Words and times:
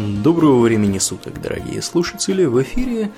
Доброго 0.00 0.60
времени 0.60 0.96
суток, 0.96 1.42
дорогие 1.42 1.82
слушатели! 1.82 2.46
В 2.46 2.62
эфире 2.62 3.10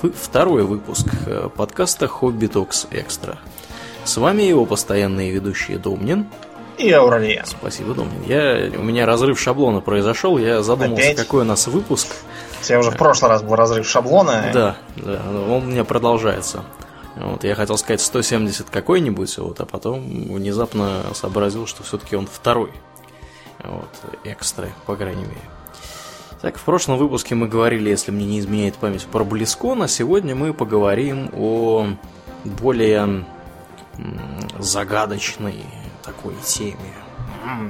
второй 0.00 0.62
выпуск 0.62 1.06
э, 1.26 1.50
подкаста 1.54 2.08
«Хобби 2.08 2.46
Токс 2.46 2.86
Экстра». 2.90 3.38
С 4.04 4.16
вами 4.16 4.44
его 4.44 4.64
постоянные 4.64 5.32
ведущие 5.32 5.76
Домнин 5.76 6.26
и 6.78 6.90
Ауралия. 6.92 7.44
Спасибо, 7.46 7.92
Домнин. 7.92 8.22
Я, 8.26 8.70
у 8.78 8.82
меня 8.82 9.04
разрыв 9.04 9.38
шаблона 9.38 9.82
произошел, 9.82 10.38
я 10.38 10.62
задумался, 10.62 11.10
Опять? 11.10 11.16
какой 11.18 11.42
у 11.42 11.44
нас 11.44 11.66
выпуск. 11.66 12.08
У 12.62 12.64
тебя 12.64 12.78
уже 12.78 12.90
в 12.90 12.96
прошлый 12.96 13.30
раз 13.30 13.42
был 13.42 13.54
разрыв 13.54 13.86
шаблона. 13.86 14.50
Да, 14.54 14.76
да, 14.96 15.20
он 15.46 15.64
у 15.64 15.66
меня 15.66 15.84
продолжается. 15.84 16.64
Вот, 17.16 17.44
я 17.44 17.54
хотел 17.54 17.76
сказать 17.76 18.00
170 18.00 18.70
какой-нибудь, 18.70 19.36
вот, 19.36 19.60
а 19.60 19.66
потом 19.66 20.00
внезапно 20.32 21.02
сообразил, 21.12 21.66
что 21.66 21.82
все-таки 21.82 22.16
он 22.16 22.26
второй. 22.26 22.72
Вот, 23.62 23.90
экстра, 24.24 24.70
по 24.86 24.96
крайней 24.96 25.24
мере. 25.24 25.59
Так, 26.42 26.56
в 26.56 26.62
прошлом 26.62 26.96
выпуске 26.96 27.34
мы 27.34 27.48
говорили, 27.48 27.90
если 27.90 28.10
мне 28.10 28.24
не 28.24 28.40
изменяет 28.40 28.76
память, 28.76 29.04
про 29.04 29.24
Близкон, 29.24 29.82
а 29.82 29.88
сегодня 29.88 30.34
мы 30.34 30.54
поговорим 30.54 31.30
о 31.34 31.88
более 32.44 33.26
загадочной 34.58 35.62
такой 36.02 36.34
теме. 36.42 36.76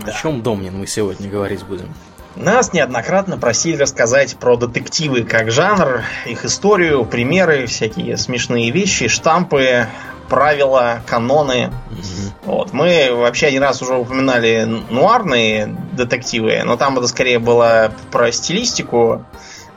Да. 0.05 0.13
О 0.13 0.15
чем, 0.15 0.43
Домнин, 0.43 0.79
мы 0.79 0.87
сегодня 0.87 1.29
говорить 1.29 1.65
будем? 1.65 1.93
Нас 2.37 2.73
неоднократно 2.73 3.39
просили 3.39 3.77
рассказать 3.77 4.37
про 4.37 4.57
детективы 4.57 5.25
как 5.25 5.51
жанр, 5.51 6.03
их 6.27 6.45
историю, 6.45 7.05
примеры, 7.05 7.67
всякие 7.67 8.17
смешные 8.17 8.71
вещи, 8.71 9.09
штампы, 9.09 9.89
правила, 10.31 11.03
каноны. 11.07 11.71
Угу. 11.91 12.53
Вот. 12.53 12.73
Мы 12.73 13.11
вообще 13.13 13.49
один 13.49 13.63
раз 13.63 13.83
уже 13.83 13.97
упоминали 13.97 14.65
нуарные 14.89 15.77
детективы, 15.93 16.63
но 16.65 16.77
там 16.77 16.97
это 16.97 17.07
скорее 17.09 17.39
было 17.39 17.93
про 18.11 18.33
стилистику, 18.33 19.27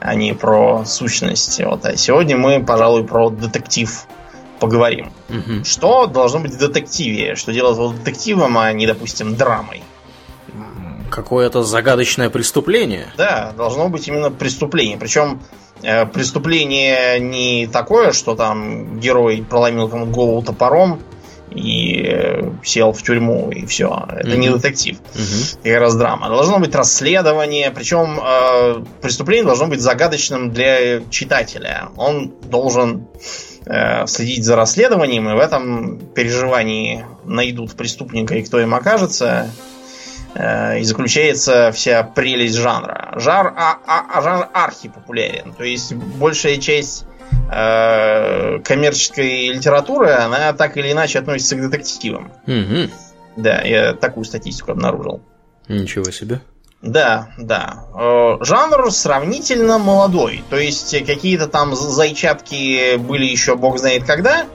а 0.00 0.14
не 0.14 0.32
про 0.32 0.84
сущность. 0.86 1.60
Вот. 1.62 1.84
А 1.84 1.96
сегодня 1.96 2.38
мы, 2.38 2.64
пожалуй, 2.64 3.04
про 3.04 3.28
детектив 3.28 4.06
поговорим. 4.60 5.12
Угу. 5.28 5.64
Что 5.64 6.06
должно 6.06 6.38
быть 6.38 6.54
в 6.54 6.58
детективе? 6.58 7.34
Что 7.34 7.52
делать 7.52 7.76
его 7.76 7.92
детективом, 7.92 8.56
а 8.56 8.72
не, 8.72 8.86
допустим, 8.86 9.36
драмой? 9.36 9.82
Какое-то 11.10 11.62
загадочное 11.62 12.30
преступление? 12.30 13.06
Да, 13.16 13.52
должно 13.56 13.88
быть 13.88 14.08
именно 14.08 14.30
преступление. 14.30 14.98
Причем 14.98 15.40
Э, 15.84 16.06
преступление 16.06 17.20
не 17.20 17.66
такое, 17.66 18.12
что 18.12 18.34
там 18.34 18.98
герой 19.00 19.44
проломил 19.48 19.88
кому-то 19.88 20.10
голову 20.10 20.42
топором 20.42 21.00
и 21.50 22.06
э, 22.06 22.50
сел 22.64 22.92
в 22.92 23.02
тюрьму, 23.02 23.50
и 23.50 23.66
все. 23.66 24.06
Это 24.08 24.28
mm-hmm. 24.28 24.36
не 24.36 24.50
детектив. 24.50 24.96
Mm-hmm. 24.96 25.58
Это 25.62 25.70
как 25.70 25.80
раз 25.80 25.94
драма. 25.96 26.28
Должно 26.28 26.58
быть 26.58 26.74
расследование, 26.74 27.70
причем 27.70 28.18
э, 28.18 28.84
преступление 29.02 29.44
должно 29.44 29.66
быть 29.66 29.80
загадочным 29.80 30.52
для 30.52 31.02
читателя. 31.10 31.90
Он 31.96 32.32
должен 32.44 33.06
э, 33.66 34.06
следить 34.06 34.44
за 34.44 34.56
расследованием, 34.56 35.28
и 35.28 35.34
в 35.34 35.38
этом 35.38 35.98
переживании 36.14 37.04
найдут 37.24 37.74
преступника 37.74 38.34
и 38.36 38.42
кто 38.42 38.58
им 38.58 38.74
окажется. 38.74 39.50
Э, 40.34 40.78
и 40.78 40.84
заключается 40.84 41.70
вся 41.72 42.02
прелесть 42.02 42.56
жанра. 42.56 43.12
Жар, 43.16 43.54
а, 43.56 43.78
а, 43.86 44.18
а 44.18 44.22
жанр 44.22 44.48
архипопулярен. 44.52 45.52
То 45.52 45.64
есть 45.64 45.94
большая 45.94 46.56
часть 46.56 47.06
э, 47.50 48.58
коммерческой 48.60 49.48
литературы, 49.48 50.10
она 50.10 50.52
так 50.52 50.76
или 50.76 50.90
иначе 50.90 51.20
относится 51.20 51.56
к 51.56 51.70
детективам. 51.70 52.32
Угу. 52.46 52.90
Да, 53.36 53.60
я 53.62 53.94
такую 53.94 54.24
статистику 54.24 54.72
обнаружил. 54.72 55.22
Ничего 55.68 56.10
себе. 56.10 56.40
Да, 56.82 57.28
да. 57.38 57.84
Э, 57.96 58.44
жанр 58.44 58.90
сравнительно 58.90 59.78
молодой. 59.78 60.42
То 60.50 60.56
есть 60.56 61.06
какие-то 61.06 61.46
там 61.46 61.74
зайчатки 61.76 62.96
были 62.96 63.24
еще 63.24 63.56
бог 63.56 63.78
знает 63.78 64.04
когда. 64.04 64.46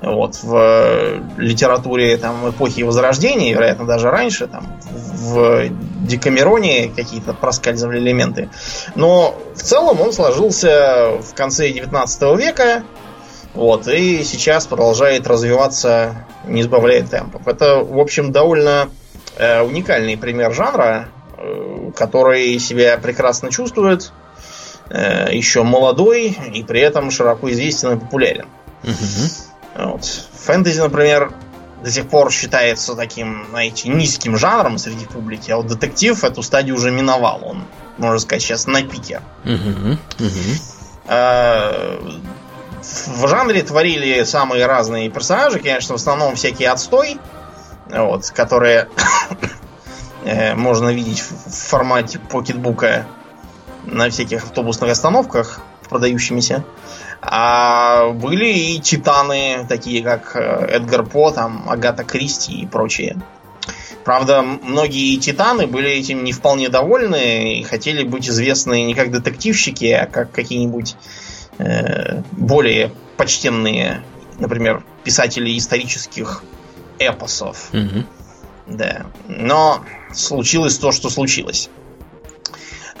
Вот, 0.00 0.36
в 0.42 0.54
э, 0.54 1.20
литературе 1.38 2.16
там, 2.18 2.48
эпохи 2.48 2.82
Возрождения, 2.82 3.52
вероятно, 3.52 3.84
даже 3.84 4.10
раньше, 4.10 4.46
там, 4.46 4.64
в 4.92 5.68
Декамероне 6.06 6.92
какие-то 6.94 7.34
проскальзывали 7.34 7.98
элементы. 7.98 8.48
Но 8.94 9.34
в 9.56 9.62
целом 9.62 10.00
он 10.00 10.12
сложился 10.12 11.18
в 11.20 11.34
конце 11.34 11.70
19 11.70 12.38
века, 12.38 12.84
вот, 13.54 13.88
и 13.88 14.22
сейчас 14.22 14.68
продолжает 14.68 15.26
развиваться, 15.26 16.26
не 16.46 16.62
сбавляя 16.62 17.02
темпов. 17.02 17.48
Это, 17.48 17.78
в 17.78 17.98
общем, 17.98 18.30
довольно 18.30 18.90
э, 19.36 19.62
уникальный 19.62 20.16
пример 20.16 20.52
жанра, 20.52 21.08
э, 21.36 21.90
который 21.96 22.56
себя 22.60 22.98
прекрасно 22.98 23.50
чувствует, 23.50 24.12
э, 24.90 25.30
еще 25.32 25.64
молодой 25.64 26.38
и 26.54 26.62
при 26.62 26.80
этом 26.80 27.10
широко 27.10 27.50
известен 27.50 27.96
и 27.96 27.98
популярен. 27.98 28.46
Угу. 28.84 29.47
Вот. 29.78 30.04
Фэнтези, 30.44 30.80
например, 30.80 31.32
до 31.82 31.90
сих 31.90 32.08
пор 32.08 32.32
считается 32.32 32.94
таким, 32.94 33.46
знаете, 33.50 33.88
низким 33.88 34.36
жанром 34.36 34.78
среди 34.78 35.06
публики, 35.06 35.50
а 35.52 35.58
вот 35.58 35.68
детектив 35.68 36.22
эту 36.24 36.42
стадию 36.42 36.74
уже 36.74 36.90
миновал. 36.90 37.40
Он, 37.44 37.64
можно 37.96 38.18
сказать, 38.18 38.42
сейчас 38.42 38.66
на 38.66 38.82
пике. 38.82 39.22
А, 41.06 42.00
в 42.82 43.28
жанре 43.28 43.62
творили 43.62 44.24
самые 44.24 44.66
разные 44.66 45.08
персонажи, 45.10 45.60
конечно, 45.60 45.96
в 45.96 46.00
основном 46.00 46.34
всякие 46.34 46.70
отстой, 46.70 47.18
вот, 47.88 48.28
которые 48.30 48.88
э, 50.24 50.54
можно 50.54 50.88
видеть 50.92 51.20
в 51.20 51.50
формате 51.50 52.18
покетбука 52.18 53.06
на 53.84 54.10
всяких 54.10 54.44
автобусных 54.44 54.90
остановках 54.90 55.60
продающимися. 55.88 56.64
А 57.20 58.10
были 58.10 58.46
и 58.46 58.80
титаны, 58.80 59.66
такие 59.68 60.02
как 60.02 60.36
э, 60.36 60.66
Эдгар 60.76 61.04
По, 61.04 61.30
там, 61.30 61.68
Агата 61.68 62.04
Кристи 62.04 62.52
и 62.52 62.66
прочие. 62.66 63.16
Правда, 64.04 64.42
многие 64.42 65.16
титаны 65.18 65.66
были 65.66 65.90
этим 65.90 66.24
не 66.24 66.32
вполне 66.32 66.68
довольны 66.68 67.58
и 67.58 67.62
хотели 67.64 68.04
быть 68.04 68.28
известны 68.28 68.84
не 68.84 68.94
как 68.94 69.10
детективщики, 69.10 69.86
а 69.86 70.06
как 70.06 70.30
какие-нибудь 70.32 70.96
э, 71.58 72.22
более 72.32 72.92
почтенные, 73.16 74.02
например, 74.38 74.84
писатели 75.04 75.58
исторических 75.58 76.42
эпосов. 76.98 77.68
Угу. 77.72 78.04
Да. 78.68 79.06
Но 79.26 79.84
случилось 80.14 80.78
то, 80.78 80.92
что 80.92 81.10
случилось. 81.10 81.68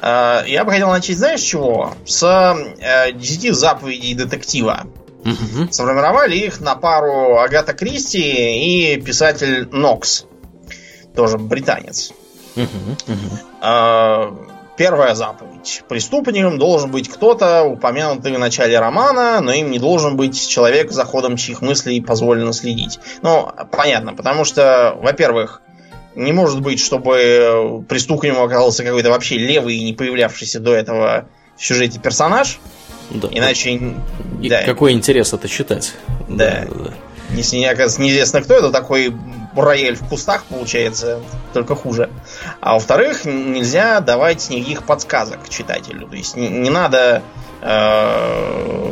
Э, 0.00 0.42
я 0.46 0.64
бы 0.64 0.72
хотел 0.72 0.90
начать, 0.90 1.18
знаешь, 1.18 1.40
чего? 1.40 1.94
С 2.04 2.22
э, 2.22 3.12
10 3.12 3.54
заповедей 3.54 4.14
детектива. 4.14 4.86
Угу. 5.20 5.72
Сформировали 5.72 6.36
их 6.36 6.60
на 6.60 6.74
пару 6.76 7.38
Агата 7.38 7.72
Кристи 7.72 8.94
и 8.94 9.00
писатель 9.00 9.68
Нокс. 9.70 10.24
Тоже 11.14 11.38
британец. 11.38 12.12
Угу. 12.56 12.64
Угу. 13.08 14.48
Первая 14.78 15.16
заповедь. 15.16 15.82
Преступником 15.88 16.56
должен 16.56 16.92
быть 16.92 17.08
кто-то, 17.08 17.64
упомянутый 17.64 18.32
в 18.32 18.38
начале 18.38 18.78
романа, 18.78 19.40
но 19.40 19.52
им 19.52 19.72
не 19.72 19.80
должен 19.80 20.16
быть 20.16 20.48
человек, 20.48 20.92
за 20.92 21.04
ходом 21.04 21.36
чьих 21.36 21.62
мыслей 21.62 22.00
позволено 22.00 22.52
следить. 22.52 23.00
Ну, 23.22 23.50
понятно, 23.72 24.14
потому 24.14 24.44
что, 24.44 24.96
во-первых, 25.02 25.62
не 26.18 26.32
может 26.32 26.60
быть, 26.60 26.80
чтобы 26.80 27.84
преступником 27.88 28.42
оказался 28.42 28.82
какой-то 28.82 29.10
вообще 29.10 29.38
левый 29.38 29.76
и 29.76 29.84
не 29.84 29.92
появлявшийся 29.92 30.58
до 30.58 30.74
этого 30.74 31.26
в 31.56 31.64
сюжете 31.64 32.00
персонаж. 32.00 32.58
Да. 33.10 33.28
Иначе... 33.30 33.94
И 34.42 34.48
да. 34.48 34.62
Какой 34.64 34.92
интерес 34.92 35.32
это 35.32 35.48
читать. 35.48 35.94
Да. 36.28 36.66
да, 36.68 36.74
да. 36.74 36.94
Если 37.30 37.62
оказывается 37.62 38.00
неизвестно 38.00 38.42
кто, 38.42 38.54
это 38.54 38.70
такой 38.70 39.14
рояль 39.54 39.96
в 39.96 40.08
кустах 40.08 40.44
получается, 40.44 41.20
только 41.52 41.74
хуже. 41.74 42.10
А 42.60 42.74
во-вторых, 42.74 43.24
нельзя 43.24 44.00
давать 44.00 44.48
никаких 44.50 44.84
подсказок 44.84 45.48
читателю. 45.48 46.08
То 46.08 46.16
есть 46.16 46.36
не, 46.36 46.48
не 46.48 46.70
надо 46.70 47.22
э, 47.60 48.88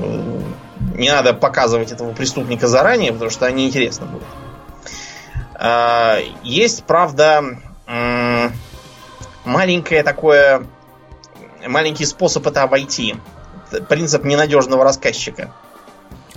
не 0.95 1.11
надо 1.11 1.35
показывать 1.35 1.93
этого 1.93 2.12
преступника 2.12 2.69
заранее, 2.69 3.12
потому 3.12 3.31
что 3.31 3.47
они 3.47 3.67
интересно 3.67 4.06
будут. 4.06 4.27
А, 5.58 6.19
есть, 6.43 6.85
правда, 6.85 7.43
маленькое 9.44 10.03
такое... 10.03 10.67
Маленький 11.67 12.05
способ 12.05 12.47
это 12.47 12.62
обойти. 12.62 13.17
Принцип 13.88 14.25
ненадежного 14.25 14.85
рассказчика. 14.85 15.53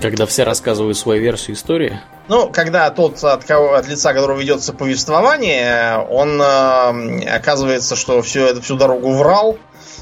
Когда 0.02 0.26
все 0.26 0.44
рассказывают 0.44 0.98
свою 0.98 1.22
версию 1.22 1.56
истории? 1.56 2.00
Ну, 2.30 2.50
когда 2.50 2.90
тот, 2.90 3.24
от, 3.24 3.44
кого, 3.44 3.74
от 3.74 3.88
лица 3.88 4.14
которого 4.14 4.40
ведется 4.40 4.72
повествование, 4.72 5.98
он 5.98 6.42
э, 6.42 7.26
оказывается, 7.28 7.96
что 7.96 8.22
все 8.22 8.48
это 8.48 8.62
всю 8.62 8.78
дорогу 8.78 9.14
врал, 9.14 9.58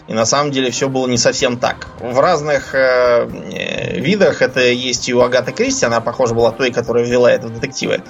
и 0.07 0.13
на 0.13 0.25
самом 0.25 0.51
деле 0.51 0.71
все 0.71 0.88
было 0.88 1.07
не 1.07 1.18
совсем 1.18 1.57
так. 1.57 1.88
В 2.00 2.19
разных 2.19 2.74
э, 2.74 3.27
э, 3.51 4.00
видах 4.00 4.42
это 4.42 4.62
есть 4.62 5.09
и 5.09 5.13
у 5.13 5.21
Агаты 5.21 5.51
Кристи, 5.51 5.86
она, 5.86 6.00
похоже, 6.00 6.33
была 6.33 6.51
той, 6.51 6.71
которая 6.71 7.06
ввела 7.06 7.31
это 7.31 7.48
в 7.48 7.54
детективы. 7.54 8.01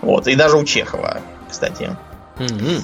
Вот, 0.00 0.26
и 0.28 0.34
даже 0.34 0.56
у 0.56 0.64
Чехова, 0.64 1.20
кстати. 1.50 1.96
Mm-hmm. 2.38 2.82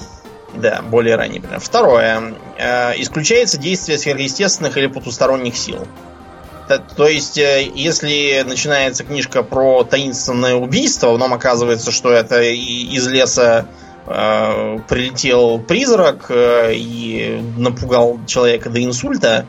Да, 0.55 0.81
более 0.81 1.15
ранний 1.15 1.39
пример. 1.39 1.59
Второе. 1.59 2.35
Э, 2.57 2.93
исключается 2.97 3.57
действие 3.57 3.97
сверхъестественных 3.97 4.77
или 4.77 4.87
потусторонних 4.87 5.57
сил. 5.57 5.87
То, 6.67 6.77
то 6.77 7.07
есть, 7.07 7.39
э, 7.39 7.67
если 7.73 8.43
начинается 8.47 9.03
книжка 9.03 9.41
про 9.41 9.83
таинственное 9.83 10.53
убийство, 10.53 11.17
нам 11.17 11.33
оказывается, 11.33 11.91
что 11.91 12.11
это 12.11 12.41
из 12.43 13.07
леса 13.07 13.65
прилетел 14.09 15.59
призрак 15.59 16.25
э, 16.29 16.73
и 16.73 17.41
напугал 17.57 18.19
человека 18.25 18.69
до 18.69 18.83
инсульта. 18.83 19.45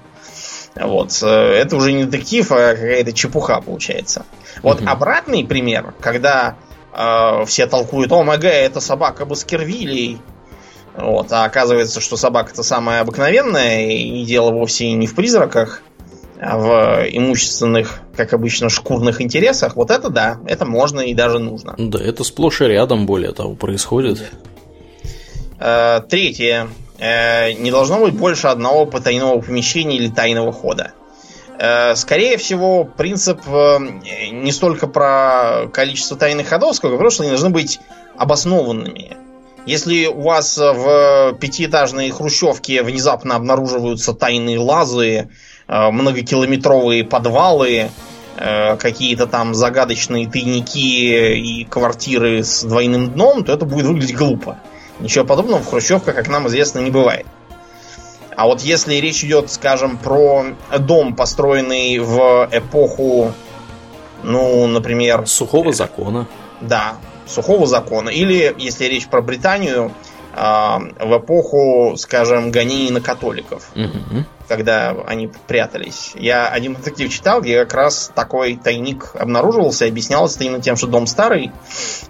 Вот. 0.74 1.18
Э, 1.22 1.26
это 1.26 1.76
уже 1.76 1.92
не 1.92 2.04
детектив, 2.04 2.50
а 2.52 2.74
какая-то 2.74 3.12
чепуха 3.12 3.60
получается. 3.60 4.26
Вот 4.62 4.80
угу. 4.80 4.88
обратный 4.88 5.44
пример, 5.46 5.94
когда 6.00 6.56
э, 6.92 7.44
все 7.46 7.66
толкуют, 7.66 8.12
о, 8.12 8.22
МГ, 8.22 8.44
это 8.44 8.80
собака 8.80 9.24
Баскервилей. 9.24 10.18
Вот, 10.94 11.32
а 11.32 11.44
оказывается, 11.44 12.00
что 12.00 12.16
собака-то 12.16 12.62
самая 12.62 13.00
обыкновенная, 13.00 13.86
и 13.86 14.24
дело 14.24 14.50
вовсе 14.50 14.92
не 14.92 15.06
в 15.06 15.14
призраках, 15.14 15.82
в 16.40 17.06
имущественных, 17.10 18.00
как 18.16 18.32
обычно, 18.32 18.70
шкурных 18.70 19.20
интересах. 19.20 19.76
Вот 19.76 19.90
это 19.90 20.08
да, 20.08 20.38
это 20.46 20.64
можно 20.64 21.00
и 21.00 21.12
даже 21.12 21.38
нужно. 21.38 21.74
Да, 21.76 22.02
это 22.02 22.24
сплошь 22.24 22.62
и 22.62 22.64
рядом, 22.64 23.04
более 23.04 23.32
того, 23.32 23.54
происходит. 23.54 24.30
Э, 25.58 26.00
третье. 26.08 26.68
Э, 26.98 27.52
не 27.52 27.70
должно 27.70 28.00
быть 28.00 28.14
больше 28.14 28.46
одного 28.46 28.86
потайного 28.86 29.40
помещения 29.40 29.96
или 29.96 30.08
тайного 30.08 30.52
хода. 30.52 30.92
Э, 31.58 31.94
скорее 31.94 32.38
всего, 32.38 32.84
принцип 32.84 33.40
не 33.46 34.50
столько 34.50 34.86
про 34.86 35.68
количество 35.72 36.16
тайных 36.16 36.48
ходов, 36.48 36.74
сколько 36.74 36.96
про 36.96 37.04
то, 37.04 37.10
что 37.10 37.22
они 37.24 37.32
должны 37.32 37.50
быть 37.50 37.80
обоснованными. 38.16 39.18
Если 39.66 40.06
у 40.06 40.22
вас 40.22 40.56
в 40.56 41.36
пятиэтажной 41.38 42.10
хрущевке 42.10 42.82
внезапно 42.82 43.36
обнаруживаются 43.36 44.14
тайные 44.14 44.58
лазы, 44.58 45.28
многокилометровые 45.70 47.04
подвалы, 47.04 47.90
какие-то 48.36 49.26
там 49.26 49.54
загадочные 49.54 50.28
тайники 50.28 51.36
и 51.36 51.64
квартиры 51.64 52.42
с 52.42 52.64
двойным 52.64 53.12
дном, 53.12 53.44
то 53.44 53.52
это 53.52 53.64
будет 53.64 53.86
выглядеть 53.86 54.16
глупо. 54.16 54.58
Ничего 54.98 55.24
подобного 55.24 55.60
в 55.60 55.68
хрущевках, 55.70 56.14
как 56.14 56.28
нам 56.28 56.48
известно, 56.48 56.80
не 56.80 56.90
бывает. 56.90 57.26
А 58.36 58.46
вот 58.46 58.62
если 58.62 58.94
речь 58.94 59.22
идет, 59.22 59.50
скажем, 59.50 59.98
про 59.98 60.46
дом, 60.78 61.14
построенный 61.14 61.98
в 61.98 62.48
эпоху, 62.50 63.32
ну, 64.22 64.66
например... 64.66 65.26
Сухого 65.26 65.72
закона. 65.72 66.26
Да, 66.60 66.94
сухого 67.26 67.66
закона. 67.66 68.08
Или, 68.08 68.54
если 68.58 68.86
речь 68.86 69.06
про 69.06 69.20
Британию, 69.22 69.92
в 70.34 71.18
эпоху, 71.18 71.94
скажем, 71.96 72.50
гонений 72.50 72.90
на 72.90 73.00
католиков, 73.00 73.70
угу. 73.74 74.24
когда 74.48 74.90
они 75.06 75.30
прятались. 75.46 76.12
Я 76.14 76.48
один 76.48 76.74
детектив 76.74 77.12
читал, 77.12 77.40
где 77.40 77.64
как 77.64 77.74
раз 77.74 78.12
такой 78.14 78.56
тайник 78.56 79.12
обнаруживался, 79.14 79.86
и 79.86 79.88
объяснялось 79.88 80.36
это 80.36 80.44
именно 80.44 80.62
тем, 80.62 80.76
что 80.76 80.86
дом 80.86 81.06
старый, 81.06 81.50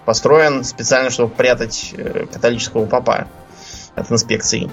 построен 0.04 0.64
специально, 0.64 1.10
чтобы 1.10 1.32
прятать 1.32 1.94
э, 1.96 2.26
католического 2.32 2.86
папа 2.86 3.26
от 3.94 4.10
инспекции. 4.12 4.70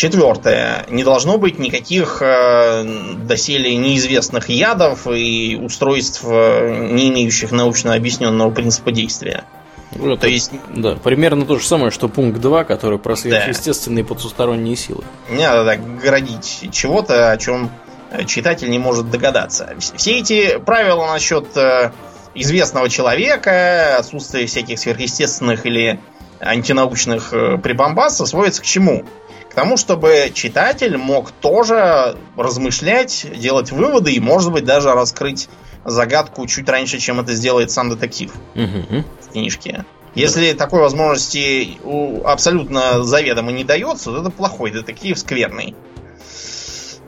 Четвертое. 0.00 0.86
Не 0.88 1.04
должно 1.04 1.36
быть 1.36 1.58
никаких 1.58 2.22
э, 2.22 2.84
доселе 3.22 3.76
неизвестных 3.76 4.48
ядов 4.48 5.06
и 5.06 5.58
устройств, 5.60 6.24
э, 6.24 6.88
не 6.90 7.10
имеющих 7.10 7.52
научно 7.52 7.92
объясненного 7.92 8.50
принципа 8.50 8.92
действия. 8.92 9.44
Ну, 9.92 10.16
то 10.16 10.28
есть... 10.28 10.52
Да, 10.68 10.94
примерно 10.94 11.44
то 11.44 11.58
же 11.58 11.66
самое, 11.66 11.90
что 11.90 12.08
пункт 12.08 12.40
2, 12.40 12.64
который 12.64 12.98
про 12.98 13.16
сверхъестественные 13.16 14.04
да. 14.04 14.08
потусторонние 14.08 14.76
силы. 14.76 15.04
Не 15.28 15.46
надо 15.46 15.64
так 15.64 16.00
городить 16.00 16.68
чего-то, 16.72 17.32
о 17.32 17.36
чем 17.36 17.70
читатель 18.26 18.70
не 18.70 18.78
может 18.78 19.10
догадаться. 19.10 19.74
Все 19.96 20.18
эти 20.18 20.58
правила 20.58 21.06
насчет 21.06 21.56
э, 21.56 21.92
известного 22.34 22.88
человека, 22.88 23.96
отсутствия 23.98 24.46
всяких 24.46 24.78
сверхъестественных 24.78 25.66
или 25.66 26.00
антинаучных 26.40 27.32
э, 27.32 27.58
прибамбасов 27.58 28.28
сводятся 28.28 28.62
к 28.62 28.64
чему? 28.64 29.04
К 29.50 29.54
тому, 29.54 29.76
чтобы 29.76 30.30
читатель 30.32 30.96
мог 30.96 31.32
тоже 31.32 32.16
размышлять, 32.36 33.26
делать 33.36 33.72
выводы 33.72 34.12
и, 34.12 34.20
может 34.20 34.52
быть, 34.52 34.64
даже 34.64 34.92
раскрыть 34.92 35.48
загадку 35.84 36.46
чуть 36.46 36.68
раньше, 36.68 36.98
чем 36.98 37.20
это 37.20 37.32
сделает 37.32 37.70
сам 37.70 37.90
детектив 37.90 38.32
угу. 38.54 39.04
Книжке. 39.30 39.84
Если 40.14 40.52
такой 40.54 40.80
возможности 40.80 41.78
абсолютно 42.24 43.02
заведомо 43.02 43.52
не 43.52 43.64
дается, 43.64 44.06
то 44.06 44.20
это 44.20 44.30
плохой 44.30 44.70
детектив, 44.72 45.16
скверный. 45.18 45.74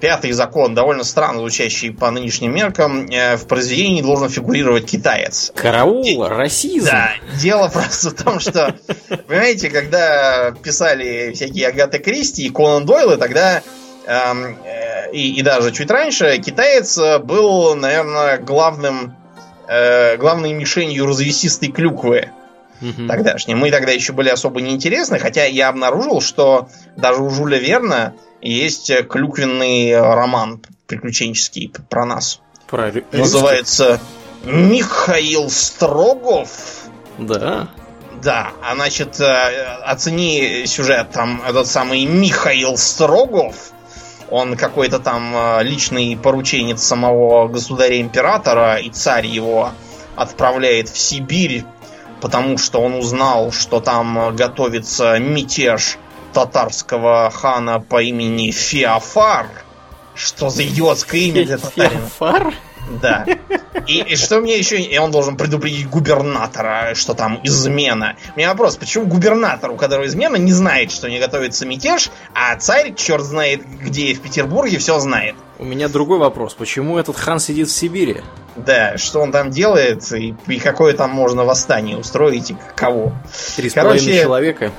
Пятый 0.01 0.33
закон, 0.33 0.75
довольно 0.75 1.05
странно 1.05 1.39
звучащий 1.39 1.93
по 1.93 2.11
нынешним 2.11 2.53
меркам, 2.53 3.07
э, 3.09 3.37
в 3.37 3.47
произведении 3.47 4.03
должен 4.03 4.29
фигурировать 4.29 4.91
китаец. 4.91 5.53
Караул, 5.55 6.03
Де- 6.03 6.19
расизм. 6.27 6.87
Да, 6.87 7.13
дело 7.41 7.69
просто 7.69 8.11
в 8.11 8.15
том, 8.15 8.41
что, 8.41 8.75
понимаете, 9.29 9.71
когда 9.71 10.53
писали 10.61 11.31
всякие 11.35 11.69
Агаты 11.69 12.01
Кристи 12.01 12.47
и 12.47 12.51
Конан 12.51 12.85
Дойлы, 12.85 13.17
тогда 13.17 13.63
эм, 14.07 14.57
э, 14.65 15.13
и, 15.13 15.39
и 15.39 15.43
даже 15.43 15.71
чуть 15.71 15.89
раньше 15.91 16.37
китаец 16.39 16.99
был, 17.23 17.77
наверное, 17.77 18.39
главным, 18.39 19.15
э, 19.69 20.17
главной 20.17 20.53
мишенью 20.53 21.07
развесистой 21.07 21.71
клюквы 21.71 22.31
угу. 22.81 23.07
тогдашней. 23.09 23.55
Мы 23.55 23.71
тогда 23.71 23.93
еще 23.93 24.13
были 24.13 24.29
особо 24.29 24.61
неинтересны, 24.61 25.19
хотя 25.19 25.45
я 25.45 25.69
обнаружил, 25.69 26.21
что 26.21 26.69
даже 26.97 27.23
у 27.23 27.31
Жуля 27.31 27.59
Верна 27.59 28.15
есть 28.41 28.93
клюквенный 29.09 29.99
роман 29.99 30.61
приключенческий 30.87 31.73
про 31.89 32.05
нас. 32.05 32.41
Про 32.69 32.93
Называется 33.13 34.01
Михаил 34.45 35.51
Строгов. 35.51 36.51
Да. 37.19 37.69
Да, 38.23 38.53
а 38.63 38.77
значит, 38.77 39.21
э, 39.21 39.25
оцени 39.85 40.65
сюжет, 40.67 41.11
там 41.11 41.43
этот 41.47 41.67
самый 41.67 42.05
Михаил 42.05 42.77
Строгов, 42.77 43.73
он 44.33 44.57
какой-то 44.57 44.99
там 44.99 45.37
э, 45.37 45.63
личный 45.63 46.17
порученец 46.17 46.83
самого 46.83 47.49
государя-императора, 47.49 48.77
и 48.77 48.89
царь 48.89 49.27
его 49.27 49.71
отправляет 50.17 50.89
в 50.89 50.99
Сибирь, 50.99 51.65
потому 52.23 52.57
что 52.57 52.81
он 52.81 52.95
узнал, 52.95 53.53
что 53.53 53.81
там 53.81 54.35
готовится 54.35 55.19
мятеж 55.19 55.99
татарского 56.33 57.31
хана 57.31 57.79
по 57.79 58.03
имени 58.03 58.51
Феофар. 58.51 59.49
Что 60.15 60.49
за 60.49 60.65
идиотское 60.65 61.21
имя 61.21 61.45
для 61.45 61.59
татарина? 61.59 62.01
Феофар? 62.01 62.55
Да. 63.03 63.27
И, 63.87 64.01
и 64.01 64.17
что 64.17 64.41
мне 64.41 64.59
еще... 64.59 64.81
И 64.81 64.99
он 64.99 65.11
должен 65.11 65.37
предупредить 65.37 65.89
губернатора, 65.89 66.95
что 66.95 67.15
там 67.15 67.41
измена. 67.43 68.17
У 68.35 68.39
меня 68.39 68.51
вопрос, 68.51 68.77
почему 68.77 69.07
губернатор, 69.07 69.71
у 69.71 69.77
которого 69.77 70.07
измена, 70.07 70.37
не 70.37 70.53
знает, 70.53 70.91
что 70.91 71.09
не 71.09 71.19
готовится 71.19 71.67
мятеж, 71.67 72.11
а 72.35 72.57
царь, 72.57 72.95
черт 72.95 73.25
знает 73.25 73.63
где 73.67 74.15
в 74.15 74.21
Петербурге, 74.21 74.79
все 74.79 74.99
знает? 74.99 75.35
У 75.59 75.65
меня 75.65 75.89
другой 75.89 76.19
вопрос. 76.19 76.55
Почему 76.55 76.99
этот 76.99 77.17
хан 77.17 77.39
сидит 77.39 77.69
в 77.69 77.73
Сибири? 77.73 78.23
Да, 78.57 78.99
что 78.99 79.21
он 79.21 79.33
там 79.33 79.51
делает, 79.51 80.11
и, 80.13 80.35
и 80.47 80.59
какое 80.59 80.93
там 80.93 81.11
можно 81.11 81.45
восстание 81.45 81.97
устроить, 81.97 82.51
и 82.51 82.57
кого. 82.75 83.13
Три 83.57 83.71
половиной 83.71 84.23
человека. 84.23 84.73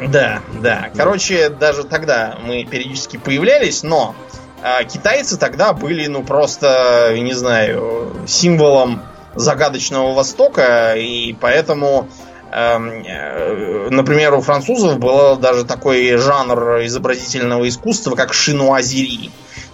Да, 0.00 0.40
да. 0.62 0.90
Короче, 0.96 1.48
даже 1.48 1.84
тогда 1.84 2.38
мы 2.42 2.64
периодически 2.64 3.16
появлялись, 3.16 3.82
но 3.82 4.14
э, 4.62 4.84
китайцы 4.84 5.36
тогда 5.38 5.72
были, 5.72 6.06
ну, 6.06 6.22
просто, 6.22 7.14
не 7.18 7.34
знаю, 7.34 8.24
символом 8.26 9.02
загадочного 9.34 10.14
Востока, 10.14 10.94
и 10.96 11.34
поэтому, 11.34 12.08
эм, 12.50 13.04
э, 13.04 13.88
например, 13.90 14.34
у 14.34 14.40
французов 14.40 14.98
был 14.98 15.36
даже 15.36 15.64
такой 15.64 16.16
жанр 16.16 16.84
изобразительного 16.84 17.68
искусства, 17.68 18.16
как 18.16 18.34
шинуазери, 18.34 19.30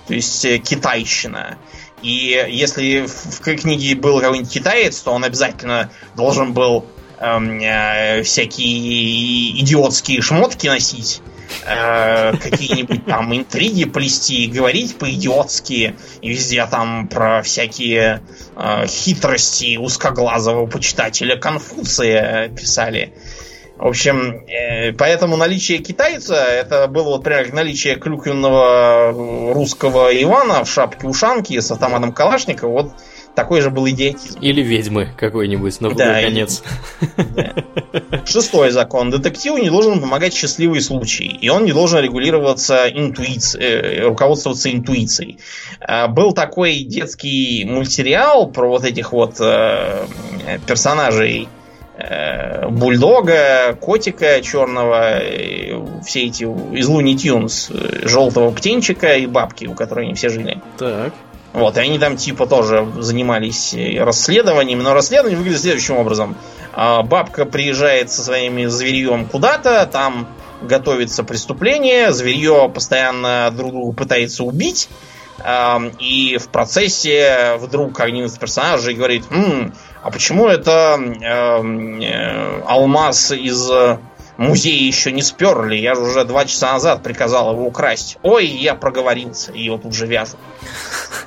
то 0.06 0.14
есть 0.14 0.44
э, 0.44 0.58
китайщина. 0.58 1.56
И 2.02 2.46
если 2.50 3.06
в 3.06 3.40
книге 3.40 3.94
был 3.94 4.20
какой-нибудь 4.20 4.52
китаец, 4.52 5.00
то 5.00 5.12
он 5.12 5.24
обязательно 5.24 5.90
должен 6.14 6.52
был 6.52 6.84
Эм, 7.24 7.60
э, 7.60 8.22
всякие 8.22 9.60
идиотские 9.60 10.20
шмотки 10.20 10.66
носить, 10.66 11.22
какие-нибудь 11.64 13.06
там 13.06 13.34
интриги 13.34 13.84
плести, 13.84 14.46
говорить 14.46 14.96
по-идиотски, 14.96 15.96
и 16.20 16.28
везде 16.28 16.66
там 16.66 17.08
про 17.08 17.42
всякие 17.42 18.20
э, 18.56 18.86
хитрости 18.86 19.76
узкоглазого 19.76 20.66
почитателя 20.66 21.36
Конфуция 21.36 22.48
писали. 22.48 23.14
В 23.76 23.88
общем, 23.88 24.44
э, 24.46 24.92
поэтому 24.92 25.36
наличие 25.36 25.78
китайца, 25.78 26.36
это 26.36 26.86
было 26.86 27.10
вот 27.10 27.24
прямо 27.24 27.44
как 27.44 27.52
наличие 27.52 27.96
клюквенного 27.96 29.52
русского 29.52 30.10
Ивана 30.10 30.64
в 30.64 30.70
шапке-ушанке 30.70 31.60
с 31.60 31.70
автоматом 31.72 32.12
Калашникова, 32.12 32.70
вот 32.70 32.92
такой 33.34 33.60
же 33.60 33.70
был 33.70 33.88
идиотизм. 33.88 34.38
Или 34.40 34.62
ведьмы 34.62 35.12
какой-нибудь 35.18 35.80
на 35.80 35.90
да, 35.90 36.20
конец. 36.20 36.62
Да. 37.16 37.54
Шестой 38.24 38.70
закон. 38.70 39.10
Детективу 39.10 39.58
не 39.58 39.70
должен 39.70 40.00
помогать 40.00 40.34
счастливый 40.34 40.80
случай. 40.80 41.38
И 41.40 41.48
он 41.48 41.64
не 41.64 41.72
должен 41.72 42.00
регулироваться 42.00 42.88
интуицией, 42.88 43.64
э, 43.64 44.08
руководствоваться 44.08 44.72
интуицией. 44.72 45.38
А, 45.80 46.08
был 46.08 46.32
такой 46.32 46.80
детский 46.80 47.64
мультсериал 47.64 48.48
про 48.48 48.68
вот 48.68 48.84
этих 48.84 49.12
вот 49.12 49.36
э, 49.40 50.06
персонажей 50.66 51.48
э, 51.96 52.68
бульдога, 52.68 53.76
котика 53.80 54.40
черного, 54.42 55.20
все 56.04 56.26
эти 56.26 56.44
из 56.44 56.88
Луни 56.88 57.16
Тюнс, 57.16 57.70
желтого 58.02 58.50
птенчика 58.50 59.14
и 59.16 59.26
бабки, 59.26 59.66
у 59.66 59.74
которой 59.74 60.06
они 60.06 60.14
все 60.14 60.28
жили. 60.28 60.60
Так. 60.78 61.12
Вот, 61.52 61.76
и 61.76 61.80
они 61.80 62.00
там 62.00 62.16
типа 62.16 62.48
тоже 62.48 62.84
занимались 62.98 63.76
расследованием, 63.96 64.82
но 64.82 64.92
расследование 64.92 65.38
выглядит 65.38 65.60
следующим 65.60 65.96
образом. 65.96 66.36
А, 66.76 67.02
бабка 67.02 67.44
приезжает 67.44 68.10
со 68.10 68.22
своими 68.22 68.66
зверьем 68.66 69.26
куда-то, 69.26 69.86
там 69.86 70.26
готовится 70.62 71.24
преступление, 71.24 72.12
зверье 72.12 72.70
постоянно 72.72 73.50
друг 73.54 73.72
друга 73.72 73.92
пытается 73.92 74.44
убить, 74.44 74.88
и 75.98 76.38
в 76.40 76.48
процессе 76.48 77.56
вдруг 77.58 78.00
один 78.00 78.24
из 78.24 78.38
персонажей 78.38 78.94
говорит, 78.94 79.24
М, 79.30 79.74
а 80.02 80.10
почему 80.10 80.46
это 80.46 80.96
э, 80.96 82.62
алмаз 82.66 83.32
из 83.32 83.68
музея 84.36 84.86
еще 84.86 85.12
не 85.12 85.22
сперли? 85.22 85.76
Я 85.76 85.96
же 85.96 86.02
уже 86.02 86.24
два 86.24 86.44
часа 86.44 86.72
назад 86.72 87.02
приказал 87.02 87.52
его 87.52 87.66
украсть. 87.66 88.18
Ой, 88.22 88.46
я 88.46 88.74
проговорился, 88.74 89.52
и 89.52 89.64
его 89.64 89.76
тут 89.76 89.92
же 89.94 90.06
вяжут. 90.06 90.38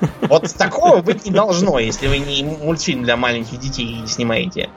Вот 0.22 0.52
такого 0.54 1.00
быть 1.02 1.24
не 1.24 1.32
должно, 1.32 1.78
если 1.78 2.06
вы 2.06 2.18
не 2.18 2.44
мультфильм 2.44 3.02
для 3.02 3.16
маленьких 3.16 3.58
детей 3.58 4.02
снимаете. 4.06 4.70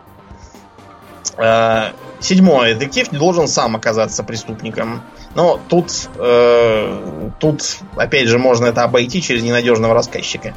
Э, 1.37 1.91
седьмое. 2.19 2.75
Детектив 2.75 3.11
не 3.11 3.17
должен 3.17 3.47
сам 3.47 3.75
оказаться 3.75 4.23
преступником. 4.23 5.01
Но 5.33 5.59
тут, 5.69 6.09
э, 6.17 7.29
тут, 7.39 7.61
опять 7.95 8.27
же, 8.27 8.37
можно 8.37 8.65
это 8.65 8.83
обойти 8.83 9.21
через 9.21 9.43
ненадежного 9.43 9.93
рассказчика. 9.93 10.53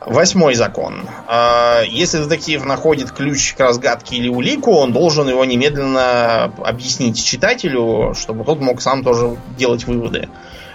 Восьмой 0.00 0.54
закон. 0.54 1.08
Э, 1.28 1.82
если 1.88 2.18
детектив 2.18 2.64
находит 2.64 3.12
ключ 3.12 3.54
к 3.54 3.60
разгадке 3.60 4.16
или 4.16 4.28
улику, 4.28 4.72
он 4.72 4.92
должен 4.92 5.28
его 5.28 5.44
немедленно 5.44 6.44
объяснить 6.44 7.24
читателю, 7.24 8.14
чтобы 8.14 8.44
тот 8.44 8.60
мог 8.60 8.82
сам 8.82 9.04
тоже 9.04 9.36
делать 9.56 9.86
выводы. 9.86 10.28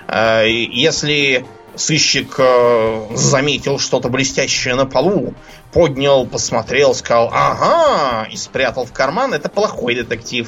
Э, 0.07 0.45
если 0.47 1.45
Сыщик 1.81 2.35
э, 2.37 3.07
заметил 3.15 3.79
что-то 3.79 4.09
блестящее 4.09 4.75
на 4.75 4.85
полу, 4.85 5.33
поднял, 5.73 6.27
посмотрел, 6.27 6.93
сказал 6.93 7.31
«Ага!» 7.33 8.27
и 8.31 8.37
спрятал 8.37 8.85
в 8.85 8.93
карман. 8.93 9.33
Это 9.33 9.49
плохой 9.49 9.95
детектив. 9.95 10.47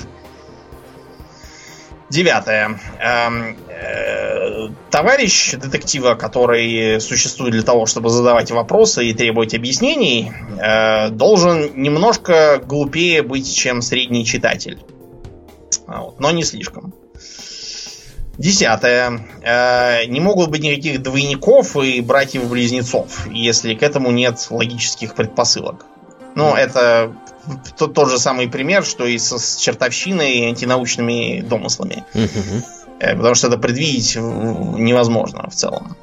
Девятое. 2.12 2.80
Эм, 3.00 3.58
э, 3.68 4.70
товарищ 4.92 5.54
детектива, 5.54 6.14
который 6.14 7.02
существует 7.02 7.54
для 7.54 7.64
того, 7.64 7.88
чтобы 7.88 8.10
задавать 8.10 8.52
вопросы 8.52 9.08
и 9.08 9.14
требовать 9.16 9.56
объяснений, 9.56 10.32
э, 10.62 11.10
должен 11.10 11.82
немножко 11.82 12.62
глупее 12.64 13.24
быть, 13.24 13.52
чем 13.56 13.82
средний 13.82 14.24
читатель. 14.24 14.84
Вот, 15.88 16.20
но 16.20 16.30
не 16.30 16.44
слишком. 16.44 16.94
Десятое. 18.38 19.26
Э, 19.44 20.06
не 20.06 20.20
могут 20.20 20.50
быть 20.50 20.64
никаких 20.64 21.02
двойников 21.04 21.76
и 21.78 22.02
братьев-близнецов, 22.02 23.28
если 23.28 23.76
к 23.76 23.84
этому 23.84 24.12
нет 24.12 24.48
логических 24.50 25.14
предпосылок. 25.14 25.86
Ну, 26.36 26.56
это 26.56 27.14
тот, 27.78 27.94
тот 27.94 28.10
же 28.10 28.18
самый 28.18 28.48
пример, 28.50 28.84
что 28.84 29.06
и 29.06 29.20
с 29.20 29.58
чертовщиной 29.58 30.34
и 30.34 30.46
антинаучными 30.48 31.42
домыслами. 31.42 32.04
Э, 33.00 33.16
потому 33.16 33.36
что 33.36 33.48
это 33.48 33.58
предвидеть 33.58 34.16
невозможно 34.16 35.50
в 35.50 35.54
целом. 35.54 35.96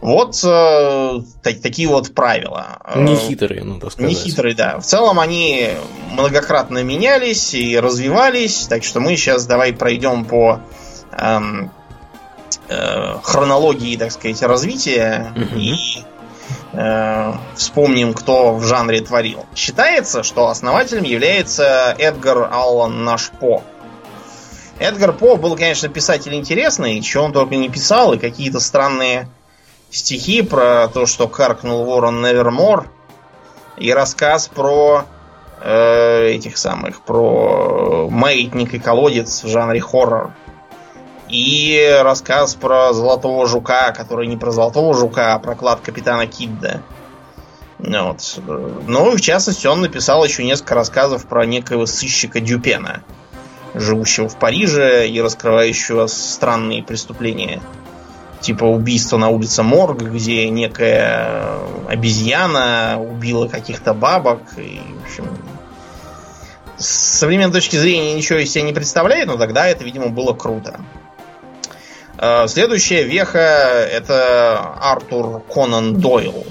Вот 0.00 0.38
э, 0.44 1.20
так, 1.42 1.60
такие 1.62 1.88
вот 1.88 2.14
правила. 2.14 2.78
Нехитрые, 2.94 3.64
надо 3.64 3.88
сказать. 3.88 4.10
Нехитрые, 4.10 4.54
да. 4.54 4.78
В 4.78 4.84
целом 4.84 5.18
они 5.18 5.70
многократно 6.12 6.84
менялись 6.84 7.54
и 7.54 7.78
развивались, 7.78 8.66
так 8.68 8.84
что 8.84 9.00
мы 9.00 9.16
сейчас 9.16 9.46
давай 9.46 9.72
пройдем 9.72 10.26
по 10.26 10.60
эм, 11.18 11.70
э, 12.68 13.18
хронологии, 13.22 13.96
так 13.96 14.12
сказать, 14.12 14.42
развития 14.42 15.32
угу. 15.36 15.58
и 15.58 15.74
э, 16.72 17.32
вспомним, 17.56 18.14
кто 18.14 18.54
в 18.54 18.64
жанре 18.64 19.00
творил. 19.00 19.46
Считается, 19.54 20.22
что 20.22 20.48
основателем 20.48 21.04
является 21.04 21.94
Эдгар 21.98 22.48
Аллан 22.52 23.04
Нашпо. 23.04 23.62
Эдгар 24.78 25.12
По 25.12 25.36
был, 25.36 25.56
конечно, 25.56 25.88
писатель 25.88 26.34
интересный, 26.34 27.00
чего 27.00 27.24
он 27.24 27.32
только 27.32 27.56
не 27.56 27.68
писал, 27.68 28.12
и 28.12 28.18
какие-то 28.18 28.58
странные 28.58 29.28
стихи 29.90 30.42
про 30.42 30.88
то, 30.88 31.06
что 31.06 31.28
каркнул 31.28 31.84
ворон 31.84 32.20
Невермор, 32.20 32.88
и 33.76 33.92
рассказ 33.92 34.48
про 34.48 35.04
э, 35.60 36.26
этих 36.30 36.56
самых, 36.58 37.02
про 37.02 38.08
маятник 38.10 38.74
и 38.74 38.78
колодец 38.78 39.44
в 39.44 39.48
жанре 39.48 39.80
хоррор. 39.80 40.32
И 41.34 42.00
рассказ 42.00 42.54
про 42.54 42.92
Золотого 42.92 43.48
Жука, 43.48 43.90
который 43.90 44.28
не 44.28 44.36
про 44.36 44.52
Золотого 44.52 44.94
Жука, 44.94 45.34
а 45.34 45.40
про 45.40 45.56
клад 45.56 45.80
Капитана 45.80 46.28
Кидда. 46.28 46.80
Вот. 47.80 48.38
Ну 48.46 49.12
и 49.12 49.16
в 49.16 49.20
частности 49.20 49.66
он 49.66 49.80
написал 49.80 50.24
еще 50.24 50.44
несколько 50.44 50.76
рассказов 50.76 51.26
про 51.26 51.44
некого 51.44 51.86
сыщика 51.86 52.38
Дюпена, 52.38 53.02
живущего 53.74 54.28
в 54.28 54.38
Париже 54.38 55.08
и 55.08 55.20
раскрывающего 55.20 56.06
странные 56.06 56.84
преступления. 56.84 57.60
Типа 58.40 58.62
убийство 58.62 59.16
на 59.16 59.28
улице 59.30 59.64
Морг, 59.64 60.02
где 60.02 60.48
некая 60.50 61.58
обезьяна 61.88 63.02
убила 63.02 63.48
каких-то 63.48 63.92
бабок. 63.92 64.38
И, 64.56 64.80
в 65.00 65.04
общем, 65.04 65.26
с 66.78 66.86
современной 66.86 67.54
точки 67.54 67.74
зрения 67.74 68.14
ничего 68.14 68.38
из 68.38 68.52
себя 68.52 68.62
не 68.62 68.72
представляет, 68.72 69.26
но 69.26 69.36
тогда 69.36 69.66
это, 69.66 69.82
видимо, 69.82 70.10
было 70.10 70.32
круто. 70.32 70.78
Э, 72.18 72.46
следующая 72.48 73.04
веха 73.04 73.38
это 73.38 74.74
Артур 74.80 75.42
Конан 75.52 76.00
Дойл, 76.00 76.44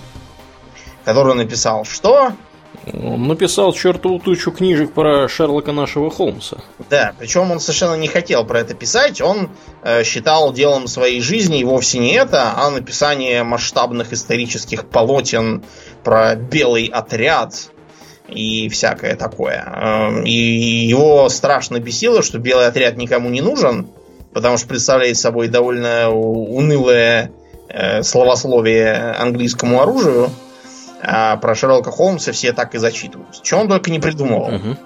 который 1.06 1.36
написал 1.36 1.86
что? 1.86 2.34
Он 2.92 3.28
написал 3.28 3.72
чертову 3.72 4.20
тучу 4.20 4.52
книжек 4.52 4.94
про 4.94 5.30
Шерлока 5.30 5.72
нашего 5.72 6.10
Холмса. 6.10 6.58
Да, 6.90 7.14
причем 7.18 7.50
он 7.52 7.60
совершенно 7.62 7.94
не 7.96 8.08
хотел 8.08 8.46
про 8.46 8.60
это 8.60 8.74
писать. 8.74 9.22
Он 9.22 9.50
э, 9.84 10.04
считал 10.04 10.52
делом 10.52 10.88
своей 10.88 11.22
жизни 11.22 11.64
вовсе 11.64 12.00
не 12.00 12.14
это, 12.14 12.54
а 12.58 12.70
написание 12.72 13.44
масштабных 13.44 14.12
исторических 14.12 14.86
полотен 14.86 15.64
про 16.04 16.36
белый 16.36 16.88
отряд 16.88 17.70
и 18.28 18.68
всякое 18.68 19.16
такое. 19.16 19.64
Э, 19.66 20.24
и 20.26 20.32
его 20.86 21.30
страшно 21.30 21.80
бесило, 21.80 22.22
что 22.22 22.38
белый 22.38 22.68
отряд 22.68 22.98
никому 22.98 23.30
не 23.30 23.42
нужен 23.42 23.88
потому 24.34 24.58
что 24.58 24.68
представляет 24.68 25.18
собой 25.18 25.48
довольно 25.48 26.10
унылое 26.10 27.32
э, 27.70 28.04
словословие 28.04 28.96
английскому 29.14 29.82
оружию. 29.82 30.30
А 31.02 31.36
про 31.38 31.54
Шерлока 31.54 31.92
Холмса 31.92 32.32
все 32.32 32.54
так 32.54 32.76
и 32.76 32.78
зачитывают. 32.78 33.42
Чего 33.42 33.62
он 33.62 33.68
только 33.68 33.92
не 33.92 34.00
придумывал. 34.00 34.56
Угу. 34.56 34.78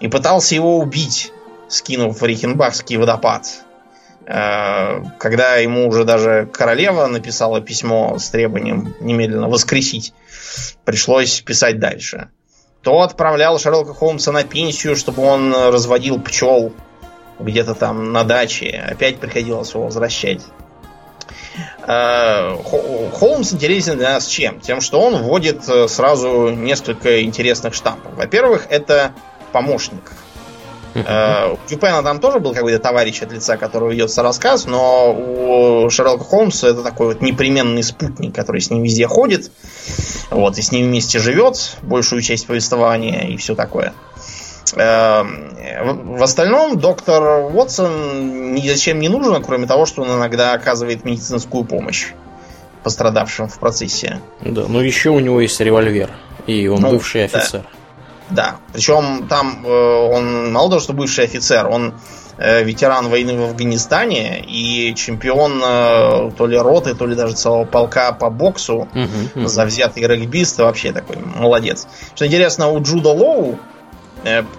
И 0.00 0.08
пытался 0.08 0.54
его 0.54 0.78
убить, 0.78 1.32
скинув 1.68 2.20
в 2.20 2.24
Рихенбахский 2.24 2.96
водопад. 2.96 3.46
Э, 4.26 5.02
когда 5.18 5.56
ему 5.56 5.88
уже 5.88 6.04
даже 6.04 6.48
королева 6.52 7.06
написала 7.06 7.60
письмо 7.60 8.18
с 8.18 8.30
требованием 8.30 8.94
немедленно 9.00 9.48
воскресить, 9.48 10.14
пришлось 10.84 11.40
писать 11.40 11.78
дальше. 11.78 12.28
То 12.82 13.02
отправлял 13.02 13.58
Шерлока 13.58 13.92
Холмса 13.92 14.32
на 14.32 14.44
пенсию, 14.44 14.96
чтобы 14.96 15.22
он 15.22 15.52
разводил 15.52 16.20
пчел 16.20 16.72
где-то 17.38 17.74
там 17.74 18.12
на 18.12 18.24
даче. 18.24 18.84
Опять 18.90 19.18
приходилось 19.18 19.72
его 19.72 19.84
возвращать. 19.84 20.42
Э, 21.86 22.56
Холмс 23.14 23.52
интересен 23.52 23.96
для 23.96 24.14
нас 24.14 24.26
чем? 24.26 24.60
Тем, 24.60 24.80
что 24.80 25.00
он 25.00 25.22
вводит 25.22 25.68
э, 25.68 25.88
сразу 25.88 26.50
несколько 26.50 27.22
интересных 27.22 27.74
штампов. 27.74 28.14
Во-первых, 28.14 28.66
это 28.68 29.12
помощник. 29.52 30.12
Uh-huh. 30.94 31.54
У 31.54 31.68
Дюпена 31.68 32.02
там 32.02 32.18
тоже 32.18 32.40
был 32.40 32.54
какой-то 32.54 32.78
товарищ 32.78 33.22
от 33.22 33.32
лица, 33.32 33.56
которого 33.56 33.90
ведется 33.90 34.22
рассказ, 34.22 34.66
но 34.66 35.12
у 35.12 35.90
Шерлока 35.90 36.24
Холмса 36.24 36.68
это 36.68 36.82
такой 36.82 37.08
вот 37.08 37.20
непременный 37.20 37.82
спутник, 37.82 38.34
который 38.34 38.60
с 38.60 38.70
ним 38.70 38.82
везде 38.82 39.06
ходит, 39.06 39.50
вот, 40.30 40.58
и 40.58 40.62
с 40.62 40.72
ним 40.72 40.86
вместе 40.86 41.18
живет 41.18 41.76
большую 41.82 42.22
часть 42.22 42.46
повествования 42.46 43.28
и 43.28 43.36
все 43.36 43.54
такое. 43.54 43.92
Эм, 44.76 46.16
в 46.16 46.22
остальном 46.22 46.78
доктор 46.78 47.44
Уотсон 47.52 48.54
ни 48.54 48.68
зачем 48.68 48.98
не 48.98 49.08
нужен, 49.08 49.42
кроме 49.42 49.66
того, 49.66 49.86
что 49.86 50.02
он 50.02 50.10
иногда 50.10 50.52
оказывает 50.52 51.04
медицинскую 51.04 51.64
помощь 51.64 52.08
пострадавшим 52.82 53.48
в 53.48 53.58
процессе. 53.58 54.20
Да, 54.40 54.64
но 54.68 54.80
еще 54.82 55.10
у 55.10 55.20
него 55.20 55.40
есть 55.40 55.60
револьвер, 55.60 56.10
и 56.46 56.68
он 56.68 56.80
ну, 56.80 56.90
бывший 56.90 57.24
офицер. 57.24 57.64
Да. 58.30 58.56
Причем 58.72 59.26
там 59.28 59.64
э, 59.64 59.70
он 59.70 60.52
мало 60.52 60.68
того, 60.70 60.80
что 60.80 60.92
бывший 60.92 61.24
офицер, 61.24 61.66
он 61.66 61.94
э, 62.36 62.62
ветеран 62.62 63.08
войны 63.08 63.36
в 63.38 63.42
Афганистане 63.42 64.40
и 64.40 64.94
чемпион 64.94 65.60
э, 65.64 66.30
то 66.36 66.46
ли 66.46 66.56
роты, 66.58 66.94
то 66.94 67.06
ли 67.06 67.14
даже 67.14 67.34
целого 67.34 67.64
полка 67.64 68.12
по 68.12 68.30
боксу, 68.30 68.88
Мгм, 68.92 69.08
мгм. 69.34 69.48
завзятый 69.48 70.06
регбист, 70.06 70.58
вообще 70.58 70.92
такой 70.92 71.16
молодец. 71.16 71.86
Что 72.14 72.26
интересно, 72.26 72.68
у 72.68 72.82
Джуда 72.82 73.10
Лоу 73.10 73.58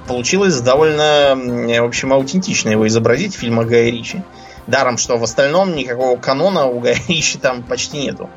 получилось 0.07 0.59
довольно, 0.61 1.35
в 1.35 1.85
общем, 1.85 2.13
аутентично 2.13 2.69
его 2.69 2.87
изобразить 2.87 3.35
в 3.35 3.39
фильмах 3.39 3.67
Гая 3.67 3.91
Ричи. 3.91 4.23
Даром, 4.67 4.97
что 4.97 5.17
в 5.17 5.23
остальном 5.23 5.75
никакого 5.75 6.17
канона 6.17 6.65
у 6.65 6.79
Гая 6.79 6.97
Ричи 7.07 7.37
там 7.37 7.63
почти 7.63 7.97
нету. 7.97 8.29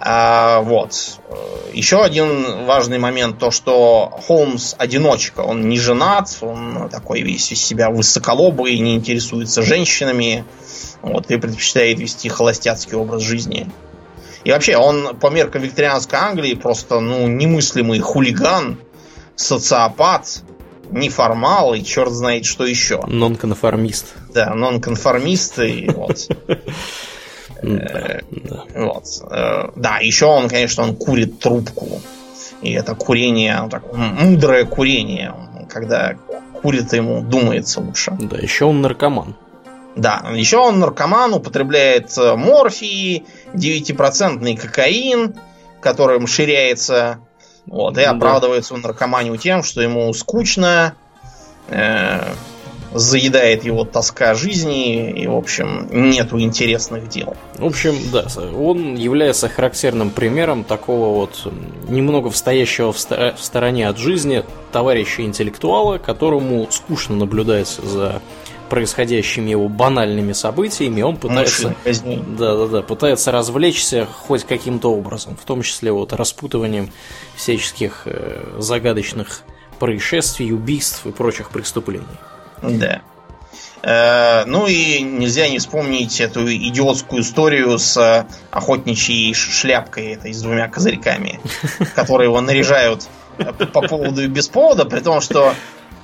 А, 0.00 0.60
вот. 0.60 1.18
Э, 1.30 1.34
Еще 1.72 2.02
один 2.02 2.66
важный 2.66 2.98
момент, 2.98 3.38
то, 3.38 3.50
что 3.50 4.10
Холмс 4.26 4.74
одиночка. 4.76 5.40
Он 5.40 5.68
не 5.68 5.78
женат, 5.78 6.36
он 6.42 6.88
такой 6.90 7.22
весь 7.22 7.50
из 7.52 7.64
себя 7.64 7.88
высоколобый, 7.88 8.78
не 8.78 8.96
интересуется 8.96 9.62
женщинами. 9.62 10.44
Вот, 11.00 11.30
и 11.30 11.36
предпочитает 11.36 11.98
вести 12.00 12.28
холостяцкий 12.28 12.96
образ 12.96 13.22
жизни. 13.22 13.70
И 14.44 14.50
вообще, 14.50 14.76
он 14.76 15.16
по 15.16 15.28
меркам 15.28 15.62
викторианской 15.62 16.18
Англии 16.18 16.54
просто, 16.54 17.00
ну, 17.00 17.26
немыслимый 17.26 18.00
хулиган, 18.00 18.78
социопат, 19.36 20.42
неформал 20.90 21.74
и 21.74 21.82
черт 21.82 22.12
знает 22.12 22.44
что 22.44 22.64
еще. 22.64 23.00
Нонконформист. 23.06 24.14
Да, 24.32 24.54
нонконформист 24.54 25.58
и 25.60 25.90
вот. 25.90 26.28
Да. 27.62 28.20
Вот. 28.74 29.04
Э, 29.30 29.70
Да, 29.76 29.98
еще 29.98 30.26
он, 30.26 30.48
конечно, 30.48 30.82
он 30.82 30.96
курит 30.96 31.38
трубку. 31.38 32.02
И 32.60 32.72
это 32.72 32.94
курение, 32.94 33.68
мудрое 33.92 34.66
курение. 34.66 35.34
Когда 35.70 36.14
курит 36.60 36.92
ему 36.92 37.22
думается 37.22 37.80
лучше. 37.80 38.12
Да, 38.20 38.36
еще 38.36 38.66
он 38.66 38.82
наркоман. 38.82 39.34
Да, 39.96 40.26
еще 40.34 40.58
он 40.58 40.80
наркоман, 40.80 41.34
употребляет 41.34 42.16
э, 42.18 42.34
морфий, 42.34 43.24
9% 43.54 44.56
кокаин, 44.56 45.34
которым 45.80 46.26
ширяется. 46.26 47.20
Вот, 47.66 47.96
и 47.98 48.02
Да. 48.02 48.10
оправдывается 48.10 48.74
он 48.74 48.80
наркоманию 48.82 49.36
тем, 49.36 49.62
что 49.62 49.80
ему 49.80 50.12
скучно, 50.12 50.94
э, 51.68 52.20
заедает 52.92 53.64
его 53.64 53.84
тоска 53.84 54.34
жизни, 54.34 55.10
и, 55.10 55.26
в 55.26 55.34
общем, 55.34 55.88
нету 55.90 56.38
интересных 56.40 57.08
дел. 57.08 57.36
В 57.58 57.64
общем, 57.66 57.96
да, 58.12 58.26
он 58.56 58.94
является 58.94 59.48
характерным 59.48 60.10
примером 60.10 60.62
такого 60.62 61.12
вот 61.12 61.52
немного 61.88 62.30
стоящего 62.30 62.92
в, 62.92 62.98
ста- 62.98 63.34
в 63.36 63.42
стороне 63.44 63.88
от 63.88 63.98
жизни 63.98 64.44
товарища 64.70 65.22
интеллектуала, 65.22 65.98
которому 65.98 66.68
скучно 66.70 67.16
наблюдать 67.16 67.68
за 67.82 68.22
происходящими 68.74 69.50
его 69.50 69.68
банальными 69.68 70.32
событиями, 70.32 71.00
он 71.00 71.16
пытается... 71.16 71.76
Да, 71.84 72.56
да, 72.56 72.66
да, 72.66 72.82
пытается 72.82 73.30
развлечься 73.30 74.04
хоть 74.04 74.42
каким-то 74.42 74.92
образом, 74.92 75.36
в 75.36 75.44
том 75.44 75.62
числе 75.62 75.92
вот 75.92 76.12
распутыванием 76.12 76.90
всяческих 77.36 78.02
э, 78.06 78.56
загадочных 78.58 79.42
происшествий, 79.78 80.52
убийств 80.52 81.06
и 81.06 81.12
прочих 81.12 81.50
преступлений. 81.50 82.02
Да. 82.62 83.02
Э, 83.84 84.44
ну 84.44 84.66
и 84.66 85.02
нельзя 85.02 85.48
не 85.48 85.60
вспомнить 85.60 86.20
эту 86.20 86.52
идиотскую 86.52 87.22
историю 87.22 87.78
с 87.78 88.26
охотничьей 88.50 89.34
шляпкой 89.34 90.14
этой 90.14 90.32
с 90.32 90.42
двумя 90.42 90.66
козырьками, 90.66 91.38
которые 91.94 92.26
его 92.26 92.40
наряжают 92.40 93.06
э, 93.38 93.52
по 93.66 93.82
поводу 93.82 94.24
и 94.24 94.26
без 94.26 94.48
повода, 94.48 94.84
при 94.84 94.98
том, 94.98 95.20
что, 95.20 95.54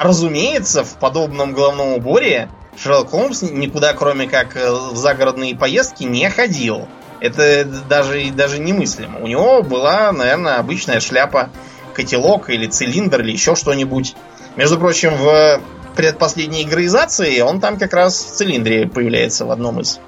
разумеется, 0.01 0.83
в 0.83 0.99
подобном 0.99 1.53
головном 1.53 1.93
уборе 1.93 2.49
Шерлок 2.77 3.11
Холмс 3.11 3.43
никуда, 3.43 3.93
кроме 3.93 4.27
как 4.27 4.57
э, 4.57 4.71
в 4.71 4.97
загородные 4.97 5.55
поездки, 5.55 6.05
не 6.05 6.29
ходил. 6.31 6.89
Это 7.21 7.65
даже, 7.65 8.31
даже 8.31 8.59
немыслимо. 8.59 9.21
У 9.21 9.27
него 9.27 9.63
была, 9.63 10.11
наверное, 10.13 10.57
обычная 10.57 11.01
шляпа, 11.01 11.51
котелок 11.93 12.49
или 12.49 12.67
цилиндр 12.67 13.21
или 13.21 13.33
еще 13.33 13.55
что-нибудь. 13.55 14.17
Между 14.57 14.79
прочим, 14.79 15.15
в 15.17 15.61
предпоследней 15.95 16.63
игроизации 16.63 17.41
он 17.41 17.61
там 17.61 17.79
как 17.79 17.93
раз 17.93 18.25
в 18.25 18.31
цилиндре 18.31 18.89
появляется 18.89 19.45
в 19.45 19.51
одном 19.51 19.81
из 19.81 20.01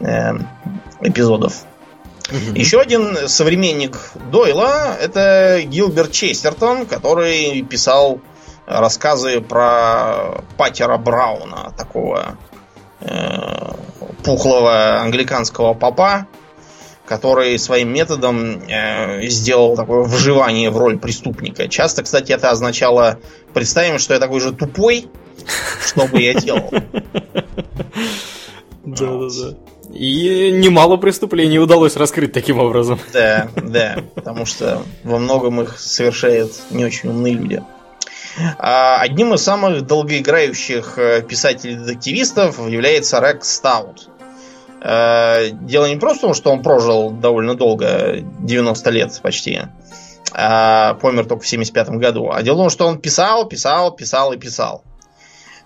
э, 0.00 0.32
эпизодов. 1.00 1.64
Еще 2.54 2.80
один 2.80 3.28
современник 3.28 3.98
Дойла 4.30 4.96
это 5.00 5.60
Гилберт 5.64 6.12
Честертон, 6.12 6.86
который 6.86 7.62
писал 7.62 8.20
рассказы 8.66 9.40
про 9.40 10.42
Патера 10.56 10.96
Брауна, 10.98 11.72
такого 11.76 12.36
э, 13.00 13.72
пухлого 14.24 15.00
англиканского 15.00 15.74
папа, 15.74 16.26
который 17.06 17.58
своим 17.58 17.92
методом 17.92 18.62
э, 18.68 19.26
сделал 19.28 19.76
такое 19.76 20.02
вживание 20.04 20.70
в 20.70 20.78
роль 20.78 20.98
преступника. 20.98 21.68
Часто, 21.68 22.02
кстати, 22.02 22.32
это 22.32 22.50
означало 22.50 23.18
представим, 23.52 23.98
что 23.98 24.14
я 24.14 24.20
такой 24.20 24.40
же 24.40 24.52
тупой, 24.52 25.08
что 25.84 26.06
бы 26.06 26.20
я 26.20 26.34
делал. 26.34 26.70
Да, 28.84 29.06
да, 29.06 29.28
да. 29.28 29.94
И 29.94 30.50
немало 30.50 30.96
преступлений 30.96 31.60
удалось 31.60 31.94
раскрыть 31.94 32.32
таким 32.32 32.58
образом. 32.58 32.98
Да, 33.12 33.48
да, 33.54 33.98
потому 34.16 34.44
что 34.44 34.82
во 35.04 35.18
многом 35.18 35.60
их 35.60 35.78
совершают 35.78 36.52
не 36.70 36.84
очень 36.84 37.10
умные 37.10 37.34
люди. 37.34 37.62
А 38.58 39.00
Одним 39.00 39.34
из 39.34 39.42
самых 39.42 39.86
долгоиграющих 39.86 40.98
э, 40.98 41.22
писателей-детективистов 41.22 42.58
является 42.68 43.20
Рекс 43.20 43.52
Стаут. 43.52 44.08
Э, 44.82 45.50
Дело 45.50 45.86
не 45.86 45.96
просто 45.96 46.18
в 46.20 46.28
том, 46.28 46.34
что 46.34 46.50
он 46.50 46.62
прожил 46.62 47.10
довольно 47.10 47.54
долго, 47.54 48.20
90 48.40 48.90
лет 48.90 49.20
почти, 49.22 49.62
а 50.32 50.94
помер 50.94 51.26
только 51.26 51.42
в 51.44 51.48
75 51.48 51.90
году. 51.90 52.30
А 52.32 52.42
дело 52.42 52.56
в 52.56 52.58
том, 52.60 52.70
что 52.70 52.86
он 52.86 52.98
писал, 52.98 53.46
писал, 53.46 53.92
писал 53.92 54.32
и 54.32 54.38
писал. 54.38 54.82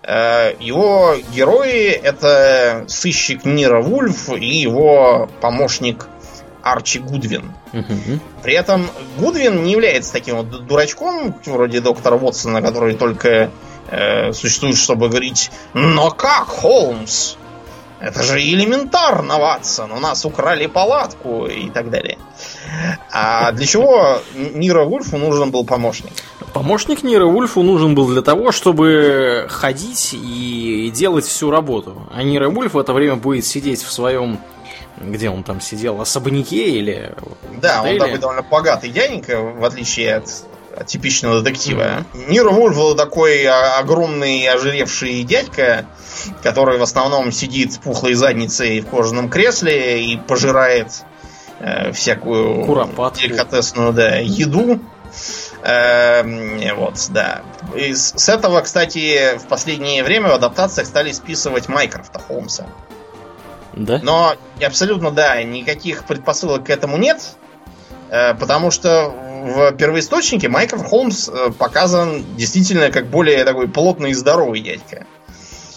Э, 0.03 0.53
Его 0.59 1.15
герои 1.33 1.87
это 1.89 2.85
сыщик 2.87 3.45
Нира 3.45 3.81
Вульф 3.81 4.29
и 4.33 4.45
его 4.45 5.29
помощник 5.41 6.07
Арчи 6.63 6.99
Гудвин. 6.99 7.53
При 8.43 8.53
этом 8.53 8.87
Гудвин 9.17 9.63
не 9.63 9.71
является 9.71 10.13
таким 10.13 10.37
вот 10.37 10.67
дурачком, 10.67 11.35
вроде 11.45 11.81
доктора 11.81 12.17
Вотсона, 12.17 12.61
который 12.61 12.95
только 12.95 13.51
э, 13.89 14.33
существует, 14.33 14.77
чтобы 14.77 15.09
говорить 15.09 15.51
«Но 15.73 16.11
как, 16.11 16.47
Холмс? 16.47 17.35
Это 17.99 18.21
же 18.21 18.39
элементарно, 18.39 19.39
Ватсон! 19.39 19.91
У 19.91 19.99
нас 19.99 20.23
украли 20.23 20.67
палатку!» 20.67 21.47
и 21.47 21.69
так 21.69 21.89
далее. 21.89 22.17
А 23.11 23.51
для 23.51 23.65
чего 23.65 24.21
Нира 24.35 24.83
Вульфу 24.83 25.17
нужен 25.17 25.49
был 25.51 25.65
помощник? 25.65 26.11
Помощник 26.53 27.03
Нира 27.03 27.25
Вульфу 27.25 27.63
нужен 27.63 27.95
был 27.95 28.07
для 28.07 28.21
того, 28.21 28.51
чтобы 28.51 29.47
ходить 29.49 30.13
и 30.13 30.91
делать 30.93 31.25
всю 31.25 31.49
работу. 31.49 32.07
А 32.13 32.23
Нира 32.23 32.49
Вульф 32.49 32.73
в 32.73 32.79
это 32.79 32.93
время 32.93 33.15
будет 33.15 33.45
сидеть 33.45 33.81
в 33.81 33.91
своем... 33.91 34.39
Где 34.99 35.29
он 35.29 35.43
там 35.43 35.61
сидел? 35.61 36.01
Особняке 36.01 36.69
или... 36.69 37.13
Да, 37.61 37.83
он 37.83 37.97
такой 37.97 38.17
довольно 38.17 38.41
богатый 38.41 38.89
дяденька, 38.89 39.39
в 39.41 39.63
отличие 39.63 40.15
от, 40.15 40.29
типичного 40.85 41.41
детектива. 41.41 42.05
Нира 42.27 42.49
Вульф 42.49 42.75
был 42.75 42.95
такой 42.95 43.45
огромный 43.45 44.47
ожиревший 44.47 45.23
дядька, 45.23 45.85
который 46.43 46.77
в 46.77 46.83
основном 46.83 47.31
сидит 47.31 47.73
с 47.73 47.77
пухлой 47.77 48.13
задницей 48.13 48.81
в 48.81 48.87
кожаном 48.87 49.29
кресле 49.29 50.05
и 50.05 50.17
пожирает 50.17 50.87
э, 51.59 51.91
всякую 51.91 52.65
Куропатку. 52.65 53.19
деликатесную 53.19 53.93
да, 53.93 54.17
еду. 54.17 54.79
Эм, 55.63 56.75
вот, 56.75 57.07
да. 57.09 57.41
И 57.75 57.93
с 57.93 58.13
с 58.15 58.29
этого, 58.29 58.61
кстати, 58.61 59.37
в 59.37 59.47
последнее 59.47 60.03
время 60.03 60.29
в 60.29 60.33
адаптациях 60.33 60.87
стали 60.87 61.11
списывать 61.11 61.67
Майкрофта 61.67 62.19
Холмса. 62.19 62.67
Да? 63.77 63.99
Но 64.03 64.33
абсолютно, 64.63 65.11
да, 65.11 65.41
никаких 65.43 66.05
предпосылок 66.05 66.65
к 66.65 66.69
этому 66.69 66.97
нет, 66.97 67.21
э, 68.09 68.33
потому 68.35 68.71
что 68.71 69.13
в 69.43 69.71
первоисточнике 69.73 70.49
Майкл 70.49 70.77
Холмс 70.77 71.29
э, 71.29 71.51
показан 71.57 72.25
действительно 72.35 72.89
как 72.89 73.07
более 73.07 73.43
такой 73.45 73.67
плотный 73.67 74.11
и 74.11 74.13
здоровый 74.13 74.61
дядька 74.61 75.05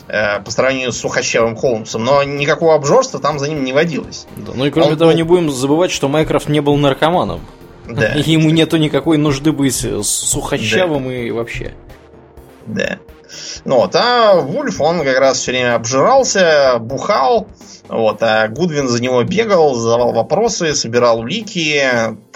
э, 0.08 0.40
по 0.40 0.50
сравнению 0.50 0.92
с 0.92 0.98
сухощавым 0.98 1.56
Холмсом, 1.56 2.04
но 2.04 2.22
никакого 2.22 2.74
обжорства 2.74 3.20
там 3.20 3.38
за 3.38 3.48
ним 3.48 3.64
не 3.64 3.72
водилось. 3.72 4.26
Да, 4.36 4.52
Ну 4.54 4.64
и 4.64 4.70
кроме 4.70 4.92
Он 4.92 4.98
того, 4.98 5.10
был- 5.10 5.16
не 5.16 5.22
будем 5.22 5.50
забывать, 5.50 5.90
что 5.90 6.08
Майкрофт 6.08 6.48
не 6.48 6.60
был 6.60 6.76
наркоманом. 6.76 7.40
Да, 7.88 8.12
ему 8.14 8.50
нету 8.50 8.76
никакой 8.76 9.18
нужды 9.18 9.52
быть 9.52 9.74
сухощавым 10.02 11.10
и 11.10 11.30
вообще. 11.30 11.74
да. 12.66 12.98
Ну 13.64 13.76
вот, 13.76 13.94
а 13.94 14.34
Вульф, 14.40 14.80
он 14.80 15.04
как 15.04 15.18
раз 15.18 15.38
все 15.38 15.52
время 15.52 15.74
обжирался, 15.74 16.78
бухал, 16.80 17.48
вот, 17.88 18.22
а 18.22 18.48
Гудвин 18.48 18.88
за 18.88 19.02
него 19.02 19.22
бегал, 19.24 19.74
задавал 19.74 20.12
вопросы, 20.12 20.74
собирал 20.74 21.20
улики, 21.20 21.82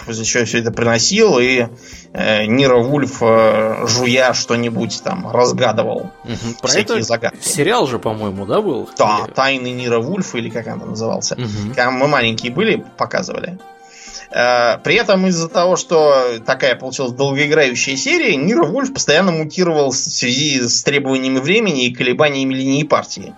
после 0.05 0.25
чего 0.25 0.45
все 0.45 0.59
это 0.59 0.71
приносил, 0.71 1.39
и 1.39 1.67
э, 2.13 2.45
Нира 2.45 2.77
Вульф, 2.77 3.17
э, 3.21 3.85
жуя 3.87 4.33
что-нибудь 4.33 5.01
там, 5.03 5.29
разгадывал 5.31 6.11
Мгм. 6.23 6.55
Про 6.61 6.67
всякие 6.67 6.97
это 6.97 7.05
загадки. 7.05 7.47
сериал 7.47 7.87
же, 7.87 7.99
по-моему, 7.99 8.45
да, 8.45 8.61
был? 8.61 8.89
Да, 8.97 9.21
Или- 9.25 9.31
Тайны 9.33 9.71
Нира 9.71 9.99
Вульфа, 9.99 10.37
или 10.37 10.49
как 10.49 10.67
он 10.67 10.79
там 10.79 10.89
назывался. 10.91 11.35
Мгм. 11.35 11.73
Когда 11.73 11.91
мы 11.91 12.07
маленькие 12.07 12.51
были, 12.51 12.83
показывали. 12.97 13.57
Э, 14.35 14.79
При 14.83 14.95
этом 14.95 15.25
из-за 15.27 15.47
того, 15.47 15.77
что 15.77 16.39
такая 16.45 16.75
получилась 16.75 17.13
долгоиграющая 17.13 17.95
серия, 17.95 18.35
Нира 18.35 18.65
Вульф 18.65 18.93
постоянно 18.93 19.31
мутировал 19.31 19.91
в 19.91 19.95
связи 19.95 20.59
с 20.67 20.83
требованиями 20.83 21.39
времени 21.39 21.85
и 21.85 21.93
колебаниями 21.93 22.53
линии 22.53 22.83
партии. 22.83 23.33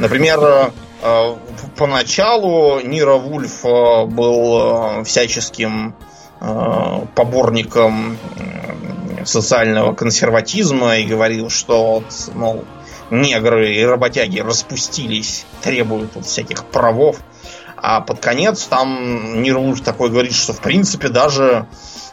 Например, 0.00 0.40
э, 0.42 0.70
э, 1.02 1.36
поначалу 1.76 2.80
Нира 2.80 3.14
Вульф 3.14 3.62
был 3.62 5.04
всяческим 5.04 5.94
поборником 7.14 8.18
социального 9.24 9.94
консерватизма 9.94 10.98
и 10.98 11.06
говорил, 11.06 11.48
что 11.48 12.04
мол, 12.34 12.64
негры 13.10 13.74
и 13.74 13.84
работяги 13.84 14.40
распустились, 14.40 15.46
требуют 15.62 16.10
вот 16.14 16.26
всяких 16.26 16.64
правов. 16.66 17.20
А 17.76 18.00
под 18.00 18.20
конец 18.20 18.64
там 18.64 19.42
Нир 19.42 19.58
Вульф 19.58 19.80
такой 19.82 20.10
говорит, 20.10 20.32
что 20.34 20.52
в 20.52 20.60
принципе 20.60 21.08
даже, 21.08 21.66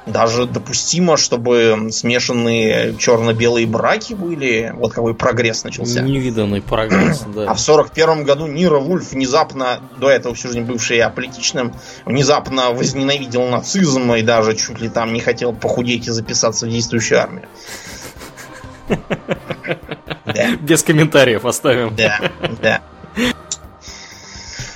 даже 0.05 0.45
допустимо, 0.45 1.15
чтобы 1.17 1.87
смешанные 1.91 2.95
черно-белые 2.97 3.65
браки 3.65 4.13
были. 4.13 4.71
Вот 4.75 4.93
какой 4.93 5.13
прогресс 5.15 5.63
начался. 5.63 6.01
Невиданный 6.01 6.61
прогресс, 6.61 7.23
А 7.25 7.29
да. 7.29 7.53
в 7.53 7.59
сорок 7.59 7.91
первом 7.91 8.23
году 8.25 8.45
Нира 8.47 8.79
Вульф 8.79 9.11
внезапно, 9.11 9.79
до 9.97 10.09
этого 10.09 10.35
всю 10.35 10.49
жизнь 10.49 10.61
бывший 10.63 10.99
аполитичным, 10.99 11.73
внезапно 12.05 12.71
возненавидел 12.71 13.47
нацизм 13.47 14.13
и 14.13 14.21
даже 14.21 14.55
чуть 14.55 14.79
ли 14.81 14.89
там 14.89 15.13
не 15.13 15.21
хотел 15.21 15.53
похудеть 15.53 16.07
и 16.07 16.11
записаться 16.11 16.65
в 16.65 16.69
действующую 16.69 17.21
армию. 17.21 17.47
Да, 20.25 20.55
Без 20.61 20.83
комментариев 20.83 21.45
оставим. 21.45 21.95
да, 21.95 22.19
да. 22.61 22.81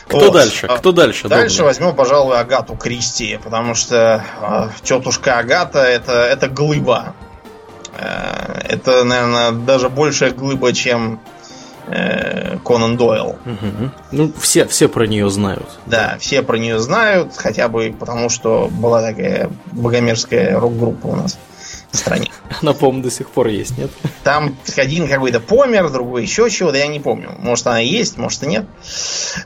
Кто 0.07 0.19
Вот. 0.19 0.33
дальше? 0.33 0.67
А 0.67 0.77
Кто 0.77 0.91
дальше? 0.91 1.27
Дальше 1.27 1.57
Добрый? 1.57 1.65
возьмем, 1.73 1.95
пожалуй, 1.95 2.39
Агату 2.39 2.75
Кристи, 2.75 3.37
потому 3.43 3.75
что 3.75 4.23
э, 4.41 4.69
тетушка 4.83 5.37
Агата 5.39 5.79
это, 5.79 6.13
это 6.13 6.47
глыба. 6.47 7.13
Э, 7.97 8.59
это, 8.69 9.03
наверное, 9.03 9.51
даже 9.51 9.89
большая 9.89 10.31
глыба, 10.31 10.71
чем 10.73 11.19
э, 11.87 12.57
Конан 12.65 12.95
Дойл. 12.95 13.37
Мгм. 13.45 13.91
Ну, 14.11 14.31
все, 14.39 14.65
все 14.65 14.87
про 14.87 15.05
нее 15.07 15.29
знают. 15.29 15.67
Да, 15.85 16.15
все 16.19 16.41
про 16.41 16.57
нее 16.57 16.79
знают, 16.79 17.33
хотя 17.35 17.67
бы 17.67 17.93
потому, 17.97 18.29
что 18.29 18.69
была 18.71 19.01
такая 19.01 19.49
богомерзкая 19.73 20.59
рок-группа 20.59 21.07
у 21.07 21.15
нас 21.15 21.33
в 21.33 21.56
стране. 21.91 22.31
Она, 22.61 22.73
по-моему, 22.73 23.03
до 23.03 23.11
сих 23.11 23.29
пор 23.29 23.47
есть, 23.47 23.77
нет? 23.77 23.91
Там 24.23 24.57
один 24.75 25.07
какой-то 25.07 25.39
помер, 25.39 25.89
другой 25.89 26.23
еще 26.23 26.49
чего-то, 26.49 26.77
я 26.77 26.87
не 26.87 26.99
помню. 26.99 27.35
Может, 27.39 27.67
она 27.67 27.79
есть, 27.79 28.17
может, 28.17 28.43
и 28.43 28.47
нет. 28.47 28.65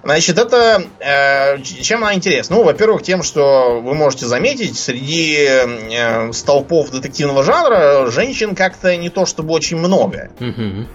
Значит, 0.03 0.37
это... 0.37 0.83
э, 0.99 1.61
чем 1.61 2.03
она 2.03 2.13
интересна? 2.13 2.55
Ну, 2.55 2.63
во-первых, 2.63 3.03
тем, 3.03 3.23
что 3.23 3.81
вы 3.81 3.93
можете 3.93 4.25
заметить, 4.25 4.77
среди 4.77 5.47
э, 5.47 6.31
столпов 6.33 6.91
детективного 6.91 7.43
жанра 7.43 8.09
женщин 8.11 8.55
как-то 8.55 8.95
не 8.95 9.09
то 9.09 9.25
чтобы 9.25 9.53
очень 9.53 9.77
много. 9.77 10.31
Мгм. 10.39 10.87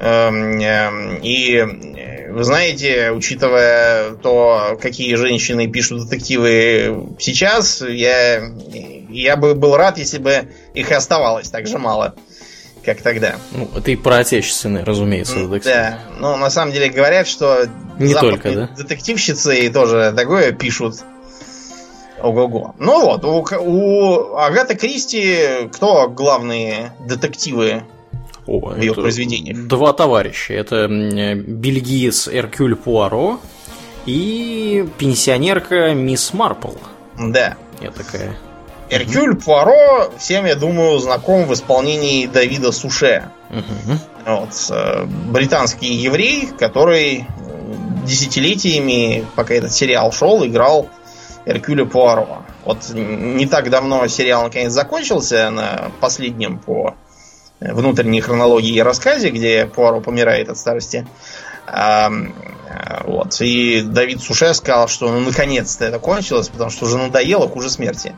Эм, 0.00 0.60
эм, 0.60 1.16
И 1.22 1.56
э, 1.56 2.32
вы 2.32 2.44
знаете, 2.44 3.10
учитывая 3.10 4.12
то, 4.12 4.78
какие 4.80 5.16
женщины 5.16 5.66
пишут 5.66 6.04
детективы 6.04 7.08
сейчас, 7.18 7.82
я, 7.82 8.40
я 9.08 9.36
бы 9.36 9.54
был 9.54 9.76
рад, 9.76 9.98
если 9.98 10.18
бы 10.18 10.48
их 10.72 10.92
оставалось 10.92 11.48
так 11.50 11.66
же 11.66 11.78
мало, 11.78 12.14
как 12.84 13.02
тогда. 13.02 13.36
Ну, 13.50 13.68
это 13.76 13.90
и 13.90 13.96
про 13.96 14.18
отечественные, 14.18 14.84
разумеется, 14.84 15.34
детективы. 15.34 15.74
Да, 15.74 15.98
но 16.20 16.36
на 16.36 16.50
самом 16.50 16.72
деле 16.72 16.90
говорят, 16.90 17.26
что 17.26 17.66
Не 17.98 18.14
только, 18.14 18.52
да? 18.52 18.70
детективщицы 18.76 19.58
и 19.58 19.68
тоже 19.68 20.12
такое 20.16 20.52
пишут. 20.52 20.94
Ого-го. 22.22 22.74
Ну 22.78 23.04
вот, 23.04 23.24
у, 23.24 23.44
у 23.62 24.36
Агаты 24.36 24.76
Кристи 24.76 25.68
кто 25.72 26.08
главные 26.08 26.92
детективы 27.00 27.82
О, 28.48 28.60
в 28.60 28.80
ее 28.80 28.94
произведениях? 28.94 29.68
Два 29.68 29.92
товарища. 29.92 30.54
Это 30.54 30.88
бельгиец 30.88 32.28
Эркюль 32.28 32.76
Пуаро 32.76 33.38
и 34.06 34.88
пенсионерка 34.96 35.92
Мисс 35.92 36.32
Марпл. 36.32 36.72
Да. 37.18 37.56
Я 37.80 37.90
такая. 37.90 38.36
Эркюль 38.90 39.36
Пуаро 39.36 40.10
всем, 40.18 40.46
я 40.46 40.54
думаю, 40.54 40.98
знаком 40.98 41.44
в 41.44 41.52
исполнении 41.52 42.26
Давида 42.26 42.72
Суше. 42.72 43.28
Мгм. 43.50 43.98
Вот, 44.24 44.50
э, 44.70 45.04
британский 45.30 45.92
еврей, 45.92 46.48
который 46.58 47.18
э, 47.18 47.24
десятилетиями, 48.06 49.26
пока 49.36 49.54
этот 49.54 49.72
сериал 49.72 50.10
шел, 50.10 50.44
играл 50.46 50.88
Эркюля 51.44 51.84
Пуаро. 51.84 52.44
Вот 52.64 52.78
не 52.94 53.46
так 53.46 53.68
давно 53.68 54.06
сериал 54.06 54.44
наконец 54.44 54.72
закончился 54.72 55.50
на 55.50 55.90
последнем 56.00 56.58
по 56.58 56.94
внутренней 57.60 58.20
хронологии 58.20 58.74
и 58.74 58.82
рассказе, 58.82 59.30
где 59.30 59.66
Пуаро 59.66 60.00
помирает 60.00 60.48
от 60.48 60.58
старости. 60.58 61.06
А, 61.66 62.10
вот. 63.04 63.40
И 63.40 63.82
Давид 63.82 64.20
Суше 64.20 64.54
сказал, 64.54 64.88
что 64.88 65.10
ну, 65.10 65.20
наконец-то 65.20 65.84
это 65.84 65.98
кончилось, 65.98 66.48
потому 66.48 66.70
что 66.70 66.86
уже 66.86 66.98
надоело 66.98 67.48
хуже 67.48 67.70
смерти. 67.70 68.14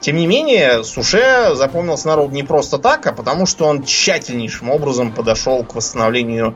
Тем 0.00 0.16
не 0.16 0.26
менее, 0.26 0.84
Суше 0.84 1.54
запомнился 1.54 2.06
народ 2.08 2.30
не 2.30 2.44
просто 2.44 2.78
так, 2.78 3.06
а 3.06 3.12
потому 3.12 3.46
что 3.46 3.66
он 3.66 3.82
тщательнейшим 3.82 4.70
образом 4.70 5.12
подошел 5.12 5.64
к 5.64 5.74
восстановлению 5.74 6.54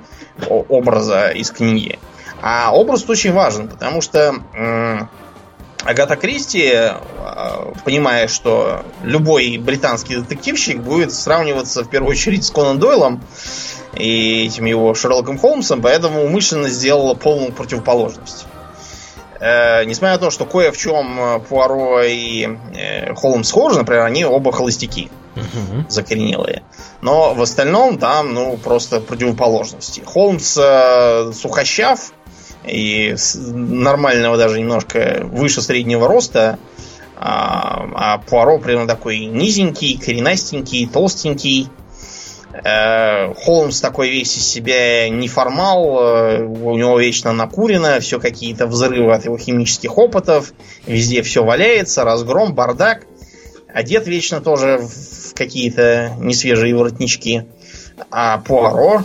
образа 0.49 1.31
из 1.31 1.51
книги. 1.51 1.99
А 2.41 2.73
образ 2.73 3.09
очень 3.09 3.33
важен, 3.33 3.69
потому 3.69 4.01
что 4.01 4.35
Агата 5.85 6.17
Кристи, 6.17 6.71
э, 6.73 6.95
понимая, 7.85 8.29
что 8.29 8.83
любой 9.03 9.59
британский 9.59 10.17
детективщик 10.17 10.81
будет 10.81 11.13
сравниваться 11.13 11.85
в 11.85 11.89
первую 11.89 12.13
очередь 12.13 12.45
с 12.45 12.51
Конан 12.51 12.79
Дойлом 12.79 13.23
и 13.95 14.47
этим 14.47 14.65
его 14.65 14.95
Шерлоком 14.95 15.39
Холмсом, 15.39 15.83
поэтому 15.83 16.25
умышленно 16.25 16.69
сделала 16.69 17.15
полную 17.15 17.53
противоположность. 17.53 18.47
Э, 19.41 19.85
несмотря 19.85 20.15
на 20.15 20.19
то, 20.19 20.31
что 20.31 20.45
кое 20.45 20.71
в 20.71 20.79
чем 20.79 21.19
э, 21.19 21.41
Пуаро 21.41 22.01
и 22.03 22.49
э, 22.77 23.13
Холмс 23.15 23.49
схожи, 23.49 23.77
например, 23.77 24.05
они 24.05 24.25
оба 24.25 24.53
холостяки 24.53 25.11
Мгм. 25.35 25.87
закоренелые. 25.89 26.63
Но 27.01 27.35
в 27.35 27.43
остальном 27.43 27.99
там, 27.99 28.35
ну, 28.35 28.57
просто 28.57 29.01
противоположности. 29.01 30.03
Холмс 30.05 30.57
э, 30.61 31.33
сухощав 31.33 32.13
и 32.67 33.15
нормального 33.47 34.37
даже 34.37 34.61
немножко 34.61 35.21
выше 35.25 35.63
среднего 35.63 36.09
роста, 36.09 36.59
а, 37.17 37.89
а 37.95 38.19
Пуаро 38.19 38.59
прямо 38.59 38.87
такой 38.87 39.27
низенький, 39.27 39.99
коренастенький, 39.99 40.87
толстенький. 40.87 41.69
Э, 42.65 43.33
Холмс 43.35 43.81
такой 43.81 44.11
весь 44.11 44.37
из 44.37 44.47
себя 44.47 45.09
неформал, 45.09 46.01
э, 46.01 46.43
у 46.43 46.77
него 46.77 46.99
вечно 47.01 47.33
накурено, 47.33 47.99
все 48.01 48.21
какие-то 48.21 48.67
взрывы 48.67 49.15
от 49.15 49.25
его 49.25 49.39
химических 49.39 49.97
опытов, 49.97 50.53
везде 50.87 51.23
все 51.23 51.43
валяется, 51.45 52.05
разгром, 52.05 52.55
бардак. 52.55 53.07
Одет 53.73 54.07
вечно 54.07 54.43
тоже 54.43 54.79
в 54.79 55.33
какие-то 55.35 56.13
несвежие 56.19 56.75
воротнички. 56.75 57.47
А 58.11 58.39
Пуаро, 58.39 59.05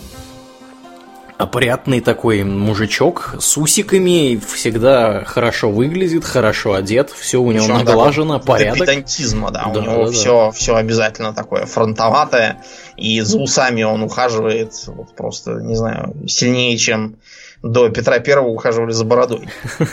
Опрятный 1.37 2.01
такой 2.01 2.43
мужичок 2.43 3.35
с 3.39 3.57
усиками, 3.57 4.37
всегда 4.37 5.23
хорошо 5.23 5.69
выглядит, 5.69 6.25
хорошо 6.25 6.73
одет, 6.73 7.11
все 7.11 7.39
у 7.39 7.51
него 7.51 7.65
причем 7.65 7.77
наглажено, 7.77 8.39
такой 8.39 8.45
до 8.45 8.45
порядок. 8.47 8.79
педантизма, 8.87 9.51
да, 9.51 9.65
Да, 9.71 9.79
у 9.79 9.83
него 9.83 9.97
да, 9.97 10.05
да. 10.05 10.11
все, 10.11 10.51
все 10.51 10.75
обязательно 10.75 11.33
такое 11.33 11.67
фронтоватое, 11.67 12.63
и 12.95 13.21
за 13.21 13.37
усами 13.37 13.83
он 13.83 14.01
ухаживает 14.01 14.73
вот 14.87 15.15
просто, 15.15 15.51
не 15.61 15.75
знаю, 15.75 16.15
сильнее, 16.27 16.75
чем 16.77 17.17
до 17.61 17.89
Петра 17.89 18.19
Первого 18.19 18.49
ухаживали 18.49 18.91
за 18.91 19.05
бородой. 19.05 19.47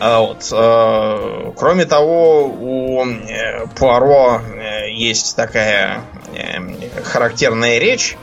А 0.00 0.20
вот, 0.20 0.48
э, 0.52 1.52
Кроме 1.56 1.84
того, 1.86 2.46
у 2.46 3.04
э, 3.06 3.66
Пуаро 3.76 4.40
э, 4.40 4.90
есть 4.92 5.34
такая 5.36 6.02
характерная 7.04 7.78
речь, 7.78 8.16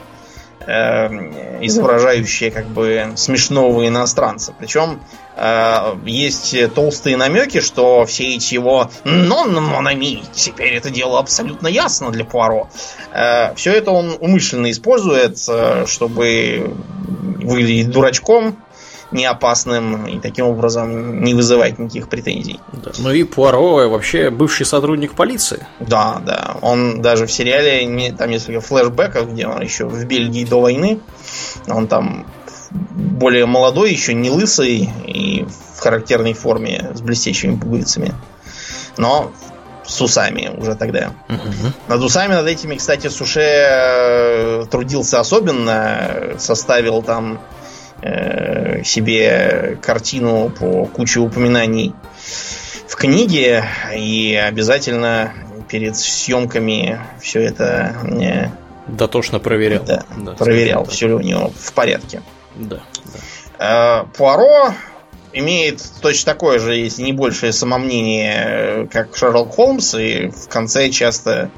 изображающее 0.66 2.50
как 2.50 2.66
бы 2.66 3.12
смешного 3.16 3.86
иностранца. 3.86 4.54
Причем 4.58 5.00
э, 5.36 5.96
есть 6.04 6.54
толстые 6.74 7.16
намеки, 7.16 7.60
что 7.60 8.04
все 8.04 8.34
эти 8.34 8.54
его 8.54 8.90
«нон 9.04 9.54
монами» 9.62 10.22
теперь 10.32 10.74
это 10.74 10.90
дело 10.90 11.18
абсолютно 11.18 11.68
ясно 11.68 12.10
для 12.10 12.24
Пуаро. 12.24 12.68
Э, 13.12 13.54
все 13.54 13.72
это 13.72 13.90
он 13.90 14.16
умышленно 14.20 14.70
использует, 14.70 15.38
э, 15.48 15.84
чтобы 15.86 16.74
выглядеть 17.42 17.90
дурачком, 17.90 18.56
не 19.12 19.26
опасным 19.26 20.06
и 20.06 20.18
таким 20.18 20.46
образом 20.46 21.22
не 21.22 21.34
вызывать 21.34 21.78
никаких 21.78 22.08
претензий. 22.08 22.60
Да. 22.72 22.92
Ну 22.98 23.12
и 23.12 23.24
Пуаро 23.24 23.88
вообще 23.88 24.30
бывший 24.30 24.66
сотрудник 24.66 25.14
полиции. 25.14 25.66
Да, 25.80 26.20
да. 26.24 26.56
Он 26.62 27.02
даже 27.02 27.26
в 27.26 27.32
сериале, 27.32 28.12
там 28.12 28.30
несколько 28.30 28.60
флешбеков, 28.60 29.32
где 29.32 29.46
он 29.46 29.62
еще 29.62 29.86
в 29.86 30.04
Бельгии 30.04 30.44
до 30.44 30.60
войны, 30.60 31.00
он 31.68 31.86
там 31.86 32.26
более 32.70 33.46
молодой, 33.46 33.90
еще 33.90 34.14
не 34.14 34.30
лысый 34.30 34.90
и 35.06 35.46
в 35.76 35.80
характерной 35.80 36.32
форме 36.32 36.90
с 36.94 37.00
блестящими 37.00 37.56
пуговицами. 37.56 38.14
Но 38.96 39.32
с 39.86 40.00
усами 40.00 40.50
уже 40.56 40.74
тогда. 40.74 41.12
Угу. 41.28 41.72
Над 41.88 42.00
усами, 42.02 42.34
над 42.34 42.46
этими, 42.46 42.76
кстати, 42.76 43.08
Суше 43.08 43.40
э, 43.40 44.64
трудился 44.70 45.20
особенно, 45.20 46.36
составил 46.38 47.02
там 47.02 47.40
э, 48.02 48.82
себе 48.84 49.78
картину 49.80 50.50
по 50.50 50.86
куче 50.86 51.20
упоминаний 51.20 51.94
в 52.88 52.96
книге 52.96 53.64
и 53.96 54.34
обязательно 54.34 55.32
перед 55.68 55.96
съемками 55.96 57.00
все 57.20 57.40
это 57.40 57.96
э, 58.20 58.48
дотошно 58.86 59.38
проверял. 59.38 59.84
Да, 59.84 60.04
да 60.16 60.32
проверял, 60.32 60.84
все 60.84 61.08
ли 61.08 61.14
у 61.14 61.20
него 61.20 61.50
в 61.58 61.72
порядке. 61.72 62.22
Да. 62.56 62.82
да. 63.58 64.04
Э, 64.04 64.16
Пуаро 64.16 64.74
имеет 65.32 65.82
точно 66.00 66.32
такое 66.32 66.58
же, 66.58 66.74
если 66.74 67.02
не 67.02 67.12
большее 67.12 67.52
самомнение, 67.52 68.88
как 68.92 69.16
Шерлок 69.16 69.54
Холмс, 69.54 69.94
и 69.94 70.28
в 70.28 70.48
конце 70.48 70.90
часто, 70.90 71.50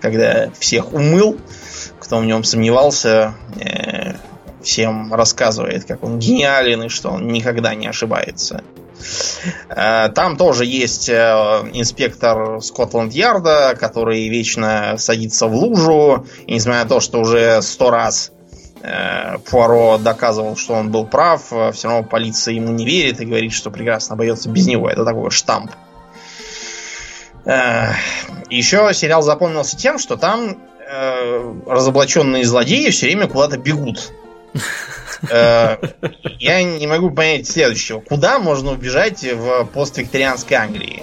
когда 0.00 0.50
всех 0.58 0.92
умыл, 0.92 1.38
кто 1.98 2.18
в 2.18 2.24
нем 2.24 2.44
сомневался, 2.44 3.34
э, 3.58 4.14
всем 4.64 5.12
рассказывает, 5.14 5.84
как 5.84 6.02
он 6.02 6.18
гениален 6.18 6.84
и 6.84 6.88
что 6.88 7.10
он 7.10 7.28
никогда 7.28 7.74
не 7.74 7.86
ошибается. 7.86 8.62
Э, 9.68 10.08
там 10.14 10.36
тоже 10.36 10.64
есть 10.64 11.08
э, 11.08 11.14
инспектор 11.72 12.62
Скотланд-Ярда, 12.62 13.76
который 13.78 14.28
вечно 14.28 14.94
садится 14.98 15.46
в 15.46 15.54
лужу, 15.54 16.26
и 16.46 16.54
несмотря 16.54 16.84
на 16.84 16.88
то, 16.88 17.00
что 17.00 17.20
уже 17.20 17.60
сто 17.62 17.90
раз 17.90 18.32
э, 18.82 19.38
Пуаро 19.50 19.98
доказывал, 19.98 20.56
что 20.56 20.74
он 20.74 20.90
был 20.90 21.06
прав, 21.06 21.42
все 21.72 21.88
равно 21.88 22.04
полиция 22.04 22.54
ему 22.54 22.72
не 22.72 22.84
верит 22.84 23.20
и 23.20 23.26
говорит, 23.26 23.52
что 23.52 23.70
прекрасно 23.70 24.14
обойдется 24.14 24.48
без 24.48 24.66
него. 24.66 24.88
Это 24.88 25.04
такой 25.04 25.30
штамп. 25.30 25.70
Еще 28.48 28.90
сериал 28.94 29.20
запомнился 29.20 29.76
тем, 29.76 29.98
что 29.98 30.16
там 30.16 30.56
разоблаченные 31.66 32.46
злодеи 32.46 32.88
все 32.88 33.06
время 33.06 33.28
куда-то 33.28 33.58
бегут. 33.58 34.12
Э, 35.30 35.76
я 36.38 36.62
не 36.62 36.86
могу 36.86 37.10
понять 37.10 37.46
следующего. 37.46 38.00
Куда 38.00 38.38
можно 38.38 38.72
убежать 38.72 39.22
в 39.22 39.64
поствикторианской 39.66 40.56
Англии? 40.56 41.02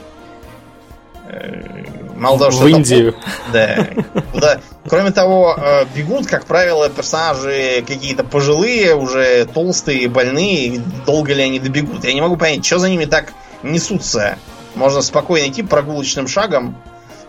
Э, 1.27 1.83
мало 2.15 2.37
того, 2.37 2.51
что... 2.51 2.63
В 2.63 2.67
Индию. 2.67 3.15
Да. 3.51 3.87
Куда... 4.31 4.59
Кроме 4.87 5.11
того, 5.11 5.55
э, 5.57 5.85
бегут, 5.95 6.27
как 6.27 6.45
правило, 6.45 6.89
персонажи 6.89 7.83
какие-то 7.87 8.23
пожилые, 8.23 8.95
уже 8.95 9.45
толстые, 9.45 10.07
больные. 10.07 10.81
Долго 11.05 11.33
ли 11.33 11.43
они 11.43 11.59
добегут? 11.59 12.03
Я 12.03 12.13
не 12.13 12.21
могу 12.21 12.37
понять, 12.37 12.65
что 12.65 12.79
за 12.79 12.89
ними 12.89 13.05
так 13.05 13.33
несутся. 13.63 14.37
Можно 14.75 15.01
спокойно 15.01 15.49
идти 15.49 15.63
прогулочным 15.63 16.27
шагом 16.27 16.75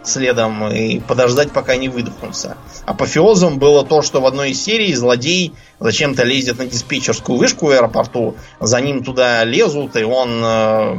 следом 0.05 0.69
и 0.69 1.01
подождать, 1.01 1.53
пока 1.53 1.77
не 1.77 1.89
выдохнутся. 1.89 2.57
Апофеозом 2.87 3.59
было 3.59 3.85
то, 3.85 4.03
что 4.03 4.21
в 4.21 4.27
одной 4.27 4.51
из 4.51 4.63
серий 4.63 4.95
злодей 4.95 5.55
зачем-то 5.81 6.25
лезет 6.25 6.59
на 6.59 6.67
диспетчерскую 6.67 7.39
вышку 7.39 7.67
в 7.67 7.71
аэропорту, 7.71 8.37
за 8.61 8.81
ним 8.81 9.05
туда 9.05 9.45
лезут, 9.45 9.97
и 9.97 10.05
он, 10.05 10.41
э, 10.43 10.99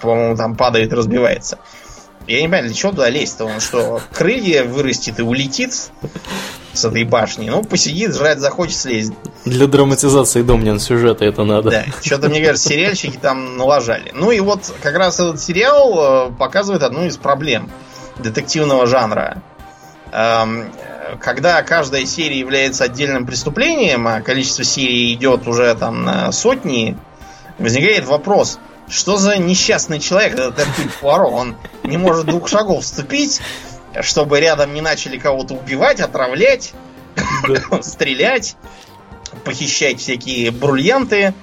по-моему, 0.00 0.36
там 0.36 0.56
падает 0.56 0.92
и 0.92 0.94
разбивается. 0.94 1.58
Я 2.26 2.40
не 2.40 2.46
понимаю, 2.46 2.64
для 2.64 2.74
чего 2.74 2.92
туда 2.92 3.10
лезть-то? 3.10 3.44
Он 3.44 3.60
что, 3.60 4.00
крылья 4.12 4.64
вырастет 4.64 5.18
и 5.18 5.22
улетит 5.22 5.74
с 6.72 6.84
этой 6.84 7.04
башни? 7.04 7.50
Ну, 7.50 7.62
посидит, 7.62 8.14
жрать 8.14 8.38
захочет, 8.38 8.76
слезет. 8.76 9.14
Для 9.44 9.66
драматизации 9.66 10.40
Домнин 10.40 10.80
сюжета 10.80 11.26
это 11.26 11.44
надо. 11.44 11.70
Да, 11.70 11.84
что-то, 12.02 12.30
мне 12.30 12.42
кажется, 12.42 12.70
сериальщики 12.70 13.18
там 13.18 13.58
налажали. 13.58 14.10
Ну 14.14 14.30
и 14.30 14.40
вот 14.40 14.72
как 14.82 14.96
раз 14.96 15.20
этот 15.20 15.38
сериал 15.38 16.28
э, 16.28 16.32
показывает 16.38 16.82
одну 16.82 17.04
из 17.04 17.18
проблем 17.18 17.70
детективного 18.18 18.86
жанра. 18.86 19.42
Эм, 20.12 20.72
когда 21.20 21.62
каждая 21.62 22.06
серия 22.06 22.38
является 22.38 22.84
отдельным 22.84 23.26
преступлением, 23.26 24.06
а 24.06 24.20
количество 24.20 24.64
серий 24.64 25.12
идет 25.14 25.46
уже 25.46 25.74
там 25.74 26.04
на 26.04 26.32
сотни, 26.32 26.96
возникает 27.58 28.04
вопрос, 28.06 28.58
что 28.88 29.16
за 29.16 29.38
несчастный 29.38 30.00
человек 30.00 30.34
этот 30.34 30.58
Эркюль 30.58 30.90
Пуаро? 31.00 31.28
Он 31.30 31.56
не 31.82 31.96
может 31.96 32.26
двух 32.26 32.48
шагов 32.48 32.84
вступить, 32.84 33.40
чтобы 34.02 34.40
рядом 34.40 34.74
не 34.74 34.80
начали 34.80 35.18
кого-то 35.18 35.54
убивать, 35.54 36.00
отравлять, 36.00 36.74
стрелять, 37.82 38.56
похищать 39.44 40.00
всякие 40.00 40.50
бриллианты 40.50 41.34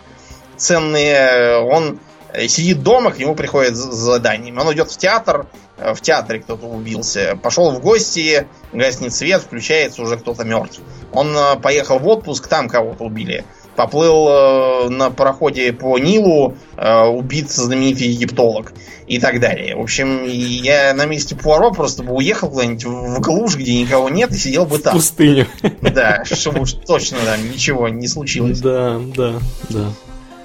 ценные. 0.58 1.60
Он 1.60 2.00
сидит 2.48 2.84
дома, 2.84 3.12
к 3.12 3.18
нему 3.18 3.36
приходит 3.36 3.76
задание. 3.76 4.54
Он 4.54 4.72
идет 4.74 4.92
в 4.92 4.98
театр, 4.98 5.48
в 5.96 6.02
театре 6.02 6.40
кто-то 6.40 6.66
убился. 6.68 7.38
Пошел 7.42 7.72
в 7.72 7.82
гости, 7.82 8.48
гаснет 8.74 9.14
свет, 9.14 9.42
включается 9.42 10.02
уже 10.02 10.18
кто-то 10.18 10.44
мертв. 10.44 10.80
Он 11.12 11.36
э, 11.36 11.60
поехал 11.60 12.00
в 12.00 12.08
отпуск, 12.08 12.48
там 12.48 12.70
кого-то 12.70 13.04
убили. 13.04 13.44
Поплыл 13.76 14.28
э, 14.28 14.90
на 14.90 15.12
пароходе 15.12 15.74
по 15.74 15.98
Нилу, 15.98 16.58
убит 16.78 17.50
знаменитый 17.52 18.08
египтолог 18.08 18.74
и 19.08 19.20
так 19.20 19.40
далее. 19.40 19.76
В 19.76 19.82
общем, 19.82 20.26
я 20.26 20.94
на 20.94 21.06
месте 21.06 21.36
Пуаро 21.36 21.72
просто 21.72 22.04
бы 22.04 22.14
уехал 22.14 22.50
куда-нибудь 22.50 22.86
в 22.86 23.20
глушь, 23.20 23.56
где 23.56 23.82
никого 23.82 24.10
нет, 24.10 24.32
и 24.32 24.38
сидел 24.38 24.66
бы 24.66 24.80
там. 24.80 24.94
В 24.94 24.98
пустыню. 24.98 25.48
Да, 25.82 26.24
чтобы 26.26 26.62
уж 26.62 26.74
точно 26.74 27.18
там 27.26 27.52
ничего 27.52 27.90
не 27.90 28.08
случилось. 28.08 28.60
Да, 28.60 29.00
да, 29.16 29.40
да. 29.70 29.88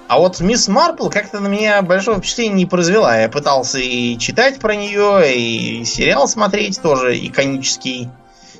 А 0.09 0.19
вот 0.19 0.41
Мисс 0.41 0.69
Марпл 0.69 1.09
как-то 1.09 1.41
на 1.41 1.49
меня 1.49 1.83
большого 1.83 2.19
впечатления 2.19 2.55
не 2.55 2.67
произвела. 2.67 3.19
Я 3.19 3.29
пытался 3.29 3.79
и 3.79 4.17
читать 4.19 4.59
про 4.61 4.77
нее, 4.77 5.35
и 5.35 5.85
сериал 5.85 6.29
смотреть 6.29 6.81
тоже 6.81 7.17
иконический. 7.17 8.09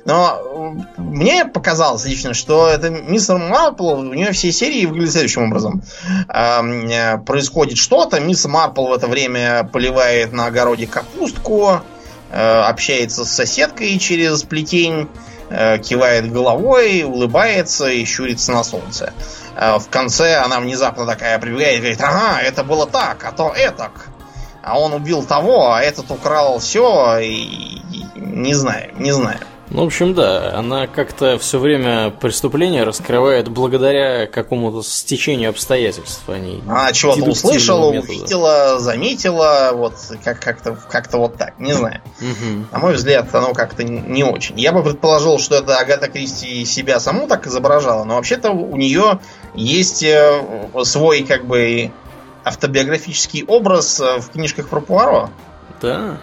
Но 0.07 0.77
мне 0.95 1.43
показалось 1.45 2.05
лично, 2.05 2.33
что 2.33 2.69
это 2.69 2.89
мисс 2.89 3.27
Марпл, 3.27 3.89
у 3.89 4.13
нее 4.13 4.31
все 4.31 4.53
серии 4.53 4.85
выглядят 4.85 5.11
следующим 5.11 5.43
образом. 5.43 5.81
Э, 6.29 7.17
происходит 7.17 7.77
что-то, 7.77 8.21
мисс 8.21 8.45
Марпл 8.45 8.87
в 8.87 8.93
это 8.93 9.07
время 9.07 9.69
поливает 9.71 10.31
на 10.31 10.45
огороде 10.45 10.87
капустку, 10.87 11.81
э, 12.31 12.39
общается 12.39 13.25
с 13.25 13.31
соседкой 13.31 13.99
через 13.99 14.43
плетень, 14.43 15.09
э, 15.49 15.77
кивает 15.79 16.31
головой, 16.31 17.03
улыбается 17.03 17.89
и 17.89 18.05
щурится 18.05 18.53
на 18.53 18.63
солнце. 18.63 19.11
Э, 19.57 19.79
в 19.79 19.89
конце 19.89 20.35
она 20.35 20.59
внезапно 20.59 21.05
такая 21.05 21.39
прибегает 21.39 21.77
и 21.77 21.79
говорит, 21.79 22.01
ага, 22.01 22.39
это 22.41 22.63
было 22.63 22.85
так, 22.85 23.25
а 23.25 23.31
то 23.31 23.51
этак. 23.55 24.07
А 24.61 24.79
он 24.79 24.93
убил 24.93 25.23
того, 25.23 25.71
а 25.73 25.81
этот 25.81 26.11
украл 26.11 26.59
все, 26.59 27.17
и, 27.19 27.81
и 27.91 28.05
не 28.15 28.53
знаю, 28.53 28.91
не 28.97 29.11
знаю. 29.11 29.39
Ну, 29.69 29.83
в 29.83 29.87
общем, 29.87 30.13
да, 30.13 30.53
она 30.57 30.87
как-то 30.87 31.37
все 31.37 31.59
время 31.59 32.09
преступление 32.09 32.83
раскрывает 32.83 33.49
благодаря 33.49 34.25
какому-то 34.25 34.81
стечению 34.81 35.49
обстоятельств. 35.49 36.23
Они 36.27 36.63
а 36.67 36.83
она 36.83 36.93
чего-то 36.93 37.23
услышала, 37.25 37.91
метода. 37.91 38.13
увидела, 38.13 38.79
заметила, 38.79 39.71
вот 39.73 39.95
как- 40.23 40.39
как-то, 40.39 40.77
как-то 40.89 41.17
вот 41.17 41.35
так, 41.35 41.59
не 41.59 41.73
знаю. 41.73 42.01
Угу. 42.21 42.67
На 42.71 42.79
мой 42.79 42.93
взгляд, 42.93 43.33
оно 43.35 43.53
как-то 43.53 43.83
не 43.83 44.23
очень. 44.23 44.57
Я 44.57 44.71
бы 44.71 44.81
предположил, 44.83 45.37
что 45.37 45.55
это 45.55 45.77
Агата 45.77 46.07
Кристи 46.07 46.63
себя 46.63 47.01
саму 47.01 47.27
так 47.27 47.45
изображала, 47.45 48.05
но 48.05 48.15
вообще-то 48.15 48.51
у 48.51 48.77
нее 48.77 49.19
есть 49.53 50.03
э, 50.03 50.43
свой 50.83 51.23
как 51.23 51.45
бы 51.45 51.91
автобиографический 52.43 53.43
образ 53.43 53.99
э, 53.99 54.19
в 54.19 54.29
книжках 54.29 54.69
про 54.69 54.79
Пуаро. 54.79 55.29
Да. 55.81 56.17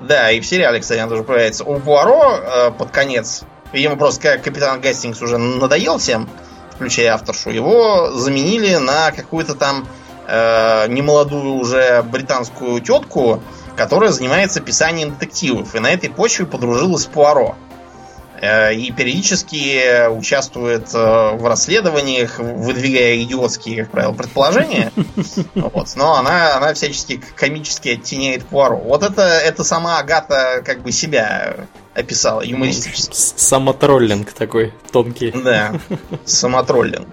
Да, 0.00 0.30
и 0.30 0.40
в 0.40 0.46
сериале, 0.46 0.80
кстати, 0.80 0.98
она 0.98 1.08
тоже 1.08 1.22
появляется. 1.22 1.64
У 1.64 1.78
Пуаро 1.78 2.36
э, 2.36 2.70
под 2.72 2.90
конец, 2.90 3.42
ему 3.72 3.96
просто 3.96 4.20
как 4.20 4.42
капитан 4.42 4.80
Гастингс 4.80 5.20
уже 5.22 5.38
надоел 5.38 5.98
всем, 5.98 6.28
включая 6.74 7.14
авторшу, 7.14 7.50
его 7.50 8.10
заменили 8.12 8.76
на 8.76 9.12
какую-то 9.12 9.54
там 9.54 9.86
э, 10.26 10.86
немолодую 10.88 11.54
уже 11.54 12.02
британскую 12.02 12.80
тетку, 12.80 13.42
которая 13.76 14.10
занимается 14.10 14.60
писанием 14.60 15.10
детективов. 15.10 15.74
И 15.74 15.80
на 15.80 15.90
этой 15.90 16.10
почве 16.10 16.46
подружилась 16.46 17.02
с 17.02 17.06
Пуаро. 17.06 17.56
Э, 18.40 18.74
и 18.74 18.90
периодически 18.90 20.08
участвует 20.08 20.92
э, 20.92 21.36
в 21.36 21.46
расследованиях, 21.46 22.38
выдвигая 22.38 23.22
идиотские, 23.22 23.84
как 23.84 23.92
правило, 23.92 24.12
предположения. 24.12 24.92
Вот. 25.54 25.88
Но 25.96 26.14
она, 26.14 26.56
она 26.56 26.74
всячески 26.74 27.22
комически 27.36 27.90
оттеняет 27.90 28.44
Пуаро. 28.44 28.76
Вот 28.76 29.02
это, 29.02 29.22
это 29.22 29.64
сама 29.64 29.98
Агата 29.98 30.62
как 30.64 30.82
бы 30.82 30.92
себя 30.92 31.68
описала 31.94 32.42
юмористически. 32.42 33.14
Самотроллинг 33.14 34.32
такой 34.32 34.72
тонкий. 34.92 35.30
Да, 35.30 35.74
самотроллинг. 36.24 37.08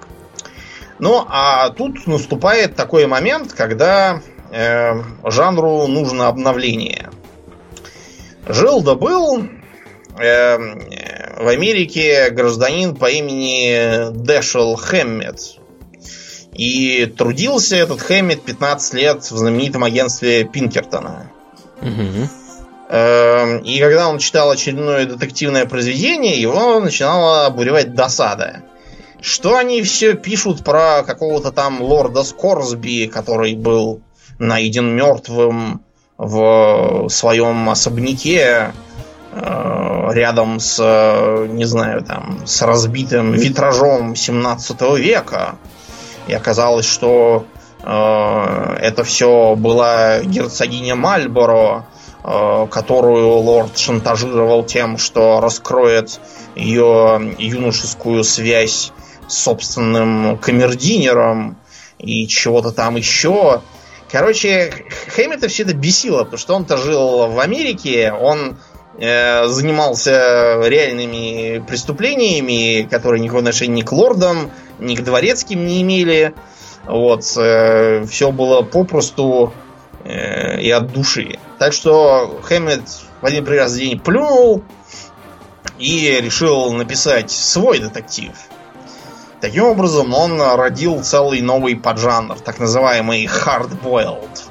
Ну, 1.00 1.26
а 1.28 1.70
тут 1.70 2.08
наступает 2.08 2.76
такой 2.76 3.08
момент, 3.08 3.54
когда 3.54 4.22
э, 4.52 5.02
жанру 5.26 5.88
нужно 5.88 6.28
обновление. 6.28 7.10
Жил 8.48 8.82
да 8.82 8.96
был 8.96 9.48
в 10.16 11.48
Америке 11.48 12.30
гражданин 12.30 12.96
по 12.96 13.10
имени 13.10 14.12
Дэшел 14.12 14.76
Хэммет. 14.76 15.58
И 16.54 17.06
трудился 17.06 17.78
этот 17.78 18.02
Хэммет 18.02 18.44
15 18.44 18.94
лет 18.94 19.24
в 19.24 19.38
знаменитом 19.38 19.84
агентстве 19.84 20.44
Пинкертона. 20.44 21.32
Угу. 21.82 22.28
И 23.64 23.80
когда 23.80 24.10
он 24.10 24.20
читал 24.20 24.52
очередное 24.52 25.06
детективное 25.06 25.66
произведение, 25.66 26.40
его 26.42 26.80
начинала 26.82 27.46
обуревать 27.46 27.94
досада. 27.96 28.64
Что 29.22 29.56
они 29.56 29.82
все 29.82 30.16
пишут 30.16 30.64
про 30.66 31.04
какого-то 31.04 31.52
там 31.52 31.82
лорда 31.82 32.24
Скорсби, 32.24 33.10
который 33.12 33.56
был 33.56 34.02
найден 34.40 34.94
мертвым 34.94 35.82
в 36.18 37.08
своем 37.10 37.70
особняке 37.70 38.74
рядом 39.34 40.60
с, 40.60 40.78
не 41.48 41.64
знаю, 41.64 42.04
там, 42.04 42.46
с 42.46 42.62
разбитым 42.62 43.32
витражом 43.32 44.16
17 44.16 44.82
века. 44.98 45.56
И 46.28 46.34
оказалось, 46.34 46.86
что 46.86 47.46
э, 47.84 48.78
это 48.82 49.04
все 49.04 49.56
была 49.56 50.22
герцогиня 50.22 50.96
Мальборо, 50.96 51.86
э, 52.24 52.68
которую 52.70 53.30
лорд 53.30 53.78
шантажировал 53.78 54.64
тем, 54.64 54.98
что 54.98 55.40
раскроет 55.40 56.20
ее 56.56 57.36
юношескую 57.38 58.24
связь 58.24 58.92
собственным 59.28 60.38
камердинером 60.38 61.58
и 61.98 62.28
чего-то 62.28 62.72
там 62.72 62.96
еще. 62.96 63.62
Короче, 64.12 64.74
Хэммета 65.16 65.48
все 65.48 65.64
это 65.64 65.74
бесило, 65.74 66.26
потому 66.26 66.38
что 66.38 66.56
он-то 66.56 66.78
жил 66.78 67.28
в 67.28 67.40
Америке, 67.40 68.12
он 68.12 68.50
э, 68.50 68.71
занимался 69.02 70.62
реальными 70.64 71.64
преступлениями, 71.66 72.88
которые 72.90 73.20
никакого 73.20 73.42
отношения 73.42 73.78
ни 73.78 73.82
к 73.82 73.92
лордам, 73.92 74.52
ни 74.80 74.96
к 74.96 75.04
дворецким 75.04 75.66
не 75.66 75.82
имели. 75.82 76.34
Вот, 76.86 77.24
э, 77.38 78.06
все 78.06 78.32
было 78.32 78.62
попросту 78.62 79.54
э, 80.04 80.62
и 80.62 80.70
от 80.70 80.92
души. 80.92 81.40
Так 81.58 81.74
что 81.74 82.40
Хэммет 82.44 82.84
в 83.22 83.26
один 83.26 83.46
прекрасный 83.46 83.80
день 83.80 84.00
плюнул 84.00 84.64
и 85.80 86.20
решил 86.22 86.72
написать 86.72 87.32
свой 87.32 87.80
детектив– 87.80 88.34
Таким 89.42 89.64
образом, 89.64 90.14
он 90.14 90.40
родил 90.40 91.04
целый 91.04 91.42
новый 91.42 91.76
поджанр, 91.76 92.40
так 92.40 92.60
называемый 92.60 93.26
hard-boiled. 93.26 94.51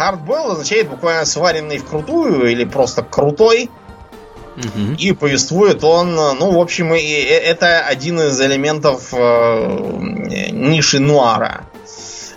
Hard-boiled 0.00 0.52
означает 0.52 0.88
буквально 0.88 1.26
сваренный 1.26 1.78
вкрутую 1.78 2.50
или 2.50 2.64
просто 2.64 3.02
крутой. 3.02 3.70
Угу. 4.56 4.96
И 4.98 5.12
повествует 5.12 5.84
он, 5.84 6.14
ну, 6.14 6.52
в 6.52 6.58
общем, 6.58 6.94
и 6.94 7.00
это 7.00 7.80
один 7.80 8.20
из 8.20 8.40
элементов 8.40 9.08
э, 9.12 10.48
ниши 10.50 10.98
нуара. 10.98 11.66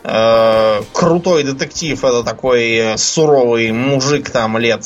Э, 0.04 0.82
крутой 0.91 1.43
детектив 1.43 2.04
это 2.04 2.23
такой 2.23 2.97
суровый 2.97 3.71
мужик 3.71 4.30
там 4.30 4.58
лет 4.58 4.86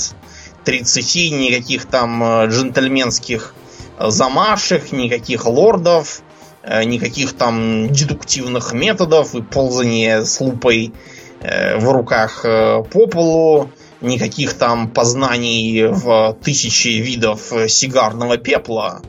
30, 0.63 1.31
никаких 1.31 1.85
там 1.85 2.23
э, 2.23 2.47
джентльменских 2.47 3.53
замашек, 3.99 4.91
никаких 4.91 5.45
лордов, 5.45 6.21
Э, 6.69 6.83
никаких 6.83 7.31
там 7.31 7.89
дедуктивных 7.89 8.73
методов 8.73 9.35
и 9.35 9.41
ползания 9.41 10.23
с 10.23 10.41
лупой 10.41 10.91
в 11.41 11.91
руках 11.91 12.45
э, 12.45 12.83
по 12.83 13.07
полу, 13.07 13.69
никаких 14.01 14.53
там 14.53 14.89
познаний 14.89 15.87
в 15.87 16.35
тысячи 16.43 16.89
видов 16.89 17.51
сигарного 17.67 18.37
пепла, 18.37 19.01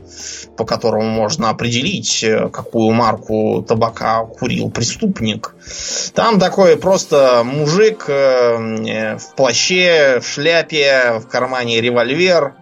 по 0.57 0.65
которому 0.65 1.07
можно 1.07 1.49
определить, 1.49 2.25
какую 2.51 2.91
марку 2.91 3.63
табака 3.67 4.25
курил 4.25 4.71
преступник. 4.71 5.55
Там 6.13 6.39
такой 6.39 6.75
просто 6.77 7.43
мужик 7.45 8.07
в 8.07 9.19
плаще, 9.35 10.19
в 10.21 10.27
шляпе, 10.27 11.19
в 11.19 11.27
кармане 11.27 11.81
револьвер. 11.81 12.55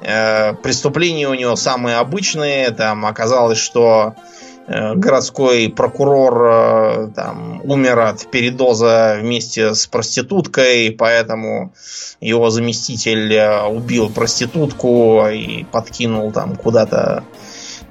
Преступления 0.00 1.28
у 1.28 1.34
него 1.34 1.56
самые 1.56 1.96
обычные. 1.96 2.70
Там 2.70 3.06
оказалось, 3.06 3.58
что 3.58 4.14
Э, 4.14 4.41
городской 4.66 5.68
прокурор 5.68 6.42
э, 6.44 7.08
там, 7.14 7.60
умер 7.64 7.98
от 7.98 8.30
передоза 8.30 9.18
вместе 9.20 9.74
с 9.74 9.86
проституткой, 9.86 10.92
поэтому 10.92 11.72
его 12.20 12.50
заместитель 12.50 13.32
э, 13.34 13.66
убил 13.66 14.08
проститутку 14.08 15.26
и 15.28 15.64
подкинул 15.64 16.30
там 16.32 16.56
куда-то 16.56 17.24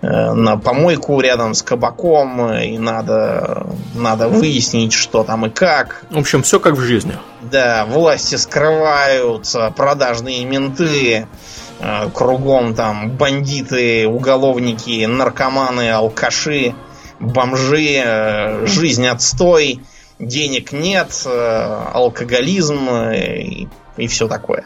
на 0.01 0.57
помойку 0.57 1.19
рядом 1.19 1.53
с 1.53 1.61
кабаком, 1.61 2.51
и 2.53 2.75
надо, 2.79 3.67
надо 3.93 4.29
выяснить, 4.29 4.93
что 4.93 5.23
там 5.23 5.45
и 5.45 5.51
как. 5.51 6.05
В 6.09 6.17
общем, 6.17 6.41
все 6.41 6.59
как 6.59 6.73
в 6.73 6.79
жизни. 6.79 7.13
Да, 7.43 7.85
власти 7.85 8.33
скрываются, 8.33 9.71
продажные 9.77 10.43
менты 10.43 11.27
Э, 11.70 11.70
кругом 12.13 12.75
там 12.75 13.11
бандиты, 13.11 14.07
уголовники, 14.07 15.05
наркоманы, 15.05 15.91
алкаши, 15.91 16.75
бомжи, 17.19 18.01
э, 18.03 18.65
жизнь 18.67 19.07
отстой, 19.07 19.81
денег 20.19 20.71
нет, 20.71 21.23
э, 21.25 21.83
алкоголизм 21.93 22.89
и, 22.89 23.67
и 23.97 24.07
все 24.07 24.27
такое. 24.27 24.65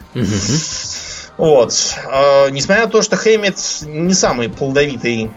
Вот. 1.37 1.73
Несмотря 2.51 2.85
на 2.85 2.89
то, 2.89 3.01
что 3.01 3.17
Хэммит 3.17 3.57
не 3.85 4.13
самый 4.13 4.47
плодовитый 4.47 5.31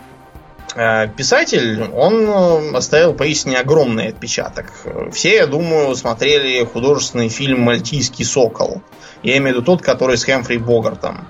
писатель, 1.16 1.82
он 1.92 2.76
оставил 2.76 3.14
поистине 3.14 3.58
огромный 3.58 4.08
отпечаток. 4.08 4.66
Все, 5.12 5.34
я 5.36 5.46
думаю, 5.48 5.96
смотрели 5.96 6.64
художественный 6.64 7.28
фильм 7.28 7.62
«Мальтийский 7.62 8.24
сокол». 8.24 8.80
Я 9.24 9.38
имею 9.38 9.56
в 9.56 9.56
виду 9.56 9.62
тот, 9.66 9.82
который 9.82 10.16
с 10.16 10.22
Хэмфри 10.22 10.58
Богартом 10.58 11.26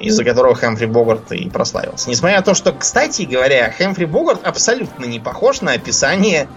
из-за 0.00 0.24
которого 0.24 0.54
Хэмфри 0.54 0.86
Богарт 0.86 1.30
и 1.32 1.48
прославился. 1.48 2.08
Несмотря 2.10 2.38
на 2.38 2.42
то, 2.42 2.54
что, 2.54 2.72
кстати 2.72 3.22
говоря, 3.22 3.70
Хэмфри 3.70 4.06
Богарт 4.06 4.46
абсолютно 4.46 5.04
не 5.04 5.20
похож 5.20 5.60
на 5.60 5.72
описание 5.72 6.48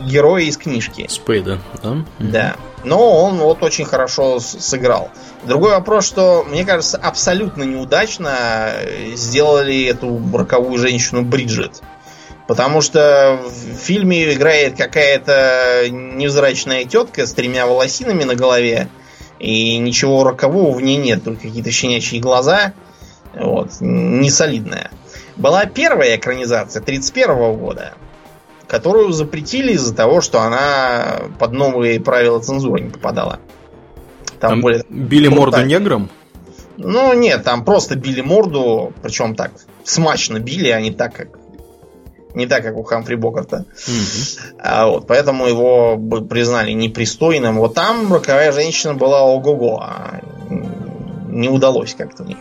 героя 0.00 0.44
из 0.44 0.56
книжки. 0.56 1.06
Спейда, 1.08 1.60
да? 1.82 2.04
Да. 2.18 2.56
Но 2.84 3.24
он 3.24 3.38
вот 3.38 3.62
очень 3.62 3.84
хорошо 3.84 4.40
сыграл. 4.40 5.10
Другой 5.44 5.70
вопрос, 5.70 6.06
что, 6.06 6.44
мне 6.48 6.64
кажется, 6.64 6.98
абсолютно 6.98 7.62
неудачно 7.62 8.72
сделали 9.14 9.84
эту 9.86 10.20
роковую 10.34 10.78
женщину 10.78 11.22
Бриджит. 11.22 11.82
Потому 12.46 12.82
что 12.82 13.40
в 13.42 13.76
фильме 13.78 14.32
играет 14.34 14.76
какая-то 14.76 15.86
невзрачная 15.90 16.84
тетка 16.84 17.26
с 17.26 17.32
тремя 17.32 17.66
волосинами 17.66 18.24
на 18.24 18.34
голове, 18.34 18.88
и 19.38 19.78
ничего 19.78 20.24
рокового 20.24 20.74
в 20.74 20.80
ней 20.80 20.96
нет, 20.96 21.24
только 21.24 21.42
какие-то 21.42 21.70
щенячьи 21.70 22.20
глаза. 22.20 22.72
Вот, 23.34 23.72
не 23.80 24.30
солидная. 24.30 24.90
Была 25.36 25.66
первая 25.66 26.16
экранизация 26.16 26.80
31 26.80 27.56
года, 27.56 27.94
которую 28.68 29.12
запретили 29.12 29.72
из-за 29.72 29.94
того, 29.94 30.20
что 30.20 30.40
она 30.40 31.22
под 31.38 31.52
новые 31.52 32.00
правила 32.00 32.40
цензуры 32.40 32.82
не 32.82 32.90
попадала. 32.90 33.40
Там, 34.38 34.50
там 34.50 34.60
более 34.60 34.84
били 34.88 35.28
морду 35.28 35.64
неграм? 35.64 36.10
Ну, 36.76 37.12
нет, 37.12 37.44
там 37.44 37.64
просто 37.64 37.96
били 37.96 38.20
морду, 38.20 38.92
причем 39.02 39.34
так 39.34 39.52
смачно 39.84 40.38
били, 40.38 40.68
а 40.68 40.80
не 40.80 40.90
так, 40.92 41.14
как 41.14 41.28
не 42.34 42.46
так, 42.46 42.62
как 42.62 42.76
у 42.76 42.82
Хамфри 42.82 43.16
Богарта. 43.16 43.64
Mm-hmm. 43.74 44.56
А, 44.58 44.86
вот, 44.86 45.06
поэтому 45.06 45.46
его 45.46 45.96
признали 45.96 46.72
непристойным. 46.72 47.58
Вот 47.58 47.74
там 47.74 48.12
роковая 48.12 48.52
женщина 48.52 48.94
была 48.94 49.22
ого-го. 49.22 49.80
А 49.80 50.20
не 51.28 51.48
удалось 51.48 51.94
как-то 51.94 52.24
них. 52.24 52.38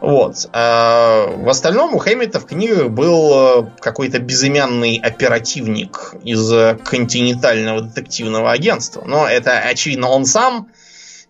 Вот. 0.00 0.48
А 0.52 1.26
в 1.36 1.48
остальном 1.48 1.94
у 1.94 1.98
Хэммита 1.98 2.38
в 2.38 2.46
книгах 2.46 2.90
был 2.90 3.32
э, 3.32 3.66
какой-то 3.80 4.18
безымянный 4.18 5.00
оперативник 5.02 6.14
из 6.22 6.78
континентального 6.84 7.80
детективного 7.80 8.52
агентства. 8.52 9.02
Но 9.06 9.26
это, 9.26 9.58
очевидно, 9.58 10.08
он 10.08 10.26
сам. 10.26 10.68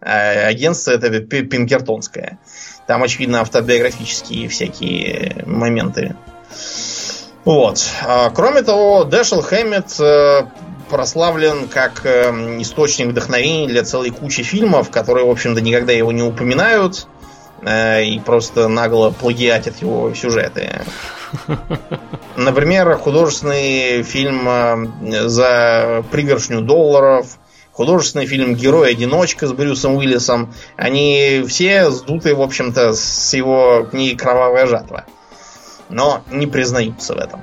А 0.01 0.49
агентство 0.49 0.91
это 0.93 1.21
пинкертонское. 1.21 2.39
Там, 2.87 3.03
очевидно, 3.03 3.41
автобиографические 3.41 4.49
всякие 4.49 5.45
моменты. 5.47 6.17
Вот. 7.51 7.85
А, 8.07 8.31
кроме 8.31 8.63
того, 8.63 9.03
Дэшел 9.03 9.43
Хэммет 9.43 9.99
э, 9.99 10.43
прославлен 10.89 11.67
как 11.67 12.07
э, 12.07 12.31
источник 12.61 13.09
вдохновения 13.09 13.67
для 13.67 13.83
целой 13.83 14.11
кучи 14.11 14.45
фильмов, 14.45 14.89
которые, 14.91 15.27
в 15.27 15.31
общем-то, 15.31 15.61
никогда 15.61 15.93
его 15.93 16.13
не 16.13 16.23
упоминают 16.23 17.09
э, 17.63 18.05
и 18.05 18.21
просто 18.21 18.69
нагло 18.69 19.11
плагиатят 19.11 19.83
его 19.83 20.15
сюжеты. 20.15 20.83
Например, 22.37 22.97
художественный 22.97 24.05
фильм 24.05 24.93
за 25.11 26.05
пригоршню 26.13 26.61
долларов, 26.61 27.37
художественный 27.73 28.27
фильм 28.27 28.55
«Герой-одиночка» 28.55 29.49
с 29.49 29.53
Брюсом 29.53 29.97
Уиллисом, 29.97 30.55
они 30.77 31.43
все 31.49 31.91
сдуты, 31.91 32.37
в 32.37 32.43
общем-то, 32.43 32.93
с 32.93 33.35
его 33.35 33.89
книги 33.91 34.17
«Кровавая 34.17 34.69
жатва». 34.69 35.05
Но 35.91 36.23
не 36.31 36.47
признаются 36.47 37.15
в 37.15 37.19
этом. 37.19 37.41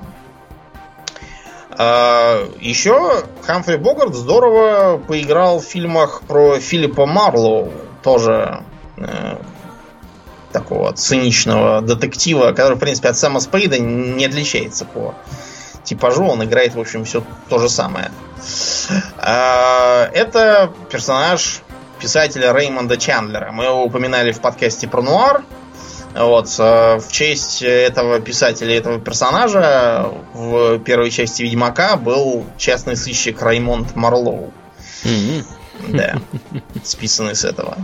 А, 1.72 2.50
еще 2.60 3.24
Хамфри 3.46 3.78
Богарт 3.78 4.16
здорово 4.16 4.98
поиграл 4.98 5.60
в 5.60 5.64
фильмах 5.64 6.22
про 6.28 6.60
Филиппа 6.60 7.06
Марлоу, 7.06 7.72
тоже 8.02 8.64
э, 8.98 9.38
такого 10.52 10.92
циничного 10.94 11.82
детектива, 11.82 12.52
который, 12.54 12.76
в 12.76 12.80
принципе, 12.80 13.10
от 13.10 13.18
Сэма 13.18 13.40
Спейда 13.40 13.78
не 13.78 14.26
отличается 14.26 14.86
по 14.86 15.14
типажу. 15.84 16.26
Он 16.26 16.44
играет, 16.44 16.74
в 16.74 16.80
общем, 16.80 17.06
все 17.06 17.24
то 17.50 17.60
же 17.60 17.70
самое. 17.70 18.12
А, 19.18 20.10
это 20.14 20.72
персонаж 20.90 21.62
писателя 22.00 22.54
Реймонда 22.54 22.98
Чандлера. 22.98 23.52
Мы 23.52 23.66
его 23.66 23.84
упоминали 23.84 24.32
в 24.32 24.40
подкасте 24.40 24.88
про 24.88 25.02
нуар. 25.02 25.44
Вот, 26.14 26.48
э, 26.58 27.00
в 27.00 27.12
честь 27.12 27.62
этого 27.62 28.20
писателя, 28.20 28.76
этого 28.76 29.00
персонажа 29.00 30.12
в 30.34 30.80
первой 30.80 31.12
части 31.12 31.44
Ведьмака 31.44 31.96
был 31.96 32.46
частный 32.58 32.96
сыщик 32.96 33.42
Раймонд 33.42 33.96
Марлоу. 33.96 34.52
Да, 35.90 36.20
списанный 36.84 37.36
с 37.36 37.46
этого. 37.46 37.78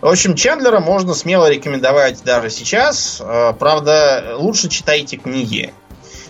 В 0.00 0.06
общем, 0.06 0.34
Чендлера 0.34 0.80
можно 0.80 1.12
смело 1.14 1.50
рекомендовать 1.50 2.22
даже 2.24 2.50
сейчас. 2.50 3.20
Э, 3.20 3.52
правда, 3.58 4.36
лучше 4.38 4.68
читайте 4.68 5.16
книги. 5.16 5.72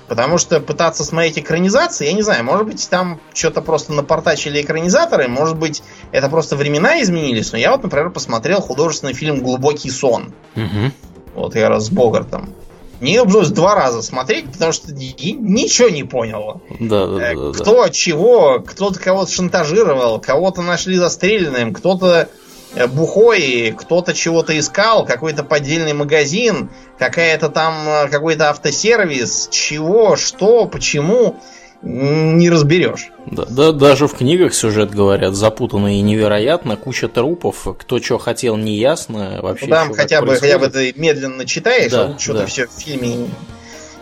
Потому 0.09 0.39
что 0.39 0.61
пытаться 0.61 1.05
смотреть 1.05 1.39
экранизации, 1.39 2.07
я 2.07 2.13
не 2.13 2.23
знаю, 2.23 2.45
может 2.45 2.67
быть, 2.67 2.89
там 2.89 3.21
что-то 3.35 3.61
просто 3.61 3.93
напортачили 3.93 4.63
экранизаторы, 4.63 5.27
может 5.27 5.57
быть, 5.57 5.83
это 6.13 6.29
просто 6.29 6.55
времена 6.55 7.03
изменились, 7.03 7.51
но 7.51 7.59
я 7.59 7.73
вот, 7.73 7.83
например, 7.83 8.11
посмотрел 8.11 8.61
художественный 8.61 9.15
фильм 9.15 9.43
«Глубокий 9.43 9.91
сон». 9.91 10.33
Угу. 10.55 10.93
Вот 11.37 11.55
я 11.55 11.69
раз 11.69 11.87
с 11.87 11.91
Богартом. 11.91 12.55
Мне 13.01 13.23
пришлось 13.23 13.49
два 13.49 13.75
раза 13.75 14.01
смотреть, 14.01 14.51
потому 14.53 14.73
что 14.73 14.93
ничего 14.93 15.91
не 15.91 16.05
понял. 16.05 16.63
Да, 16.81 17.07
да, 17.07 17.35
да, 17.35 17.53
кто 17.53 17.85
да. 17.85 17.91
чего, 17.91 18.61
кто-то 18.61 18.99
кого-то 18.99 19.31
шантажировал, 19.31 20.19
кого-то 20.19 20.63
нашли 20.63 20.97
застреленным, 20.97 21.75
кто-то 21.75 22.31
э, 22.75 22.87
бухой, 22.87 23.75
кто-то 23.79 24.15
чего-то 24.15 24.59
искал, 24.59 25.05
какой-то 25.05 25.45
поддельный 25.45 25.93
магазин, 25.93 26.71
какая-то 26.99 27.51
там 27.51 27.87
э, 27.87 28.09
какой-то 28.09 28.49
автосервис, 28.49 29.49
чего, 29.51 30.17
что, 30.17 30.65
почему 30.65 31.37
не 31.83 32.51
разберешь. 32.51 33.11
Да, 33.27 33.45
да, 33.45 33.73
даже 33.73 34.09
в 34.09 34.15
книгах 34.15 34.55
сюжет 34.55 34.91
говорят 34.91 35.35
запутанно 35.35 35.99
и 35.99 36.01
невероятно, 36.01 36.77
куча 36.77 37.09
трупов, 37.09 37.67
кто 37.79 38.01
что 38.01 38.19
хотел, 38.19 38.57
не 38.57 38.77
ясно 38.77 39.41
вообще. 39.43 39.67
Ну, 39.67 39.75
там 39.75 39.95
хотя 39.95 40.23
бы, 40.23 40.37
хотя 40.37 40.59
бы 40.59 40.69
ты 40.69 40.93
медленно 40.97 41.45
читаешь, 41.45 41.93
да, 41.93 42.15
а 42.17 42.19
что-то 42.19 42.41
да. 42.41 42.47
все 42.47 42.67
в 42.67 42.73
фильме 42.73 43.29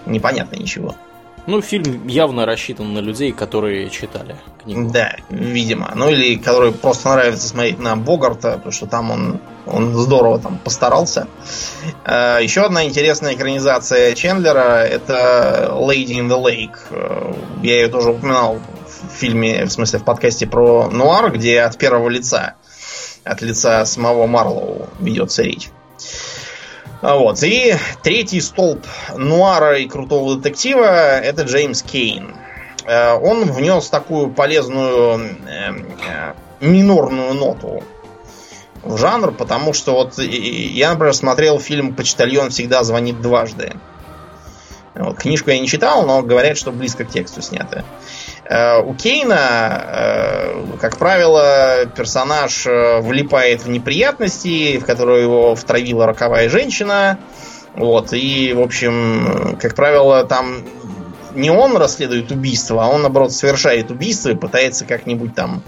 непонятно 0.06 0.56
ничего. 0.56 0.94
Ну, 1.46 1.60
фильм 1.60 2.06
явно 2.06 2.46
рассчитан 2.46 2.94
на 2.94 3.00
людей, 3.00 3.32
которые 3.32 3.90
читали 3.90 4.36
книгу. 4.62 4.90
Да, 4.90 5.14
видимо. 5.28 5.92
Ну, 5.94 6.08
или 6.08 6.36
которые 6.36 6.72
просто 6.72 7.10
нравится 7.10 7.46
смотреть 7.46 7.78
на 7.78 7.96
Богарта, 7.96 8.52
потому 8.52 8.72
что 8.72 8.86
там 8.86 9.10
он, 9.10 9.40
он 9.66 9.94
здорово 9.94 10.38
там 10.38 10.58
постарался. 10.58 11.28
А, 12.04 12.38
еще 12.38 12.62
одна 12.62 12.84
интересная 12.84 13.34
экранизация 13.34 14.14
Чендлера 14.14 14.84
это 14.84 15.70
Lady 15.72 16.18
in 16.18 16.28
the 16.28 16.42
Lake. 16.42 16.78
Я 17.62 17.74
ее 17.74 17.88
тоже 17.88 18.10
упоминал 18.10 18.58
в 18.86 19.14
фильме, 19.14 19.66
в 19.66 19.70
смысле 19.70 19.98
в 19.98 20.04
подкасте 20.04 20.46
про 20.46 20.88
Нуар, 20.88 21.30
где 21.30 21.60
от 21.60 21.76
первого 21.76 22.08
лица, 22.08 22.54
от 23.22 23.42
лица 23.42 23.84
самого 23.84 24.26
Марлоу 24.26 24.88
ведется 24.98 25.42
речь. 25.42 25.68
А 27.04 27.16
вот. 27.16 27.42
И 27.42 27.76
третий 28.02 28.40
столб 28.40 28.86
нуара 29.14 29.76
и 29.78 29.86
крутого 29.86 30.36
детектива 30.36 31.18
это 31.18 31.42
Джеймс 31.42 31.82
Кейн. 31.82 32.34
Э, 32.86 33.12
он 33.12 33.44
внес 33.52 33.90
такую 33.90 34.30
полезную 34.30 35.18
э, 35.18 35.72
э, 36.08 36.32
минорную 36.60 37.34
ноту 37.34 37.84
в 38.82 38.96
жанр, 38.96 39.32
потому 39.32 39.74
что 39.74 39.92
вот 39.92 40.16
я, 40.16 40.92
например, 40.92 41.12
смотрел 41.12 41.60
фильм 41.60 41.94
«Почтальон 41.94 42.48
всегда 42.48 42.82
звонит 42.84 43.20
дважды». 43.20 43.74
Вот, 44.94 45.18
книжку 45.18 45.50
я 45.50 45.58
не 45.58 45.68
читал, 45.68 46.06
но 46.06 46.22
говорят, 46.22 46.56
что 46.56 46.72
близко 46.72 47.04
к 47.04 47.10
тексту 47.10 47.42
снято. 47.42 47.84
Э, 48.44 48.82
у 48.82 48.94
Кейна, 48.94 49.84
э, 49.86 50.76
как 50.80 50.98
правило, 50.98 51.86
персонаж 51.96 52.66
э, 52.66 53.00
влипает 53.00 53.64
в 53.64 53.70
неприятности, 53.70 54.78
в 54.78 54.84
которые 54.84 55.22
его 55.22 55.54
втравила 55.54 56.06
роковая 56.06 56.48
женщина. 56.50 57.18
Вот, 57.74 58.12
и, 58.12 58.52
в 58.52 58.60
общем, 58.60 59.56
как 59.60 59.74
правило, 59.74 60.24
там 60.24 60.62
не 61.34 61.50
он 61.50 61.76
расследует 61.76 62.30
убийство, 62.30 62.84
а 62.84 62.88
он, 62.88 63.02
наоборот, 63.02 63.32
совершает 63.32 63.90
убийство 63.90 64.28
и 64.28 64.34
пытается 64.34 64.84
как-нибудь 64.84 65.34
там 65.34 65.62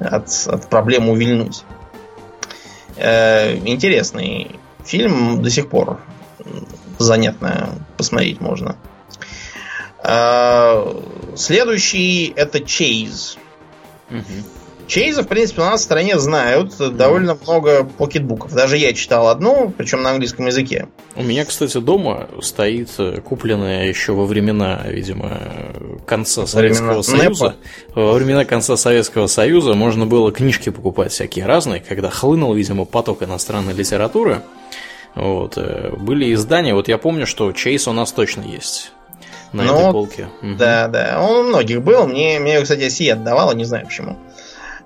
от, 0.00 0.28
от 0.46 0.68
проблем 0.68 1.08
увильнуть. 1.08 1.64
интересный 2.98 4.58
фильм 4.84 5.42
до 5.42 5.48
сих 5.48 5.70
пор 5.70 6.00
занятно 6.98 7.70
посмотреть 7.96 8.42
можно. 8.42 8.76
А, 10.02 10.96
следующий 11.36 12.32
это 12.36 12.60
Чейз. 12.60 13.36
Чейза, 14.86 15.22
в 15.22 15.28
принципе, 15.28 15.62
у 15.62 15.66
нас 15.66 15.82
в 15.82 15.84
стране 15.84 16.18
знают 16.18 16.76
довольно 16.96 17.38
много 17.40 17.84
покетбуков. 17.84 18.52
Даже 18.52 18.76
я 18.76 18.92
читал 18.92 19.28
одну, 19.28 19.72
причем 19.76 20.02
на 20.02 20.10
английском 20.10 20.46
языке. 20.46 20.88
У 21.14 21.22
меня, 21.22 21.44
кстати, 21.44 21.78
дома 21.78 22.28
стоит 22.42 22.90
купленная 23.24 23.86
еще 23.86 24.14
во 24.14 24.24
времена, 24.24 24.82
видимо, 24.86 25.42
конца 26.06 26.44
Советского 26.44 26.86
времена 26.86 27.02
Союза. 27.04 27.44
НЭПа. 27.44 27.56
Во 27.94 28.12
времена 28.14 28.44
конца 28.44 28.76
Советского 28.76 29.28
Союза 29.28 29.74
можно 29.74 30.06
было 30.06 30.32
книжки 30.32 30.70
покупать 30.70 31.12
всякие 31.12 31.46
разные, 31.46 31.80
когда 31.80 32.10
хлынул, 32.10 32.52
видимо, 32.54 32.84
поток 32.84 33.22
иностранной 33.22 33.74
литературы. 33.74 34.42
Вот. 35.14 35.56
Э, 35.56 35.94
были 35.96 36.34
издания, 36.34 36.74
вот 36.74 36.88
я 36.88 36.98
помню, 36.98 37.28
что 37.28 37.52
Чейз 37.52 37.86
у 37.86 37.92
нас 37.92 38.10
точно 38.10 38.42
есть 38.42 38.90
на 39.52 39.64
ну, 39.64 39.78
этой 39.80 39.92
полке. 39.92 40.28
Да, 40.42 40.84
угу. 40.84 40.92
да. 40.92 41.18
Он 41.20 41.36
у 41.36 41.42
многих 41.48 41.82
был. 41.82 42.06
Мне, 42.06 42.38
мне 42.38 42.60
кстати, 42.60 42.88
Си 42.88 43.08
отдавала, 43.08 43.52
не 43.52 43.64
знаю 43.64 43.86
почему. 43.86 44.16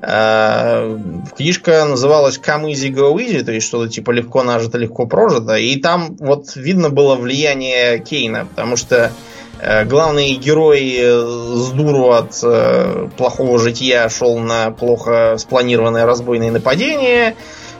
А, 0.07 0.99
книжка 1.37 1.85
называлась 1.85 2.39
Come 2.39 2.73
Easy 2.73 2.91
Go 2.91 3.15
Easy, 3.15 3.43
то 3.43 3.53
есть 3.53 3.67
что-то 3.67 3.91
типа 3.91 4.11
легко 4.11 4.43
нажито, 4.43 4.79
легко 4.79 5.07
прожито. 5.07 5.55
И 5.55 5.77
там 5.77 6.17
вот 6.19 6.57
видно 6.57 6.91
было 6.91 7.15
влияние 7.15 7.99
Кейна, 8.01 8.47
потому 8.47 8.77
что 8.77 9.13
э, 9.61 9.85
главный 9.85 10.35
герой 10.35 10.95
э, 10.99 11.21
с 11.57 11.71
дуру 11.71 12.11
от 12.11 12.39
э, 12.43 13.09
плохого 13.17 13.59
жития 13.59 14.09
шел 14.09 14.39
на 14.39 14.71
плохо 14.71 15.37
спланированное 15.39 16.07
разбойное 16.07 16.51
нападение, 16.51 17.37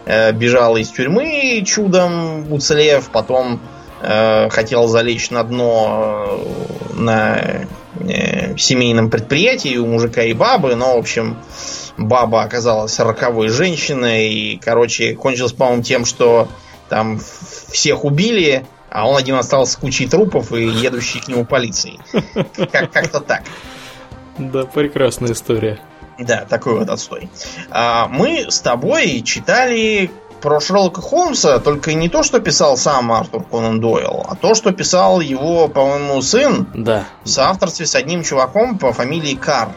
бежал 0.07 0.77
из 0.77 0.91
тюрьмы 0.91 1.63
чудом 1.65 2.53
уцелев, 2.53 3.09
потом 3.11 3.59
Э, 3.59 3.74
хотел 4.51 4.87
залечь 4.87 5.31
на 5.31 5.43
дно 5.45 6.41
э, 6.41 6.95
на 6.95 7.67
э, 8.01 8.57
семейном 8.57 9.11
предприятии 9.11 9.77
у 9.77 9.87
мужика 9.87 10.23
и 10.23 10.33
бабы, 10.33 10.75
но, 10.75 10.97
в 10.97 10.99
общем, 10.99 11.37
баба 11.97 12.43
оказалась 12.43 12.99
роковой 12.99 13.49
женщиной, 13.49 14.29
и, 14.33 14.57
короче, 14.59 15.15
кончилось, 15.15 15.53
по-моему, 15.53 15.83
тем, 15.83 16.05
что 16.05 16.49
там 16.89 17.21
всех 17.71 18.05
убили, 18.05 18.67
а 18.91 19.09
он 19.09 19.17
один 19.17 19.37
остался 19.37 19.73
с 19.73 19.77
кучей 19.77 20.07
трупов 20.07 20.53
и 20.53 20.65
едущей 20.65 21.21
к 21.21 21.29
нему 21.29 21.45
полиции. 21.45 21.99
Как- 22.71 22.93
как-то 22.93 23.21
так. 23.21 23.43
Да, 24.39 24.65
прекрасная 24.65 25.33
история. 25.33 25.81
Да, 26.19 26.45
такой 26.49 26.79
вот 26.79 26.89
отстой. 26.89 27.29
А, 27.71 28.07
мы 28.09 28.47
с 28.49 28.61
тобой 28.61 29.21
читали 29.23 30.11
про 30.45 30.61
Шерлока 30.61 31.01
Холмса, 31.01 31.59
только 31.59 31.95
не 31.95 32.11
то, 32.11 32.23
что 32.23 32.39
писал 32.39 32.77
сам 32.77 33.11
Артур 33.11 33.45
Конан 33.45 33.81
Дойл, 33.81 34.27
а 34.29 34.35
то, 34.35 34.55
что 34.55 34.73
писал 34.73 35.23
его, 35.23 35.69
по-моему, 35.69 36.21
сын 36.21 36.67
да. 36.75 37.07
в 37.23 37.31
соавторстве 37.31 37.87
с 37.87 37.95
одним 37.95 38.23
чуваком 38.23 38.77
по 38.77 38.93
фамилии 38.93 39.37
Кар. 39.37 39.71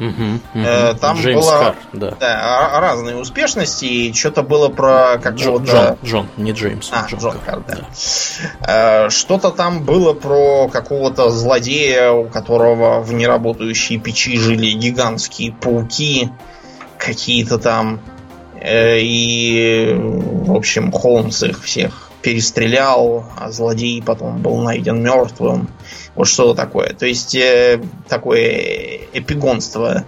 Э, 0.00 0.94
там 1.00 1.16
Джеймс 1.16 1.46
было 1.46 1.58
Карр, 1.60 1.76
да. 1.92 2.10
Да, 2.18 2.80
разные 2.80 3.18
успешности, 3.18 3.84
и 3.84 4.12
что-то 4.12 4.42
было 4.42 4.68
про 4.68 5.18
какого-то... 5.22 5.96
Джон, 6.02 6.26
Джон, 6.26 6.28
не 6.38 6.50
Джеймс. 6.50 6.90
А, 6.90 7.06
Джон, 7.06 7.20
Джон 7.20 7.38
Карр, 7.46 7.62
да. 7.68 7.76
да. 7.76 9.06
Э, 9.06 9.10
что-то 9.10 9.50
там 9.50 9.84
было 9.84 10.12
про 10.12 10.66
какого-то 10.66 11.30
злодея, 11.30 12.10
у 12.10 12.24
которого 12.24 13.00
в 13.00 13.12
неработающей 13.12 14.00
печи 14.00 14.36
жили 14.38 14.72
гигантские 14.72 15.52
пауки, 15.52 16.30
какие-то 16.98 17.58
там. 17.58 18.00
Э, 18.60 18.98
и, 19.00 19.94
в 19.96 20.54
общем, 20.54 20.92
Холмс 20.92 21.42
их 21.42 21.64
всех 21.64 22.10
перестрелял, 22.22 23.24
а 23.36 23.50
злодей 23.50 24.02
потом 24.02 24.42
был 24.42 24.60
найден 24.60 25.02
мертвым. 25.02 25.68
Вот 26.14 26.28
что 26.28 26.54
такое. 26.54 26.92
То 26.92 27.06
есть 27.06 27.34
э, 27.34 27.80
такое 28.08 29.00
эпигонство 29.12 30.04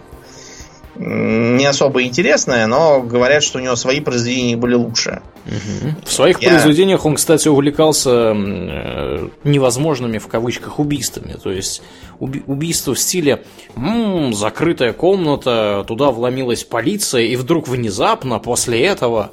не 1.05 1.67
особо 1.67 2.03
интересное, 2.03 2.67
но 2.67 3.01
говорят, 3.03 3.43
что 3.43 3.59
у 3.59 3.63
него 3.63 3.77
свои 3.77 4.01
произведения 4.01 4.57
были 4.57 4.75
лучше. 4.75 5.23
Угу. 5.47 6.05
В 6.05 6.13
своих 6.13 6.41
Я... 6.43 6.51
произведениях 6.51 7.05
он, 7.05 7.17
кстати, 7.17 7.49
увлекался 7.49 8.33
э, 8.35 9.29
невозможными 9.45 10.19
в 10.19 10.29
кавычках 10.29 10.79
убийствами. 10.79 11.37
То 11.43 11.51
есть 11.51 11.83
уби- 12.21 12.43
убийство 12.47 12.95
в 12.95 12.99
стиле 12.99 13.43
м-м, 13.77 14.33
закрытая 14.33 14.93
комната, 14.93 15.85
туда 15.87 16.11
вломилась 16.11 16.65
полиция, 16.65 17.23
и 17.23 17.37
вдруг 17.37 17.69
внезапно 17.69 18.39
после 18.39 18.85
этого 18.85 19.33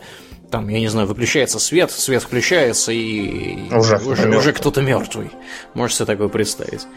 там, 0.49 0.67
я 0.69 0.79
не 0.79 0.87
знаю, 0.87 1.07
выключается 1.07 1.59
свет, 1.59 1.91
свет 1.91 2.23
включается, 2.23 2.91
и 2.91 3.71
уже, 3.71 3.97
уже, 3.97 4.35
уже 4.35 4.51
кто-то 4.53 4.81
мертвый. 4.81 5.29
Можешь 5.75 5.97
себе 5.97 6.07
такое 6.07 6.27
представить. 6.27 6.87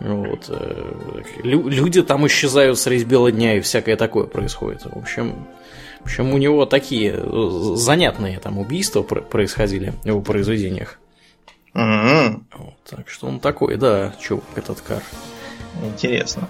Вот. 0.00 0.46
Э, 0.48 1.22
люди 1.42 2.02
там 2.02 2.26
исчезают 2.26 2.78
средь 2.78 3.06
бела 3.06 3.30
дня, 3.30 3.56
и 3.56 3.60
всякое 3.60 3.96
такое 3.96 4.26
происходит. 4.26 4.84
В 4.84 4.98
общем, 4.98 5.46
в 6.00 6.04
общем, 6.04 6.34
у 6.34 6.38
него 6.38 6.66
такие 6.66 7.14
э, 7.16 7.74
занятные 7.76 8.38
там 8.38 8.58
убийства 8.58 9.02
происходили 9.02 9.94
в 10.02 10.06
его 10.06 10.20
произведениях. 10.20 10.98
Mm-hmm. 11.74 12.42
Вот, 12.58 12.74
так 12.88 13.08
что 13.08 13.26
он 13.26 13.40
такой, 13.40 13.76
да, 13.76 14.14
чувак 14.20 14.44
этот 14.54 14.80
кар. 14.80 15.02
Интересно. 15.82 16.48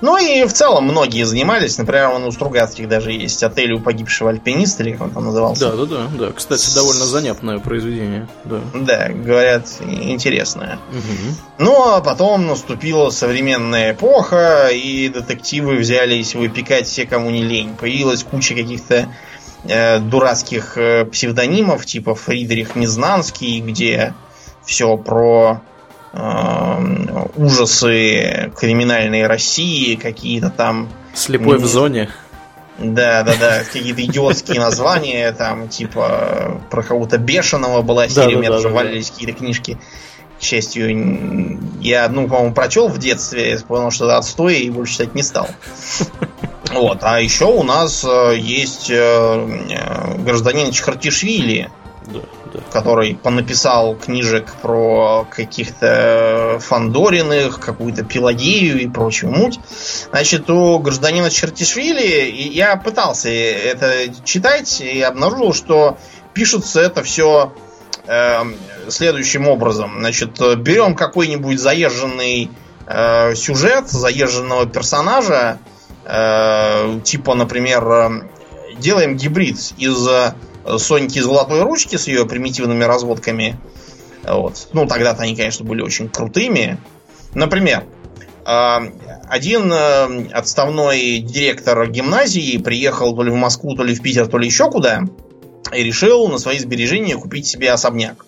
Ну 0.00 0.16
и 0.16 0.44
в 0.44 0.52
целом 0.52 0.84
многие 0.84 1.24
занимались. 1.24 1.78
Например, 1.78 2.10
он 2.10 2.24
у 2.24 2.30
Стругацких 2.30 2.88
даже 2.88 3.12
есть 3.12 3.42
отель 3.42 3.72
у 3.72 3.80
погибшего 3.80 4.30
альпиниста, 4.30 4.82
или 4.82 4.92
как 4.92 5.02
он 5.02 5.10
там 5.10 5.24
назывался. 5.24 5.70
Да, 5.70 5.76
да, 5.76 5.84
да, 5.86 6.08
да. 6.18 6.32
Кстати, 6.32 6.74
довольно 6.74 7.04
занятное 7.04 7.58
произведение. 7.58 8.28
Да, 8.44 8.60
да 8.74 9.08
говорят, 9.08 9.66
интересное. 9.80 10.78
Угу. 10.90 11.36
Ну, 11.58 11.94
а 11.94 12.00
потом 12.00 12.46
наступила 12.46 13.10
современная 13.10 13.92
эпоха, 13.92 14.68
и 14.68 15.08
детективы 15.08 15.76
взялись 15.76 16.34
выпекать 16.34 16.86
все, 16.86 17.06
кому 17.06 17.30
не 17.30 17.42
лень. 17.42 17.74
Появилась 17.76 18.22
куча 18.22 18.54
каких-то 18.54 19.08
э, 19.64 19.98
дурацких 20.00 20.76
э, 20.76 21.04
псевдонимов, 21.06 21.86
типа 21.86 22.14
Фридрих 22.14 22.76
Незнанский, 22.76 23.60
где 23.60 24.14
все 24.64 24.96
про 24.96 25.62
ужасы 27.36 28.52
криминальной 28.56 29.26
России, 29.26 29.96
какие-то 29.96 30.50
там... 30.50 30.88
Слепой 31.14 31.58
в 31.58 31.66
зоне. 31.66 32.10
Да, 32.78 33.22
да, 33.22 33.34
да, 33.40 33.64
какие-то 33.64 34.04
идиотские 34.04 34.60
названия, 34.60 35.32
там, 35.32 35.68
типа, 35.68 36.60
про 36.70 36.82
кого-то 36.82 37.16
бешеного 37.16 37.80
была 37.80 38.08
серия, 38.08 38.36
да, 38.42 38.56
да, 38.56 38.62
да, 38.62 38.68
валились 38.68 39.10
какие-то 39.10 39.32
книжки. 39.32 39.78
К 40.38 40.42
счастью, 40.42 41.58
я 41.80 42.04
одну, 42.04 42.28
по-моему, 42.28 42.52
прочел 42.52 42.88
в 42.88 42.98
детстве, 42.98 43.58
понял, 43.66 43.90
что 43.90 44.04
это 44.04 44.18
отстой, 44.18 44.58
и 44.58 44.70
больше 44.70 44.94
читать 44.94 45.14
не 45.14 45.22
стал. 45.22 45.48
Вот, 46.72 46.98
а 47.02 47.20
еще 47.20 47.44
у 47.44 47.62
нас 47.62 48.04
э, 48.04 48.36
есть 48.36 48.90
э, 48.90 48.94
э, 48.94 50.18
гражданин 50.18 50.72
Чхартишвили, 50.72 51.70
да 52.06 52.20
который 52.72 53.14
понаписал 53.14 53.94
книжек 53.94 54.52
про 54.62 55.26
каких-то 55.30 56.58
Фандориных, 56.60 57.60
какую-то 57.60 58.04
Пелагею 58.04 58.80
и 58.80 58.88
прочую 58.88 59.32
муть. 59.32 59.58
Значит, 60.10 60.48
у 60.50 60.78
гражданина 60.78 61.30
Чертишвили 61.30 62.30
я 62.30 62.76
пытался 62.76 63.30
это 63.30 64.12
читать 64.24 64.80
и 64.80 65.00
обнаружил, 65.00 65.52
что 65.52 65.98
пишется 66.34 66.80
это 66.80 67.02
все 67.02 67.52
э, 68.06 68.42
следующим 68.88 69.48
образом. 69.48 69.96
Значит, 69.98 70.38
берем 70.58 70.94
какой-нибудь 70.94 71.58
заезженный 71.58 72.50
э, 72.86 73.34
сюжет, 73.34 73.88
заезженного 73.88 74.66
персонажа, 74.66 75.58
э, 76.04 77.00
типа, 77.04 77.34
например, 77.34 77.88
э, 77.88 78.10
делаем 78.78 79.16
гибрид 79.16 79.56
из 79.78 80.08
Соньки 80.78 81.18
золотой 81.20 81.62
ручки 81.62 81.96
с 81.96 82.06
ее 82.06 82.26
примитивными 82.26 82.84
разводками. 82.84 83.58
Вот. 84.26 84.68
Ну, 84.72 84.86
тогда-то 84.86 85.22
они, 85.22 85.36
конечно, 85.36 85.64
были 85.64 85.82
очень 85.82 86.08
крутыми. 86.08 86.78
Например, 87.34 87.84
а, 88.44 88.82
один 89.28 89.72
э, 89.72 90.28
отставной 90.32 91.18
директор 91.18 91.86
гимназии 91.88 92.58
приехал 92.58 93.14
то 93.14 93.22
ли 93.22 93.30
в 93.30 93.34
Москву, 93.34 93.74
то 93.74 93.82
ли 93.82 93.94
в 93.94 94.02
Питер, 94.02 94.26
то 94.28 94.38
ли 94.38 94.46
еще 94.46 94.70
куда, 94.70 95.02
и 95.72 95.82
решил 95.82 96.28
на 96.28 96.38
свои 96.38 96.58
сбережения 96.58 97.16
купить 97.16 97.46
себе 97.46 97.72
особняк. 97.72 98.24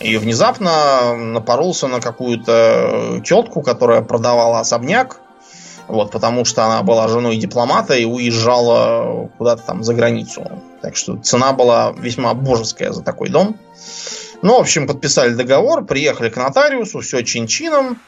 И 0.00 0.16
внезапно 0.16 1.16
напоролся 1.16 1.86
на 1.86 2.00
какую-то 2.00 3.20
тетку, 3.24 3.62
которая 3.62 4.02
продавала 4.02 4.60
особняк. 4.60 5.20
Вот, 5.92 6.10
потому 6.10 6.46
что 6.46 6.64
она 6.64 6.82
была 6.82 7.06
женой 7.06 7.36
дипломата 7.36 7.92
и 7.92 8.06
уезжала 8.06 9.28
куда-то 9.36 9.62
там 9.62 9.84
за 9.84 9.92
границу. 9.92 10.50
Так 10.80 10.96
что 10.96 11.18
цена 11.18 11.52
была 11.52 11.92
весьма 11.94 12.32
божеская 12.32 12.92
за 12.92 13.02
такой 13.02 13.28
дом. 13.28 13.58
Ну, 14.40 14.56
в 14.56 14.60
общем, 14.62 14.86
подписали 14.86 15.34
договор, 15.34 15.84
приехали 15.84 16.30
к 16.30 16.36
нотариусу, 16.38 17.00
все 17.00 17.22
чин-чином. 17.22 18.00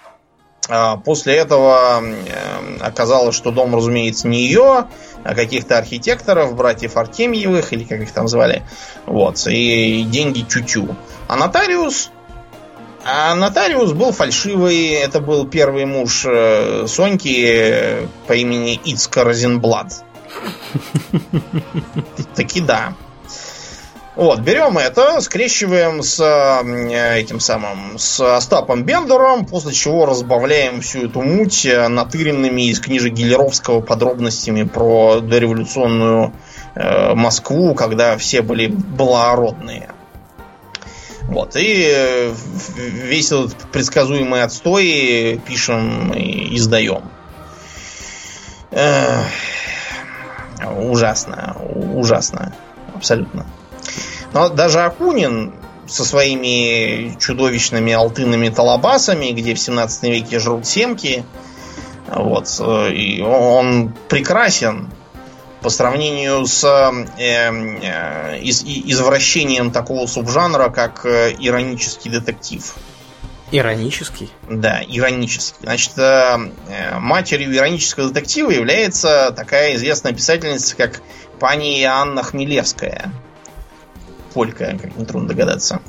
А 0.66 0.97
после 0.97 1.35
этого 1.35 2.03
э, 2.03 2.78
оказалось, 2.80 3.37
что 3.37 3.51
дом, 3.51 3.76
разумеется, 3.76 4.28
не 4.28 4.47
ее, 4.47 4.87
а 5.22 5.35
каких-то 5.35 5.76
архитекторов, 5.76 6.57
братьев 6.57 6.97
Артемьевых, 6.97 7.74
или 7.74 7.85
как 7.85 8.01
их 8.01 8.12
там 8.12 8.28
звали. 8.28 8.62
Вот, 9.05 9.47
и 9.47 10.05
деньги 10.05 10.41
тю-тю. 10.41 10.97
А 11.28 11.37
нотариус 11.37 12.11
а 13.05 13.35
нотариус 13.35 13.93
был 13.93 14.13
фальшивый. 14.13 14.89
Это 14.93 15.21
был 15.21 15.47
первый 15.47 15.85
муж 15.85 16.25
э, 16.27 16.87
Соньки 16.89 18.09
по 18.27 18.33
имени 18.33 18.81
Ицка 18.85 19.25
Розенблад. 19.25 20.03
Таки 22.35 22.61
да. 22.61 22.95
Вот, 24.17 24.41
берем 24.41 24.79
это, 24.79 25.21
скрещиваем 25.21 26.03
с 26.03 26.21
э, 26.21 27.19
этим 27.19 27.41
самым, 27.41 27.99
с 27.99 28.21
Остапом 28.21 28.85
Бендером, 28.85 29.45
после 29.45 29.73
чего 29.73 30.07
разбавляем 30.07 30.81
всю 30.81 31.07
эту 31.07 31.21
муть 31.21 31.67
э, 31.67 31.89
натыренными 31.89 32.71
из 32.71 32.81
книжек 32.81 33.13
Гелеровского 33.13 33.81
подробностями 33.81 34.63
про 34.63 35.21
дореволюционную 35.21 36.33
Москву, 36.77 37.73
когда 37.75 38.17
все 38.19 38.43
были 38.43 38.67
благородные. 38.67 39.94
Вот, 41.29 41.57
и 41.57 41.85
э, 41.87 42.35
весь 42.77 43.33
этот 43.33 43.57
предсказуемый 43.72 44.43
отстой 44.43 45.41
пишем 45.47 46.12
и 46.12 46.57
издаем. 46.57 47.03
Ужасно, 50.77 51.57
ужасно, 51.95 52.55
абсолютно. 52.95 53.47
Но 54.33 54.49
даже 54.49 54.81
Акунин 54.81 55.55
со 55.87 56.05
своими 56.05 57.16
чудовищными 57.18 57.93
алтынными 57.93 58.49
талабасами, 58.49 59.33
где 59.33 59.55
в 59.55 59.59
17 59.59 60.03
веке 60.05 60.39
жрут 60.39 60.66
семки, 60.66 61.25
вот, 62.09 62.49
э, 62.61 62.93
и 62.93 63.22
он 63.22 63.95
прекрасен 64.09 64.91
по 65.65 65.71
сравнению 65.71 66.45
с 66.45 66.62
э, 66.62 67.07
э, 67.19 68.39
из, 68.41 68.62
извращением 68.62 69.71
такого 69.71 70.07
субжанра, 70.07 70.69
как 70.69 71.07
э, 71.07 71.35
иронический 71.39 72.11
детектив. 72.11 72.75
Иронический? 73.51 74.31
Да, 74.51 74.83
иронический. 74.87 75.61
Значит, 75.62 75.93
э, 75.97 76.37
э, 76.69 76.99
матерью 76.99 77.57
иронического 77.57 78.11
детектива 78.11 78.51
является 78.51 79.33
такая 79.35 79.77
известная 79.77 80.12
писательница, 80.12 80.77
как 80.77 81.01
пани 81.41 81.83
Анна 81.85 82.23
Хмелевская. 82.23 83.11
Полька, 84.35 84.77
как 84.79 84.95
нетрудно 84.99 85.29
догадаться. 85.29 85.81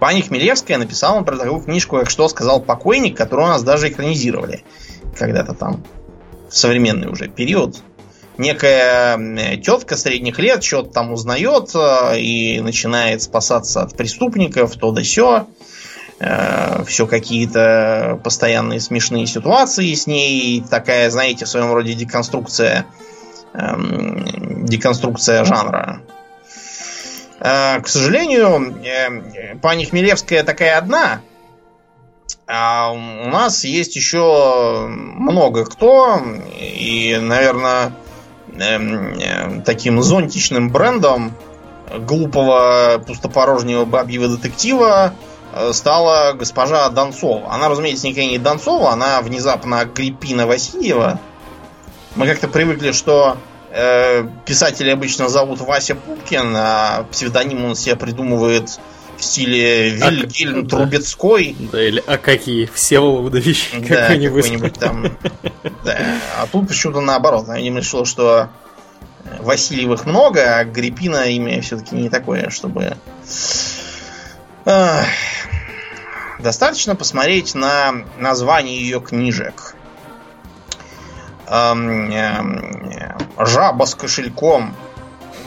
Пани 0.00 0.22
Хмелевская 0.22 0.78
написала 0.78 1.22
про 1.22 1.36
такую 1.36 1.60
книжку, 1.60 1.98
как 1.98 2.08
«Что 2.08 2.30
сказал 2.30 2.60
покойник», 2.60 3.14
которую 3.14 3.44
у 3.44 3.50
нас 3.50 3.62
даже 3.62 3.90
экранизировали 3.90 4.64
когда-то 5.18 5.52
там 5.52 5.84
в 6.48 6.56
современный 6.56 7.08
уже 7.08 7.28
период 7.28 7.82
некая 8.38 9.56
тетка 9.58 9.96
средних 9.96 10.38
лет 10.38 10.62
что-то 10.62 10.90
там 10.90 11.12
узнает 11.12 11.70
э, 11.74 12.18
и 12.18 12.60
начинает 12.60 13.22
спасаться 13.22 13.82
от 13.82 13.96
преступников, 13.96 14.76
то 14.76 14.90
да 14.92 15.02
сё. 15.02 15.46
э, 16.18 16.84
все 16.86 17.06
какие-то 17.06 18.20
постоянные 18.24 18.80
смешные 18.80 19.26
ситуации 19.26 19.92
с 19.94 20.06
ней. 20.06 20.62
Такая, 20.68 21.10
знаете, 21.10 21.44
в 21.44 21.48
своем 21.48 21.72
роде 21.72 21.94
деконструкция, 21.94 22.86
э, 23.54 23.74
деконструкция 24.64 25.44
жанра. 25.44 26.00
Э, 27.40 27.80
к 27.80 27.88
сожалению, 27.88 28.78
э, 28.84 29.56
пани 29.60 29.84
Хмелевская 29.84 30.42
такая 30.42 30.78
одна. 30.78 31.20
А 32.48 32.92
у 32.92 33.28
нас 33.28 33.64
есть 33.64 33.96
еще 33.96 34.86
много 34.88 35.64
кто. 35.64 36.20
И, 36.58 37.18
наверное, 37.20 37.86
эм, 37.86 37.92
э, 38.60 39.62
таким 39.64 40.02
зонтичным 40.02 40.70
брендом 40.70 41.34
глупого 41.98 43.02
пустопорожнего 43.06 43.84
бабьего 43.84 44.28
детектива 44.28 45.14
э, 45.52 45.72
стала 45.72 46.32
госпожа 46.32 46.88
Донцова. 46.88 47.52
Она, 47.52 47.68
разумеется, 47.68 48.06
никакая 48.06 48.26
не 48.26 48.38
Донцова, 48.38 48.90
она 48.92 49.20
внезапно 49.22 49.80
Агриппина 49.80 50.46
Васильева. 50.46 51.20
Мы 52.16 52.26
как-то 52.26 52.48
привыкли, 52.48 52.92
что 52.92 53.36
э, 53.70 54.24
писателей 54.44 54.92
обычно 54.92 55.28
зовут 55.28 55.60
Вася 55.60 55.94
Пупкин, 55.94 56.54
а 56.56 57.06
псевдоним 57.10 57.64
он 57.64 57.76
себе 57.76 57.96
придумывает 57.96 58.78
в 59.18 59.24
стиле 59.24 59.90
Вильгельм 59.90 60.64
а, 60.64 60.68
Трубецкой. 60.68 61.56
Да, 61.72 61.82
или 61.82 62.02
а 62.06 62.18
какие? 62.18 62.66
Всеволодович 62.66 63.70
да, 63.72 64.08
какой-нибудь. 64.08 64.44
какой-нибудь 64.44 64.74
там. 64.74 65.16
Да. 65.84 65.98
А 66.38 66.46
тут 66.46 66.68
почему-то 66.68 67.00
наоборот. 67.00 67.46
Я 67.48 67.56
решил, 67.56 68.04
что 68.04 68.50
Васильевых 69.40 70.06
много, 70.06 70.58
а 70.58 70.64
Гриппина 70.64 71.24
имя 71.30 71.60
все-таки 71.62 71.94
не 71.94 72.08
такое, 72.08 72.50
чтобы... 72.50 72.96
Достаточно 76.38 76.94
посмотреть 76.96 77.54
на 77.54 78.04
название 78.18 78.80
ее 78.80 79.00
книжек. 79.00 79.74
Жаба 83.38 83.84
с 83.84 83.94
кошельком, 83.94 84.74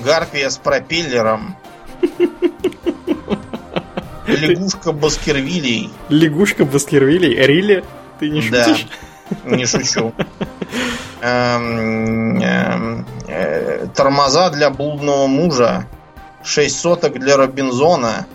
Гарпия 0.01 0.49
с 0.49 0.57
пропеллером, 0.57 1.57
Лягушка 4.35 4.91
Баскервилей. 4.91 5.89
Лягушка 6.09 6.65
Баскервилей? 6.65 7.35
Рили? 7.45 7.83
Ты 8.19 8.29
не 8.29 8.41
шутишь? 8.41 8.87
Да, 9.43 9.55
не 9.55 9.65
шучу. 9.65 10.13
Эм, 11.21 12.39
эм, 12.41 13.05
э, 13.27 13.87
тормоза 13.95 14.49
для 14.49 14.69
блудного 14.69 15.27
мужа. 15.27 15.85
Шесть 16.43 16.79
соток 16.79 17.19
для 17.19 17.37
Робинзона. 17.37 18.25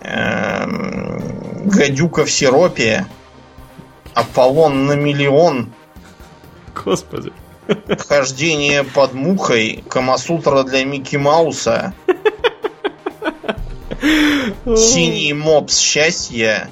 Эм, 0.00 1.68
гадюка 1.68 2.24
в 2.24 2.30
сиропе. 2.30 3.06
Аполлон 4.14 4.86
на 4.86 4.94
миллион. 4.94 5.72
Господи. 6.84 7.32
Хождение 8.08 8.82
под 8.82 9.14
мухой. 9.14 9.84
Камасутра 9.88 10.64
для 10.64 10.84
Микки 10.84 11.16
Мауса. 11.16 11.94
Синий 14.00 15.32
мопс 15.32 15.78
счастья. 15.78 16.68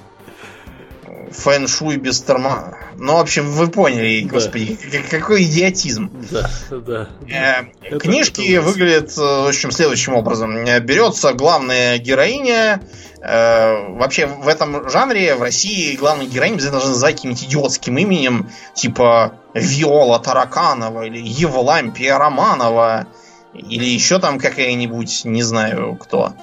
Фэн-шуй 1.31 1.97
без 1.97 2.21
торма. 2.21 2.79
Ну, 2.97 3.17
в 3.17 3.21
общем, 3.21 3.51
вы 3.51 3.69
поняли, 3.69 4.23
да. 4.25 4.31
господи, 4.31 4.79
какой 5.11 5.45
идиотизм. 5.45 6.11
Да, 6.31 6.51
да. 6.71 7.09
Э, 7.29 7.99
книжки 7.99 8.53
это 8.53 8.63
выглядят, 8.63 9.17
э, 9.17 9.21
в 9.21 9.49
общем, 9.49 9.71
следующим 9.71 10.15
образом. 10.15 10.57
Э, 10.57 10.81
берется 10.81 11.35
главная 11.35 11.99
героиня. 11.99 12.81
Э, 13.21 13.89
вообще, 13.91 14.27
в 14.27 14.49
этом 14.49 14.89
жанре 14.91 15.35
в 15.35 15.43
России 15.43 15.97
главную 15.97 16.31
героиню 16.31 16.59
должны 16.59 16.89
называть 16.89 17.17
каким-нибудь 17.17 17.45
идиотским 17.45 17.99
именем, 17.99 18.51
типа 18.75 19.35
Виола 19.55 20.19
Тараканова 20.19 21.05
или 21.05 21.21
Евлампия 21.21 22.19
Романова. 22.19 23.07
Или 23.55 23.85
еще 23.85 24.19
там 24.19 24.39
какая-нибудь, 24.39 25.25
не 25.25 25.43
знаю 25.43 25.97
кто. 25.97 26.35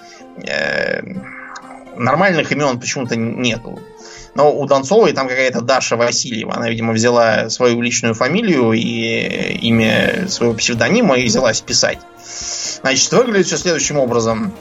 Э, 0.44 1.02
нормальных 1.96 2.52
имен 2.52 2.80
почему-то 2.80 3.16
нету. 3.16 3.80
Но 4.34 4.54
у 4.54 4.66
Донцовой 4.66 5.14
там 5.14 5.30
какая-то 5.30 5.62
Даша 5.62 5.96
Васильева. 5.96 6.56
Она, 6.56 6.70
видимо, 6.70 6.92
взяла 6.92 7.50
свою 7.50 7.80
личную 7.82 8.14
фамилию 8.14 8.74
и 8.74 9.58
имя 9.62 10.28
своего 10.28 10.54
псевдонима 10.54 11.18
и 11.18 11.26
взялась 11.26 11.62
писать. 11.62 12.00
Значит, 12.82 13.12
выглядит 13.14 13.48
все 13.48 13.58
следующим 13.58 13.98
образом. 13.98 14.54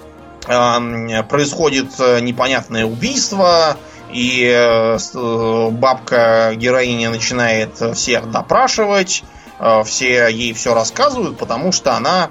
Происходит 0.46 1.98
непонятное 1.98 2.84
убийство, 2.84 3.76
и 4.14 4.46
э, 4.46 5.70
бабка 5.70 6.52
героиня 6.54 7.10
начинает 7.10 7.76
всех 7.94 8.30
допрашивать, 8.30 9.24
э, 9.58 9.82
все 9.84 10.28
ей 10.28 10.52
все 10.52 10.72
рассказывают, 10.72 11.36
потому 11.36 11.72
что 11.72 11.94
она 11.96 12.30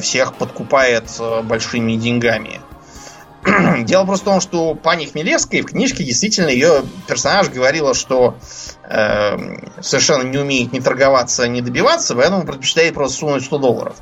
всех 0.00 0.34
подкупает 0.34 1.04
э, 1.18 1.42
большими 1.42 1.94
деньгами. 1.94 2.60
Дело 3.84 4.04
просто 4.04 4.24
в 4.24 4.28
том, 4.30 4.40
что 4.40 4.74
пани 4.74 5.06
Хмелевская 5.06 5.62
в 5.62 5.66
книжке 5.66 6.04
действительно 6.04 6.48
ее 6.48 6.84
персонаж 7.08 7.48
говорила, 7.48 7.94
что 7.94 8.36
э, 8.84 9.36
совершенно 9.80 10.22
не 10.22 10.38
умеет 10.38 10.72
ни 10.72 10.80
торговаться, 10.80 11.48
ни 11.48 11.60
добиваться, 11.60 12.14
поэтому 12.14 12.44
предпочитает 12.44 12.94
просто 12.94 13.18
сунуть 13.18 13.44
100 13.44 13.58
долларов. 13.58 13.96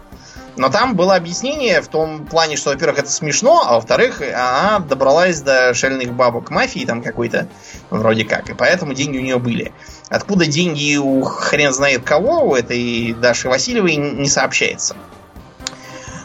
Но 0.57 0.69
там 0.69 0.95
было 0.95 1.15
объяснение 1.15 1.81
в 1.81 1.89
том 1.89 2.27
плане, 2.27 2.57
что, 2.57 2.71
во-первых, 2.71 2.99
это 2.99 3.11
смешно, 3.11 3.63
а 3.65 3.75
во-вторых, 3.77 4.21
она 4.21 4.81
добралась 4.81 5.41
до 5.41 5.73
шальных 5.75 6.13
бабок 6.13 6.51
мафии 6.51 6.85
там 6.85 7.03
какой-то, 7.03 7.49
вроде 7.89 8.25
как, 8.25 8.51
и 8.51 8.55
поэтому 8.55 8.93
деньги 8.93 9.17
у 9.17 9.23
нее 9.23 9.39
были. 9.39 9.73
Откуда 10.11 10.45
деньги 10.47 10.97
у 10.97 11.23
хрен 11.23 11.73
знает 11.73 12.03
кого, 12.03 12.49
у 12.49 12.55
этой 12.55 13.15
Даши 13.15 13.49
Васильевой 13.49 13.97
не 13.97 14.29
сообщается. 14.29 14.97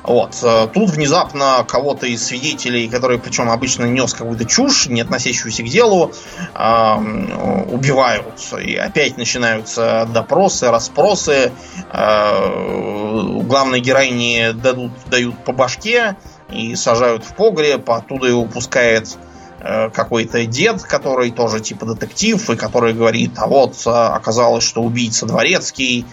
Вот. 0.06 0.38
Э, 0.44 0.68
тут 0.72 0.92
внезапно 0.92 1.66
кого-то 1.68 2.06
из 2.06 2.24
свидетелей, 2.24 2.88
который 2.88 3.18
причем 3.18 3.50
обычно 3.50 3.86
нес 3.86 4.14
какую-то 4.14 4.46
чушь, 4.46 4.88
не 4.88 5.02
относящуюся 5.02 5.64
к 5.64 5.68
делу, 5.68 6.12
убивают. 6.54 8.40
И 8.64 8.76
опять 8.76 9.18
начинаются 9.18 10.08
допросы, 10.14 10.70
расспросы. 10.70 11.52
Э, 11.92 13.42
главной 13.44 13.80
героине 13.80 14.54
дадут, 14.54 14.92
дают 15.08 15.44
по 15.44 15.54
башке 15.54 16.16
и 16.50 16.76
сажают 16.76 17.26
в 17.26 17.36
погреб, 17.36 17.90
оттуда 17.90 18.28
его 18.28 18.42
упускает 18.42 19.18
э, 19.60 19.90
какой-то 19.90 20.46
дед, 20.46 20.84
который 20.84 21.32
тоже 21.32 21.62
типа 21.62 21.88
детектив, 21.88 22.48
и 22.50 22.56
который 22.56 22.94
говорит, 22.94 23.32
а 23.38 23.48
вот 23.48 23.76
оказалось, 23.86 24.64
что 24.64 24.84
убийца 24.84 25.26
дворецкий, 25.26 26.06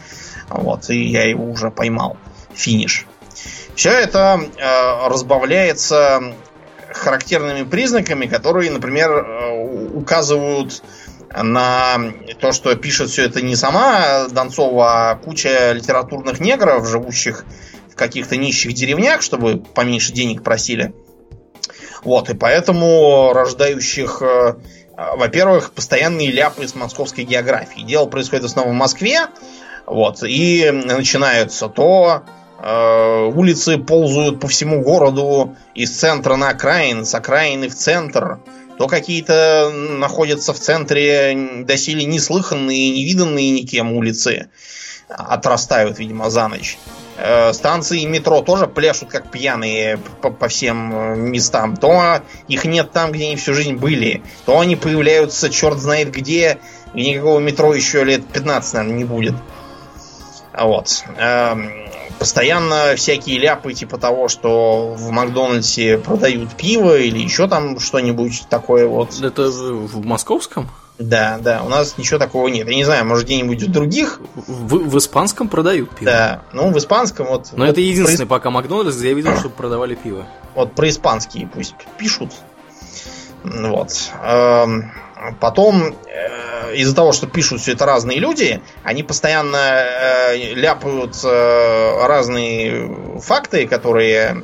вот, 0.48 0.88
и 0.88 1.08
я 1.08 1.28
его 1.28 1.44
уже 1.50 1.70
поймал. 1.70 2.16
Финиш. 2.54 3.06
Все 3.74 3.90
это 3.90 4.40
э, 4.40 5.08
разбавляется 5.08 6.34
характерными 6.92 7.64
признаками, 7.64 8.26
которые, 8.26 8.70
например, 8.70 9.10
э, 9.10 9.88
указывают 9.94 10.82
на 11.34 12.12
то, 12.40 12.52
что 12.52 12.74
пишет 12.76 13.08
все 13.08 13.24
это 13.24 13.40
не 13.40 13.56
сама 13.56 14.28
Донцова, 14.28 15.10
а 15.10 15.14
куча 15.16 15.72
литературных 15.72 16.40
негров, 16.40 16.86
живущих 16.86 17.46
в 17.90 17.96
каких-то 17.96 18.36
нищих 18.36 18.74
деревнях, 18.74 19.22
чтобы 19.22 19.58
поменьше 19.58 20.12
денег 20.12 20.42
просили. 20.42 20.92
Вот, 22.04 22.28
и 22.28 22.34
поэтому 22.34 23.32
рождающих, 23.32 24.20
э, 24.22 24.54
во-первых, 24.96 25.72
постоянные 25.72 26.30
ляпы 26.30 26.68
с 26.68 26.74
московской 26.74 27.24
географии. 27.24 27.80
Дело 27.80 28.06
происходит 28.06 28.42
в 28.42 28.46
основном 28.46 28.74
в 28.74 28.78
Москве, 28.78 29.28
вот, 29.86 30.22
и 30.22 30.70
начинаются 30.70 31.68
то 31.68 32.24
улицы 32.64 33.78
ползают 33.78 34.38
по 34.38 34.46
всему 34.46 34.82
городу 34.82 35.56
из 35.74 35.90
центра 35.90 36.36
на 36.36 36.50
окраин, 36.50 37.04
с 37.04 37.14
окраины 37.14 37.68
в 37.68 37.74
центр. 37.74 38.38
То 38.78 38.86
какие-то 38.86 39.70
находятся 39.72 40.52
в 40.52 40.58
центре 40.58 41.64
доселе 41.64 42.04
неслыханные, 42.04 42.90
невиданные 42.90 43.50
никем 43.50 43.92
улицы. 43.92 44.48
Отрастают, 45.08 45.98
видимо, 45.98 46.30
за 46.30 46.48
ночь. 46.48 46.78
Э, 47.16 47.52
станции 47.52 48.04
метро 48.04 48.40
тоже 48.40 48.66
пляшут 48.66 49.10
как 49.10 49.30
пьяные 49.30 49.98
по, 50.22 50.30
по 50.30 50.48
всем 50.48 50.92
э, 50.94 51.16
местам. 51.16 51.76
То 51.76 52.22
их 52.48 52.64
нет 52.64 52.92
там, 52.92 53.12
где 53.12 53.26
они 53.26 53.36
всю 53.36 53.54
жизнь 53.54 53.74
были. 53.74 54.22
То 54.46 54.58
они 54.58 54.76
появляются 54.76 55.50
черт 55.50 55.78
знает 55.78 56.10
где. 56.10 56.58
И 56.94 57.10
никакого 57.10 57.38
метро 57.38 57.74
еще 57.74 58.04
лет 58.04 58.26
15, 58.26 58.74
наверное, 58.74 58.96
не 58.96 59.04
будет. 59.04 59.34
Вот. 60.52 61.04
Эм, 61.16 61.72
постоянно 62.22 62.94
всякие 62.94 63.36
ляпы 63.36 63.72
типа 63.72 63.98
того, 63.98 64.28
что 64.28 64.94
в 64.96 65.10
Макдональдсе 65.10 65.98
продают 65.98 66.52
пиво 66.52 66.96
или 66.96 67.18
еще 67.18 67.48
там 67.48 67.80
что-нибудь 67.80 68.44
такое 68.48 68.86
вот. 68.86 69.20
Это 69.20 69.50
в 69.50 70.06
московском? 70.06 70.70
Да, 71.00 71.38
да, 71.40 71.64
у 71.64 71.68
нас 71.68 71.98
ничего 71.98 72.20
такого 72.20 72.46
нет. 72.46 72.68
Я 72.68 72.76
не 72.76 72.84
знаю, 72.84 73.04
может 73.04 73.24
где-нибудь 73.24 73.64
в 73.64 73.72
других. 73.72 74.20
В, 74.36 74.88
в 74.88 74.98
испанском 74.98 75.48
продают 75.48 75.90
пиво. 75.96 76.12
Да, 76.12 76.42
ну 76.52 76.70
в 76.70 76.78
испанском 76.78 77.26
вот. 77.26 77.48
Но 77.54 77.64
вот 77.64 77.72
это 77.72 77.80
единственный 77.80 78.28
про... 78.28 78.36
пока 78.36 78.50
Макдональдс, 78.50 78.96
где 78.96 79.08
я 79.08 79.14
видел, 79.14 79.36
что 79.36 79.48
продавали 79.48 79.96
пиво. 79.96 80.24
Вот 80.54 80.76
про 80.76 80.88
испанские 80.88 81.48
пусть 81.48 81.74
пишут. 81.98 82.30
Вот. 83.42 83.90
Эм, 84.22 84.92
потом, 85.40 85.96
э, 86.06 86.31
из-за 86.74 86.94
того, 86.94 87.12
что 87.12 87.26
пишут 87.26 87.60
все 87.60 87.72
это 87.72 87.86
разные 87.86 88.18
люди, 88.18 88.60
они 88.82 89.02
постоянно 89.02 89.56
э, 89.56 90.54
ляпают 90.54 91.16
э, 91.24 92.06
разные 92.06 93.20
факты, 93.20 93.66
которые 93.66 94.42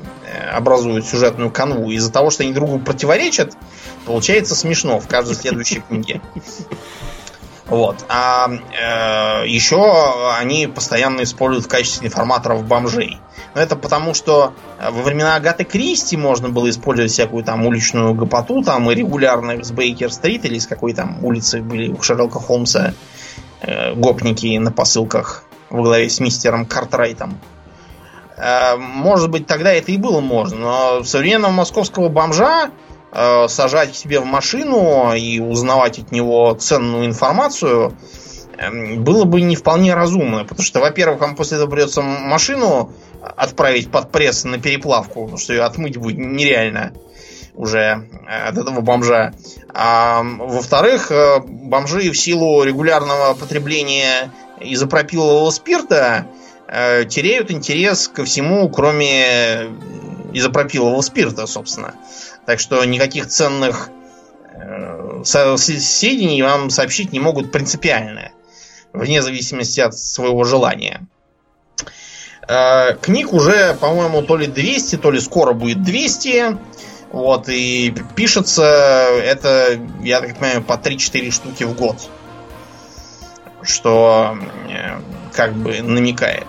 образуют 0.52 1.06
сюжетную 1.06 1.50
канву. 1.50 1.90
Из-за 1.90 2.12
того, 2.12 2.30
что 2.30 2.42
они 2.42 2.52
другу 2.52 2.78
противоречат, 2.78 3.54
получается 4.04 4.54
смешно 4.54 5.00
в 5.00 5.08
каждой 5.08 5.34
следующей 5.34 5.80
книге. 5.80 6.20
Вот. 7.66 8.04
А 8.08 8.48
э, 8.48 9.46
еще 9.46 10.32
они 10.34 10.66
постоянно 10.66 11.22
используют 11.22 11.66
в 11.66 11.68
качестве 11.68 12.08
информаторов 12.08 12.64
бомжей. 12.64 13.18
Но 13.58 13.64
это 13.64 13.74
потому, 13.74 14.14
что 14.14 14.52
во 14.80 15.02
времена 15.02 15.34
Агаты 15.34 15.64
Кристи 15.64 16.16
можно 16.16 16.48
было 16.48 16.70
использовать 16.70 17.10
всякую 17.10 17.42
там 17.42 17.66
уличную 17.66 18.14
гопоту, 18.14 18.62
там 18.62 18.88
и 18.88 18.94
регулярно 18.94 19.64
с 19.64 19.72
Бейкер-стрит 19.72 20.44
или 20.44 20.60
с 20.60 20.68
какой 20.68 20.94
там 20.94 21.24
улицы 21.24 21.60
были 21.60 21.88
у 21.88 22.00
Шерлока 22.00 22.38
Холмса 22.38 22.94
э, 23.60 23.94
гопники 23.94 24.56
на 24.58 24.70
посылках 24.70 25.42
во 25.70 25.82
главе 25.82 26.08
с 26.08 26.20
мистером 26.20 26.66
Картрайтом. 26.66 27.36
Э, 28.36 28.76
может 28.76 29.28
быть, 29.28 29.48
тогда 29.48 29.72
это 29.72 29.90
и 29.90 29.96
было 29.96 30.20
можно, 30.20 30.56
но 30.56 31.02
современного 31.02 31.50
московского 31.50 32.08
бомжа 32.08 32.70
Э, 33.10 33.48
сажать 33.48 33.92
к 33.92 33.94
себе 33.96 34.20
в 34.20 34.26
машину 34.26 35.14
и 35.14 35.40
узнавать 35.40 35.98
от 35.98 36.12
него 36.12 36.54
ценную 36.54 37.06
информацию 37.06 37.94
было 38.96 39.24
бы 39.24 39.40
не 39.40 39.56
вполне 39.56 39.94
разумно. 39.94 40.44
Потому 40.44 40.62
что, 40.62 40.80
во-первых, 40.80 41.20
вам 41.20 41.36
после 41.36 41.56
этого 41.56 41.70
придется 41.70 42.02
машину 42.02 42.92
отправить 43.22 43.90
под 43.90 44.10
пресс 44.10 44.44
на 44.44 44.58
переплавку, 44.58 45.22
потому 45.22 45.38
что 45.38 45.52
ее 45.52 45.62
отмыть 45.62 45.96
будет 45.96 46.18
нереально 46.18 46.92
уже 47.54 47.78
э, 47.78 48.48
от 48.48 48.56
этого 48.56 48.80
бомжа. 48.80 49.34
А 49.74 50.22
во-вторых, 50.22 51.10
э, 51.10 51.40
бомжи 51.40 52.10
в 52.10 52.16
силу 52.16 52.62
регулярного 52.62 53.34
потребления 53.34 54.32
изопропилового 54.60 55.50
спирта 55.50 56.26
теряют 57.08 57.50
интерес 57.50 58.08
ко 58.08 58.26
всему, 58.26 58.68
кроме 58.68 59.70
изопропилового 60.32 61.00
спирта, 61.00 61.46
собственно. 61.46 61.94
Так 62.46 62.60
что 62.60 62.84
никаких 62.84 63.26
ценных 63.26 63.90
э, 64.54 65.22
сведений 65.24 66.42
вам 66.42 66.70
сообщить 66.70 67.12
не 67.12 67.20
могут 67.20 67.52
принципиально, 67.52 68.30
вне 68.92 69.22
зависимости 69.22 69.80
от 69.80 69.96
своего 69.96 70.44
желания. 70.44 71.06
Э, 72.48 72.94
книг 73.00 73.32
уже, 73.32 73.74
по-моему, 73.74 74.22
то 74.22 74.36
ли 74.36 74.46
200, 74.46 74.96
то 74.96 75.10
ли 75.10 75.20
скоро 75.20 75.52
будет 75.52 75.82
200. 75.82 76.58
Вот, 77.12 77.48
и 77.48 77.94
пишется 78.14 78.62
это, 78.64 79.78
я 80.02 80.20
так 80.20 80.36
понимаю, 80.36 80.62
по 80.62 80.74
3-4 80.74 81.30
штуки 81.30 81.64
в 81.64 81.74
год. 81.74 81.96
Что 83.62 84.38
э, 84.68 85.00
как 85.32 85.54
бы 85.54 85.82
намекает. 85.82 86.46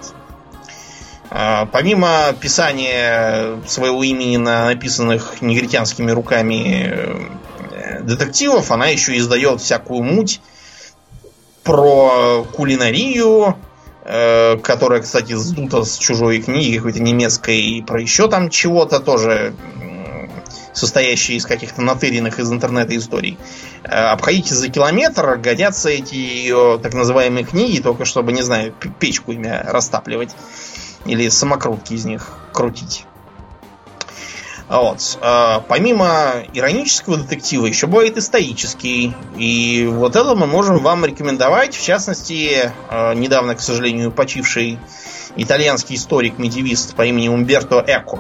А, 1.32 1.68
помимо 1.68 2.34
писания 2.40 3.62
своего 3.68 4.04
имени 4.04 4.38
на 4.38 4.66
написанных 4.66 5.42
негритянскими 5.42 6.12
руками 6.12 6.92
э, 6.92 8.02
детективов, 8.02 8.72
она 8.72 8.88
еще 8.88 9.16
издает 9.18 9.62
всякую 9.62 10.04
муть 10.04 10.42
про 11.70 12.48
кулинарию, 12.52 13.56
э, 14.04 14.58
которая, 14.58 15.04
кстати, 15.04 15.34
сдута 15.34 15.84
с 15.84 16.00
чужой 16.00 16.42
книги 16.42 16.78
какой-то 16.78 17.00
немецкой, 17.00 17.62
и 17.62 17.84
про 17.84 18.02
еще 18.02 18.28
там 18.28 18.50
чего-то 18.50 19.00
тоже 19.00 19.54
состоящие 20.74 21.38
из 21.38 21.46
каких-то 21.46 21.84
натыренных 21.84 22.40
из 22.40 22.52
интернета 22.52 22.98
историй. 22.98 23.38
Э, 23.84 24.06
обходите 24.06 24.56
за 24.56 24.70
километр, 24.70 25.38
годятся 25.38 25.90
эти 25.90 26.16
ее 26.16 26.80
так 26.82 26.96
называемые 26.96 27.46
книги, 27.46 27.80
только 27.80 28.04
чтобы, 28.04 28.32
не 28.34 28.42
знаю, 28.42 28.74
печку 29.00 29.32
ими 29.32 29.62
растапливать. 29.64 30.36
Или 31.06 31.30
самокрутки 31.30 31.94
из 31.94 32.04
них 32.04 32.34
крутить. 32.52 33.06
Вот. 34.70 35.18
А, 35.22 35.64
помимо 35.68 36.44
иронического 36.54 37.18
детектива, 37.18 37.66
еще 37.66 37.88
бывает 37.88 38.18
исторический. 38.18 39.16
И 39.36 39.90
вот 39.92 40.16
это 40.16 40.36
мы 40.36 40.46
можем 40.46 40.78
вам 40.78 41.04
рекомендовать. 41.06 41.76
В 41.76 41.84
частности, 41.84 42.72
а, 42.88 43.16
недавно, 43.16 43.56
к 43.56 43.62
сожалению, 43.62 44.12
почивший 44.12 44.80
итальянский 45.36 45.96
историк-медивист 45.96 46.96
по 46.96 47.06
имени 47.06 47.30
Умберто 47.30 47.84
Эко. 47.86 48.20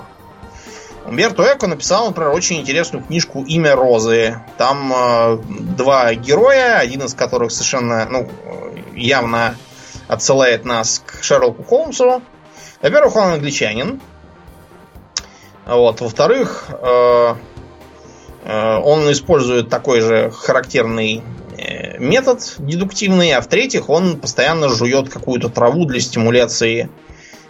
Умберто 1.05 1.43
Эко 1.43 1.67
написал, 1.67 2.07
например, 2.07 2.31
очень 2.31 2.59
интересную 2.59 3.03
книжку 3.03 3.43
«Имя 3.43 3.75
Розы». 3.75 4.41
Там 4.57 4.93
два 5.75 6.13
героя, 6.13 6.77
один 6.77 7.03
из 7.03 7.13
которых 7.13 7.51
совершенно, 7.51 8.07
ну, 8.09 8.29
явно 8.95 9.55
отсылает 10.07 10.65
нас 10.65 11.01
к 11.03 11.23
Шерлоку 11.23 11.63
Холмсу, 11.63 12.21
во-первых, 12.81 13.15
он 13.15 13.33
англичанин. 13.33 13.99
Вот. 15.65 16.01
Во-вторых, 16.01 16.65
э, 16.69 17.35
э, 18.43 18.77
он 18.77 19.11
использует 19.11 19.69
такой 19.69 20.01
же 20.01 20.31
характерный 20.31 21.23
э, 21.57 21.99
метод 21.99 22.55
дедуктивный, 22.57 23.33
а 23.33 23.41
в-третьих, 23.41 23.89
он 23.89 24.19
постоянно 24.19 24.69
жует 24.69 25.09
какую-то 25.09 25.49
траву 25.49 25.85
для 25.85 25.99
стимуляции 25.99 26.89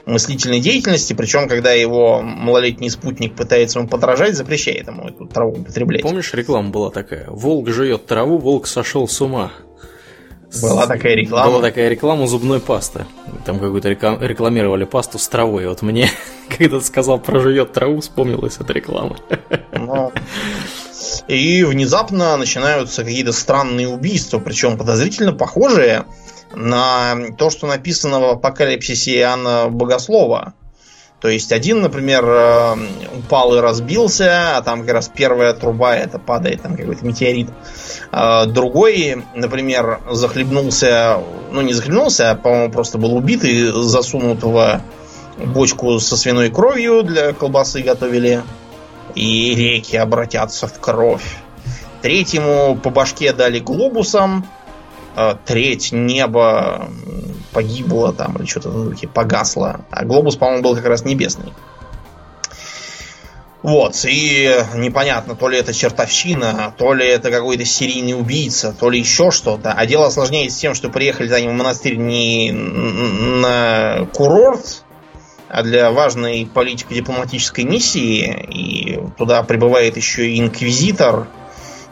мыслительной 0.05 0.59
деятельности, 0.59 1.13
причем, 1.13 1.47
когда 1.47 1.71
его 1.71 2.21
малолетний 2.21 2.89
спутник 2.89 3.35
пытается 3.35 3.79
ему 3.79 3.87
подражать, 3.87 4.35
запрещает 4.35 4.87
ему 4.87 5.07
эту 5.07 5.27
траву 5.27 5.51
употреблять. 5.51 6.01
Помнишь, 6.01 6.33
реклама 6.33 6.69
была 6.69 6.89
такая? 6.89 7.27
Волк 7.29 7.69
жует 7.69 8.05
траву, 8.05 8.37
волк 8.37 8.67
сошел 8.67 9.07
с 9.07 9.21
ума. 9.21 9.51
Была 10.61 10.87
такая 10.87 11.15
реклама. 11.15 11.51
Была 11.51 11.61
такая 11.61 11.89
реклама 11.89 12.27
зубной 12.27 12.59
пасты. 12.59 13.05
Там 13.45 13.59
какую-то 13.59 13.89
рекламировали 13.89 14.85
пасту 14.85 15.19
с 15.19 15.27
травой. 15.27 15.67
Вот 15.67 15.81
мне, 15.81 16.09
когда 16.57 16.79
ты 16.79 16.85
сказал 16.85 17.19
про 17.19 17.39
жует 17.39 17.73
траву, 17.73 18.01
вспомнилась 18.01 18.57
эта 18.59 18.73
реклама. 18.73 19.17
Ну, 19.73 20.11
и 21.27 21.63
внезапно 21.63 22.35
начинаются 22.37 23.03
какие-то 23.03 23.31
странные 23.31 23.87
убийства, 23.87 24.39
причем 24.39 24.77
подозрительно 24.77 25.33
похожие 25.33 26.05
на 26.55 27.15
то, 27.37 27.49
что 27.51 27.67
написано 27.67 28.19
в 28.19 28.25
апокалипсисе 28.25 29.17
Иоанна 29.19 29.69
Богослова. 29.69 30.53
То 31.21 31.27
есть 31.27 31.51
один, 31.51 31.81
например, 31.81 32.23
э, 32.25 32.75
упал 33.17 33.53
и 33.55 33.59
разбился, 33.59 34.57
а 34.57 34.61
там 34.61 34.81
как 34.81 34.91
раз 34.93 35.11
первая 35.13 35.53
труба 35.53 35.95
это 35.95 36.17
падает, 36.17 36.61
там 36.61 36.77
какой-то 36.77 37.05
метеорит. 37.05 37.49
А 38.11 38.45
другой, 38.45 39.25
например, 39.35 39.99
захлебнулся, 40.09 41.21
ну 41.51 41.61
не 41.61 41.73
захлебнулся, 41.73 42.31
а, 42.31 42.35
по-моему, 42.35 42.71
просто 42.71 42.97
был 42.97 43.15
убит 43.15 43.43
и 43.43 43.69
засунут 43.69 44.43
в 44.43 44.81
бочку 45.45 45.99
со 45.99 46.15
свиной 46.15 46.51
кровью 46.51 47.03
для 47.03 47.33
колбасы 47.33 47.81
готовили. 47.81 48.43
И 49.15 49.55
реки 49.55 49.97
обратятся 49.97 50.67
в 50.67 50.79
кровь. 50.79 51.37
Третьему 52.01 52.79
по 52.81 52.91
башке 52.91 53.33
дали 53.33 53.59
глобусом, 53.59 54.45
а 55.15 55.37
треть 55.45 55.91
неба 55.91 56.89
погибла 57.51 58.13
там 58.13 58.35
или 58.37 58.45
что-то 58.45 58.69
в 58.69 58.89
духе, 58.89 59.07
погасла. 59.07 59.81
А 59.89 60.05
глобус, 60.05 60.35
по-моему, 60.35 60.63
был 60.63 60.75
как 60.75 60.85
раз 60.85 61.05
небесный. 61.05 61.53
Вот, 63.61 64.05
и 64.05 64.55
непонятно, 64.75 65.35
то 65.35 65.49
ли 65.49 65.57
это 65.57 65.73
чертовщина, 65.73 66.73
то 66.77 66.93
ли 66.93 67.05
это 67.05 67.29
какой-то 67.29 67.65
серийный 67.65 68.13
убийца, 68.13 68.73
то 68.77 68.89
ли 68.89 68.99
еще 68.99 69.31
что-то. 69.31 69.73
А 69.73 69.85
дело 69.85 70.09
сложнее 70.09 70.49
с 70.49 70.55
тем, 70.55 70.73
что 70.73 70.89
приехали 70.89 71.27
за 71.27 71.41
ним 71.41 71.51
в 71.51 71.55
монастырь 71.55 71.97
не 71.97 72.51
на 72.53 74.07
курорт, 74.13 74.85
а 75.49 75.63
для 75.63 75.91
важной 75.91 76.45
политико-дипломатической 76.45 77.65
миссии. 77.65 78.45
И 78.49 78.99
туда 79.17 79.43
прибывает 79.43 79.97
еще 79.97 80.29
и 80.29 80.39
инквизитор, 80.39 81.27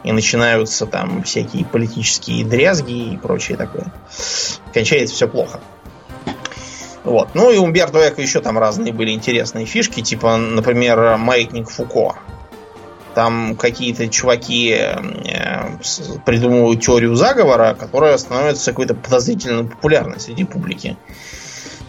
и 0.04 0.12
начинаются 0.12 0.86
там 0.86 1.22
всякие 1.22 1.64
политические 1.64 2.44
дрязги 2.44 3.14
и 3.14 3.16
прочее 3.16 3.56
такое. 3.56 3.92
Кончается 4.72 5.14
все 5.14 5.28
плохо. 5.28 5.60
Вот. 7.04 7.30
Ну 7.34 7.50
и 7.50 7.56
у 7.56 7.64
Умберто 7.64 8.06
Эко 8.06 8.20
еще 8.20 8.40
там 8.40 8.58
разные 8.58 8.92
были 8.92 9.12
интересные 9.12 9.66
фишки, 9.66 10.02
типа, 10.02 10.36
например, 10.36 11.16
маятник 11.16 11.70
Фуко. 11.70 12.16
Там 13.14 13.56
какие-то 13.56 14.08
чуваки 14.08 14.76
э, 14.78 14.98
придумывают 16.24 16.82
теорию 16.82 17.16
заговора, 17.16 17.74
которая 17.74 18.16
становится 18.18 18.70
какой-то 18.70 18.94
подозрительно 18.94 19.64
популярной 19.64 20.20
среди 20.20 20.44
публики. 20.44 20.96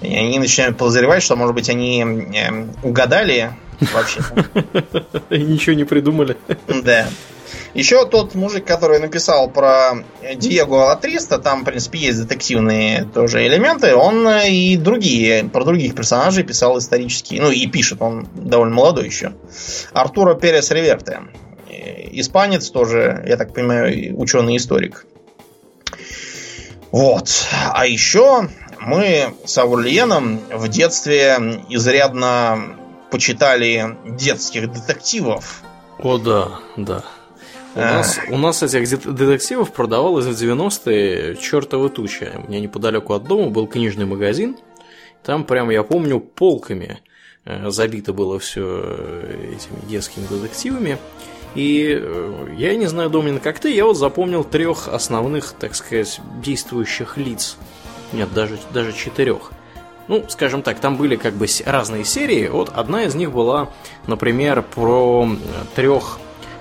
И 0.02 0.16
они 0.16 0.40
начинают 0.40 0.78
подозревать, 0.78 1.22
что, 1.22 1.36
может 1.36 1.54
быть, 1.54 1.70
они 1.70 2.02
э, 2.02 2.66
угадали 2.82 3.52
вообще. 3.94 4.22
И 5.30 5.44
ничего 5.44 5.76
не 5.76 5.84
придумали. 5.84 6.38
Да. 6.84 7.10
Еще 7.74 8.06
тот 8.06 8.36
мужик, 8.36 8.66
который 8.66 9.00
написал 9.00 9.50
про 9.50 10.04
Диего 10.36 10.76
Латриста, 10.76 11.38
там, 11.38 11.62
в 11.62 11.66
принципе, 11.66 12.00
есть 12.00 12.22
детективные 12.22 13.06
тоже 13.06 13.46
элементы, 13.46 13.96
он 13.96 14.28
и 14.28 14.76
другие, 14.76 15.44
про 15.44 15.64
других 15.64 15.96
персонажей 15.96 16.44
писал 16.44 16.78
исторические, 16.80 17.42
ну 17.42 17.52
и 17.52 17.68
пишет, 17.68 18.02
он 18.02 18.28
довольно 18.34 18.76
молодой 18.76 19.06
еще. 19.06 19.34
Артура 19.94 20.34
Перес 20.36 20.72
Реверте. 20.72 21.22
испанец 22.12 22.70
тоже, 22.70 23.24
я 23.28 23.38
так 23.38 23.54
понимаю, 23.54 24.20
ученый-историк. 24.20 25.06
Вот. 26.92 27.30
А 27.72 27.86
еще 27.86 28.50
мы 28.80 29.34
с 29.46 29.58
Аурлиеном 29.58 30.40
в 30.52 30.68
детстве 30.70 31.38
изрядно 31.70 32.76
почитали 33.12 33.98
детских 34.06 34.72
детективов. 34.72 35.62
О, 36.00 36.18
да, 36.18 36.60
да. 36.78 37.04
У 37.76 37.80
нас, 37.80 38.20
у 38.30 38.38
нас 38.38 38.64
этих 38.64 38.90
детективов 39.14 39.72
продавалось 39.72 40.26
в 40.26 40.32
90-е 40.32 41.36
чертова 41.36 41.90
туча. 41.90 42.42
У 42.44 42.50
меня 42.50 42.60
неподалеку 42.60 43.14
от 43.14 43.26
дома 43.26 43.50
был 43.50 43.68
книжный 43.68 44.06
магазин. 44.06 44.58
Там 45.24 45.44
прям, 45.44 45.70
я 45.70 45.84
помню, 45.84 46.20
полками 46.20 47.00
э, 47.46 47.70
забито 47.70 48.14
было 48.14 48.40
все 48.40 48.82
э, 48.84 49.56
этими 49.56 49.88
детскими 49.90 50.26
детективами. 50.28 50.98
И 51.54 51.96
э, 52.00 52.56
я 52.58 52.76
не 52.76 52.88
знаю, 52.88 53.10
Домнин, 53.12 53.40
как 53.40 53.60
ты, 53.60 53.72
я 53.74 53.86
вот 53.86 53.98
запомнил 53.98 54.44
трех 54.44 54.88
основных, 54.88 55.52
так 55.52 55.76
сказать, 55.76 56.20
действующих 56.44 57.18
лиц. 57.18 57.58
Нет, 58.14 58.34
даже, 58.34 58.58
даже 58.74 58.94
четырех. 58.94 59.52
Ну, 60.08 60.26
скажем 60.28 60.64
так, 60.64 60.80
там 60.80 60.98
были 60.98 61.18
как 61.18 61.34
бы 61.36 61.46
разные 61.66 62.04
серии. 62.04 62.48
Вот 62.48 62.70
одна 62.70 63.04
из 63.04 63.14
них 63.14 63.32
была, 63.32 63.70
например, 64.08 64.64
про 64.64 65.30
трех 65.76 66.20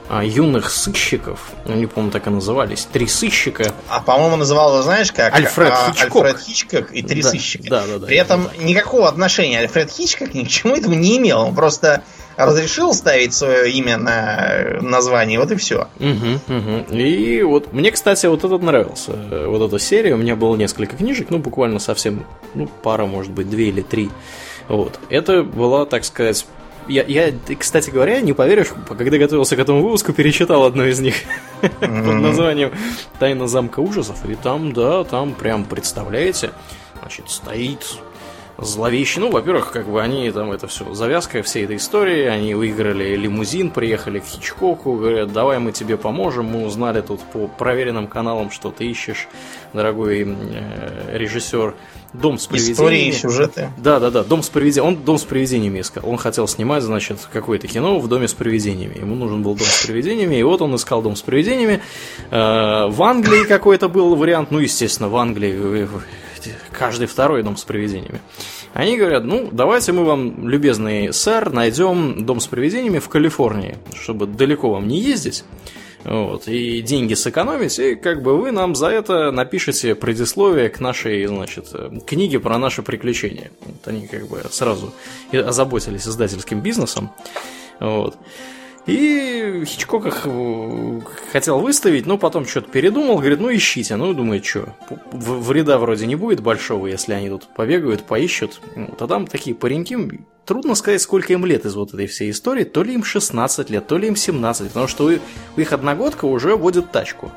а, 0.08 0.24
юных 0.24 0.70
сыщиков, 0.70 1.52
ну, 1.66 1.74
не 1.74 1.86
помню, 1.86 2.10
так 2.10 2.26
и 2.26 2.30
назывались, 2.30 2.88
три 2.90 3.06
сыщика. 3.06 3.72
А, 3.88 4.00
по-моему, 4.00 4.36
называл, 4.36 4.82
знаешь, 4.82 5.12
как? 5.12 5.34
Альфред 5.34 5.72
а, 5.72 5.92
Хичкок. 5.92 6.24
Альфред 6.24 6.40
Хичкок 6.40 6.92
и 6.92 7.02
три 7.02 7.22
да, 7.22 7.30
сыщика. 7.30 7.70
Да, 7.70 7.86
да, 7.86 7.98
да. 7.98 8.06
При 8.06 8.16
этом 8.16 8.44
да. 8.44 8.64
никакого 8.64 9.06
отношения 9.08 9.58
Альфред 9.58 9.90
Хичкок 9.90 10.32
ни 10.32 10.44
к 10.44 10.48
чему 10.48 10.74
этому 10.76 10.94
не 10.94 11.18
имел. 11.18 11.40
Он 11.42 11.54
просто 11.54 12.02
разрешил 12.36 12.94
ставить 12.94 13.34
свое 13.34 13.70
имя 13.72 13.98
на 13.98 14.78
название, 14.80 15.38
вот 15.38 15.50
и 15.50 15.56
все. 15.56 15.88
Угу, 15.98 16.56
угу. 16.56 16.94
И 16.94 17.42
вот 17.42 17.72
мне, 17.72 17.90
кстати, 17.90 18.26
вот 18.26 18.44
этот 18.44 18.62
нравился. 18.62 19.12
Вот 19.46 19.60
эта 19.60 19.78
серия. 19.78 20.14
У 20.14 20.18
меня 20.18 20.36
было 20.36 20.56
несколько 20.56 20.96
книжек, 20.96 21.28
ну, 21.30 21.38
буквально 21.38 21.80
совсем, 21.80 22.24
ну, 22.54 22.66
пара, 22.82 23.06
может 23.06 23.32
быть, 23.32 23.50
две 23.50 23.68
или 23.68 23.82
три. 23.82 24.10
Вот. 24.68 24.98
Это 25.10 25.42
была, 25.42 25.84
так 25.84 26.04
сказать, 26.04 26.46
я, 26.88 27.04
я, 27.04 27.32
кстати 27.58 27.90
говоря, 27.90 28.20
не 28.20 28.32
поверишь, 28.32 28.68
когда 28.86 29.18
готовился 29.18 29.56
к 29.56 29.58
этому 29.58 29.82
выпуску, 29.82 30.12
перечитал 30.12 30.64
одну 30.64 30.84
из 30.86 31.00
них 31.00 31.14
под 31.60 31.88
названием 31.88 32.72
«Тайна 33.18 33.46
замка 33.46 33.80
ужасов». 33.80 34.24
И 34.28 34.34
там, 34.34 34.72
да, 34.72 35.04
там 35.04 35.34
прям, 35.34 35.64
представляете, 35.64 36.50
значит, 37.00 37.30
стоит 37.30 37.98
зловещий. 38.58 39.20
Ну, 39.20 39.30
во-первых, 39.30 39.70
как 39.70 39.88
бы 39.88 40.02
они 40.02 40.30
там 40.30 40.50
это 40.50 40.66
все 40.66 40.92
завязка 40.94 41.42
всей 41.42 41.64
этой 41.64 41.76
истории. 41.76 42.24
Они 42.24 42.54
выиграли 42.54 43.16
лимузин, 43.16 43.70
приехали 43.70 44.18
к 44.18 44.24
Хичкоку, 44.24 44.94
говорят, 44.94 45.32
давай 45.32 45.58
мы 45.58 45.72
тебе 45.72 45.96
поможем. 45.96 46.46
Мы 46.46 46.66
узнали 46.66 47.00
тут 47.00 47.20
по 47.20 47.46
проверенным 47.46 48.08
каналам, 48.08 48.50
что 48.50 48.70
ты 48.70 48.86
ищешь, 48.86 49.28
дорогой 49.72 50.24
э, 50.26 51.16
режиссер. 51.16 51.74
Дом 52.14 52.38
с 52.38 52.46
привидениями. 52.46 52.72
Истории, 52.72 53.10
сюжеты. 53.10 53.70
Да, 53.76 54.00
да, 54.00 54.10
да. 54.10 54.24
Дом 54.24 54.42
с 54.42 54.48
привидениями. 54.48 54.96
Он 54.96 55.04
дом 55.04 55.18
с 55.18 55.24
привидениями 55.24 55.80
искал. 55.80 56.08
Он 56.08 56.16
хотел 56.16 56.48
снимать, 56.48 56.82
значит, 56.82 57.18
какое-то 57.30 57.68
кино 57.68 57.98
в 57.98 58.08
доме 58.08 58.28
с 58.28 58.34
привидениями. 58.34 58.98
Ему 58.98 59.14
нужен 59.14 59.42
был 59.42 59.54
дом 59.54 59.66
с 59.66 59.84
привидениями, 59.84 60.36
и 60.36 60.42
вот 60.42 60.62
он 60.62 60.74
искал 60.74 61.02
дом 61.02 61.16
с 61.16 61.22
привидениями. 61.22 61.82
Э, 62.30 62.86
в 62.88 63.02
Англии 63.02 63.44
какой-то 63.44 63.88
был 63.88 64.16
вариант. 64.16 64.50
Ну, 64.50 64.58
естественно, 64.58 65.10
в 65.10 65.16
Англии 65.16 65.86
каждый 66.72 67.06
второй 67.06 67.42
дом 67.42 67.56
с 67.56 67.64
привидениями. 67.64 68.20
Они 68.74 68.96
говорят, 68.96 69.24
ну, 69.24 69.48
давайте 69.50 69.92
мы 69.92 70.04
вам, 70.04 70.48
любезный 70.48 71.12
сэр, 71.12 71.52
найдем 71.52 72.24
дом 72.24 72.40
с 72.40 72.46
привидениями 72.46 72.98
в 72.98 73.08
Калифорнии, 73.08 73.76
чтобы 73.94 74.26
далеко 74.26 74.70
вам 74.70 74.88
не 74.88 75.00
ездить. 75.00 75.44
Вот, 76.04 76.46
и 76.46 76.80
деньги 76.80 77.14
сэкономить, 77.14 77.78
и 77.78 77.96
как 77.96 78.22
бы 78.22 78.38
вы 78.38 78.52
нам 78.52 78.74
за 78.76 78.86
это 78.86 79.32
напишите 79.32 79.94
предисловие 79.94 80.68
к 80.68 80.78
нашей, 80.80 81.26
значит, 81.26 81.66
книге 82.06 82.38
про 82.38 82.56
наши 82.56 82.82
приключения. 82.82 83.50
Вот 83.60 83.86
они 83.86 84.06
как 84.06 84.28
бы 84.28 84.42
сразу 84.50 84.94
озаботились 85.32 86.06
издательским 86.06 86.60
бизнесом. 86.60 87.10
Вот. 87.80 88.16
И 88.88 89.64
Хичкок 89.66 90.06
их 90.06 90.22
э, 90.24 91.00
хотел 91.30 91.60
выставить, 91.60 92.06
но 92.06 92.16
потом 92.16 92.46
что-то 92.46 92.70
передумал, 92.70 93.18
говорит, 93.18 93.38
ну 93.38 93.54
ищите. 93.54 93.96
Ну, 93.96 94.14
думает, 94.14 94.46
что, 94.46 94.74
вреда 95.12 95.76
вроде 95.76 96.06
не 96.06 96.16
будет 96.16 96.40
большого, 96.40 96.86
если 96.86 97.12
они 97.12 97.28
тут 97.28 97.46
побегают, 97.54 98.02
поищут. 98.02 98.62
Вот, 98.74 99.02
а 99.02 99.06
там 99.06 99.26
такие 99.26 99.54
пареньки, 99.54 100.22
трудно 100.46 100.74
сказать, 100.74 101.02
сколько 101.02 101.34
им 101.34 101.44
лет 101.44 101.66
из 101.66 101.74
вот 101.74 101.92
этой 101.92 102.06
всей 102.06 102.30
истории, 102.30 102.64
то 102.64 102.82
ли 102.82 102.94
им 102.94 103.04
16 103.04 103.68
лет, 103.68 103.86
то 103.86 103.98
ли 103.98 104.08
им 104.08 104.16
17, 104.16 104.68
потому 104.68 104.88
что 104.88 105.04
у 105.04 105.60
их 105.60 105.72
одногодка 105.74 106.24
уже 106.24 106.56
водит 106.56 106.90
тачку. 106.90 107.30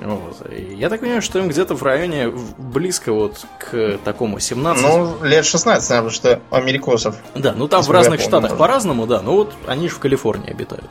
Вот. 0.00 0.50
Я 0.50 0.88
так 0.88 1.00
понимаю, 1.00 1.22
что 1.22 1.38
им 1.38 1.48
где-то 1.48 1.74
в 1.74 1.82
районе 1.82 2.32
близко 2.56 3.12
вот 3.12 3.44
к 3.58 3.98
такому 4.04 4.40
17. 4.40 4.82
Ну, 4.82 5.24
лет 5.24 5.44
16, 5.44 5.88
потому 5.88 6.10
что 6.10 6.40
америкосов. 6.50 7.16
Да, 7.34 7.52
ну 7.56 7.68
там 7.68 7.82
в 7.82 7.90
разных 7.90 8.20
штатах 8.20 8.56
по-разному, 8.56 9.06
да, 9.06 9.20
ну 9.20 9.34
вот 9.36 9.52
они 9.66 9.88
же 9.88 9.94
в 9.94 9.98
Калифорнии 9.98 10.50
обитают. 10.50 10.90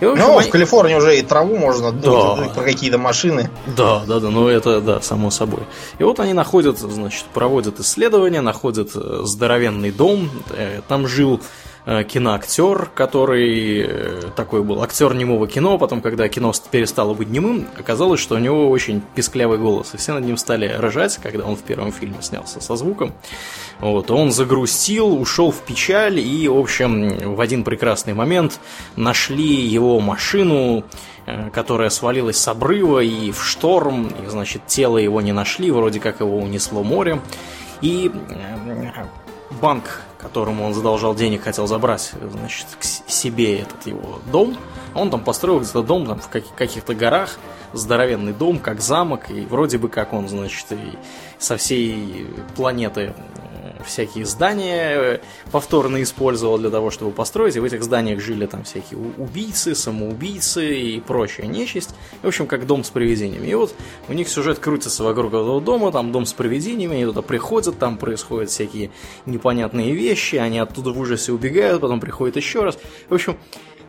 И, 0.00 0.04
в 0.04 0.12
общем, 0.12 0.24
ну, 0.24 0.38
они... 0.38 0.48
в 0.48 0.50
Калифорнии 0.50 0.96
уже 0.96 1.16
и 1.16 1.22
траву 1.22 1.56
можно 1.56 1.92
да. 1.92 2.34
дуть, 2.34 2.52
про 2.54 2.64
какие-то 2.64 2.98
машины. 2.98 3.50
Да, 3.76 4.02
да, 4.04 4.18
да, 4.18 4.30
ну 4.30 4.48
это, 4.48 4.80
да, 4.80 5.00
само 5.00 5.30
собой. 5.30 5.62
И 6.00 6.02
вот 6.02 6.18
они 6.18 6.32
находят, 6.32 6.78
значит, 6.78 7.24
проводят 7.32 7.78
исследования, 7.78 8.40
находят 8.40 8.90
э, 8.96 9.20
здоровенный 9.22 9.92
дом, 9.92 10.28
э, 10.50 10.80
там 10.88 11.06
жил 11.06 11.40
киноактер, 11.84 12.90
который 12.94 13.80
э, 13.80 14.22
такой 14.36 14.62
был 14.62 14.82
актер 14.82 15.14
немого 15.14 15.48
кино, 15.48 15.78
потом, 15.78 16.00
когда 16.00 16.28
кино 16.28 16.52
перестало 16.70 17.12
быть 17.12 17.28
немым, 17.28 17.66
оказалось, 17.76 18.20
что 18.20 18.36
у 18.36 18.38
него 18.38 18.70
очень 18.70 19.02
писклявый 19.16 19.58
голос, 19.58 19.92
и 19.94 19.96
все 19.96 20.14
над 20.14 20.24
ним 20.24 20.36
стали 20.36 20.68
рожать, 20.68 21.18
когда 21.20 21.44
он 21.44 21.56
в 21.56 21.62
первом 21.62 21.90
фильме 21.90 22.18
снялся 22.20 22.60
со 22.60 22.76
звуком. 22.76 23.12
Вот, 23.80 24.12
он 24.12 24.30
загрустил, 24.30 25.20
ушел 25.20 25.50
в 25.50 25.60
печаль, 25.62 26.20
и, 26.20 26.46
в 26.46 26.56
общем, 26.56 27.34
в 27.34 27.40
один 27.40 27.64
прекрасный 27.64 28.14
момент 28.14 28.60
нашли 28.94 29.52
его 29.52 29.98
машину, 29.98 30.84
э, 31.26 31.50
которая 31.50 31.90
свалилась 31.90 32.36
с 32.36 32.46
обрыва 32.46 33.00
и 33.00 33.32
в 33.32 33.42
шторм, 33.42 34.06
и, 34.24 34.28
значит, 34.28 34.68
тело 34.68 34.98
его 34.98 35.20
не 35.20 35.32
нашли, 35.32 35.72
вроде 35.72 35.98
как 35.98 36.20
его 36.20 36.38
унесло 36.38 36.84
море. 36.84 37.20
И 37.80 38.12
банк, 39.60 40.00
которому 40.18 40.64
он 40.64 40.74
задолжал 40.74 41.14
денег, 41.14 41.42
хотел 41.42 41.66
забрать, 41.66 42.12
значит, 42.20 42.66
к 42.78 42.84
себе 42.84 43.60
этот 43.60 43.86
его 43.86 44.20
дом. 44.30 44.56
Он 44.94 45.10
там 45.10 45.22
построил 45.22 45.60
где-то 45.60 45.82
дом 45.82 46.06
там, 46.06 46.20
в 46.20 46.28
каких-то 46.28 46.94
горах, 46.94 47.38
здоровенный 47.72 48.32
дом, 48.32 48.58
как 48.58 48.80
замок, 48.80 49.30
и 49.30 49.40
вроде 49.42 49.78
бы 49.78 49.88
как 49.88 50.12
он, 50.12 50.28
значит, 50.28 50.66
и 50.70 50.98
со 51.38 51.56
всей 51.56 52.28
планеты 52.54 53.14
всякие 53.86 54.24
здания 54.24 54.94
э, 54.96 55.18
повторно 55.50 56.02
использовал 56.02 56.58
для 56.58 56.70
того, 56.70 56.90
чтобы 56.90 57.12
построить, 57.12 57.56
и 57.56 57.60
в 57.60 57.64
этих 57.64 57.82
зданиях 57.82 58.20
жили 58.20 58.46
там 58.46 58.64
всякие 58.64 58.98
убийцы, 59.18 59.74
самоубийцы 59.74 60.78
и 60.78 61.00
прочая 61.00 61.46
нечисть. 61.46 61.90
В 62.22 62.26
общем, 62.26 62.46
как 62.46 62.66
дом 62.66 62.84
с 62.84 62.90
привидениями. 62.90 63.46
И 63.46 63.54
вот 63.54 63.74
у 64.08 64.12
них 64.12 64.28
сюжет 64.28 64.58
крутится 64.58 65.04
вокруг 65.04 65.28
этого 65.28 65.60
дома, 65.60 65.92
там 65.92 66.12
дом 66.12 66.26
с 66.26 66.32
привидениями, 66.32 66.96
они 66.96 67.04
туда 67.04 67.22
приходят, 67.22 67.78
там 67.78 67.98
происходят 67.98 68.50
всякие 68.50 68.90
непонятные 69.26 69.92
вещи, 69.94 70.36
они 70.36 70.58
оттуда 70.58 70.90
в 70.90 70.98
ужасе 70.98 71.32
убегают, 71.32 71.80
потом 71.80 72.00
приходят 72.00 72.36
еще 72.36 72.62
раз. 72.62 72.78
В 73.08 73.14
общем, 73.14 73.36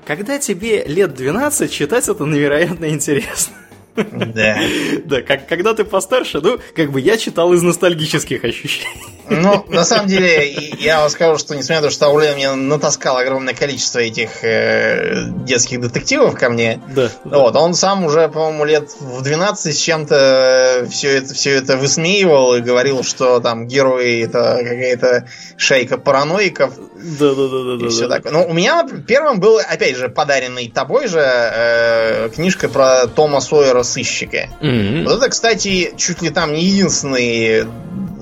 когда 0.05 0.37
тебе 0.37 0.83
лет 0.83 1.13
12, 1.13 1.71
читать 1.71 2.07
это 2.09 2.23
невероятно 2.25 2.89
интересно. 2.89 3.55
Да. 3.95 4.57
Да, 5.05 5.21
как, 5.21 5.47
когда 5.47 5.73
ты 5.73 5.83
постарше, 5.83 6.39
ну, 6.41 6.59
как 6.75 6.91
бы 6.91 6.99
я 6.99 7.17
читал 7.17 7.53
из 7.53 7.61
ностальгических 7.61 8.43
ощущений. 8.43 9.13
Ну, 9.29 9.65
на 9.69 9.85
самом 9.85 10.07
деле, 10.07 10.51
я 10.79 11.01
вам 11.01 11.09
скажу, 11.09 11.37
что 11.37 11.55
несмотря 11.55 11.81
на 11.81 11.87
то, 11.87 11.93
что 11.93 12.07
Ауле 12.07 12.33
мне 12.33 12.51
натаскал 12.53 13.17
огромное 13.17 13.53
количество 13.53 13.99
этих 13.99 14.43
э, 14.43 15.25
детских 15.45 15.81
детективов 15.81 16.37
ко 16.37 16.49
мне, 16.49 16.81
да, 16.93 17.09
вот, 17.23 17.55
он 17.55 17.73
сам 17.73 18.03
уже, 18.05 18.27
по-моему, 18.27 18.65
лет 18.65 18.91
в 18.99 19.21
12 19.21 19.75
с 19.75 19.79
чем-то 19.79 20.87
все 20.89 21.17
это, 21.17 21.33
все 21.33 21.51
это 21.51 21.77
высмеивал 21.77 22.55
и 22.55 22.61
говорил, 22.61 23.03
что 23.03 23.39
там 23.39 23.67
герои 23.67 24.23
это 24.23 24.57
какая-то 24.57 25.27
шейка 25.57 25.97
параноиков. 25.97 26.73
Да, 26.95 27.33
да, 27.33 27.47
да, 27.47 27.77
да. 27.77 27.85
И 27.85 27.89
все 27.89 28.07
да. 28.07 28.15
такое. 28.15 28.31
Но 28.31 28.45
у 28.45 28.53
меня 28.53 28.85
первым 29.07 29.39
был, 29.39 29.57
опять 29.59 29.95
же, 29.95 30.09
подаренный 30.09 30.69
тобой 30.69 31.07
же 31.07 31.21
э, 31.21 32.29
книжка 32.29 32.67
про 32.69 33.07
Тома 33.07 33.39
Сойера 33.39 33.82
сыщика. 33.84 34.49
Mm-hmm. 34.61 35.03
Вот 35.03 35.17
это, 35.17 35.29
кстати, 35.29 35.93
чуть 35.97 36.21
ли 36.21 36.29
там 36.29 36.53
не 36.53 36.63
единственный 36.63 37.65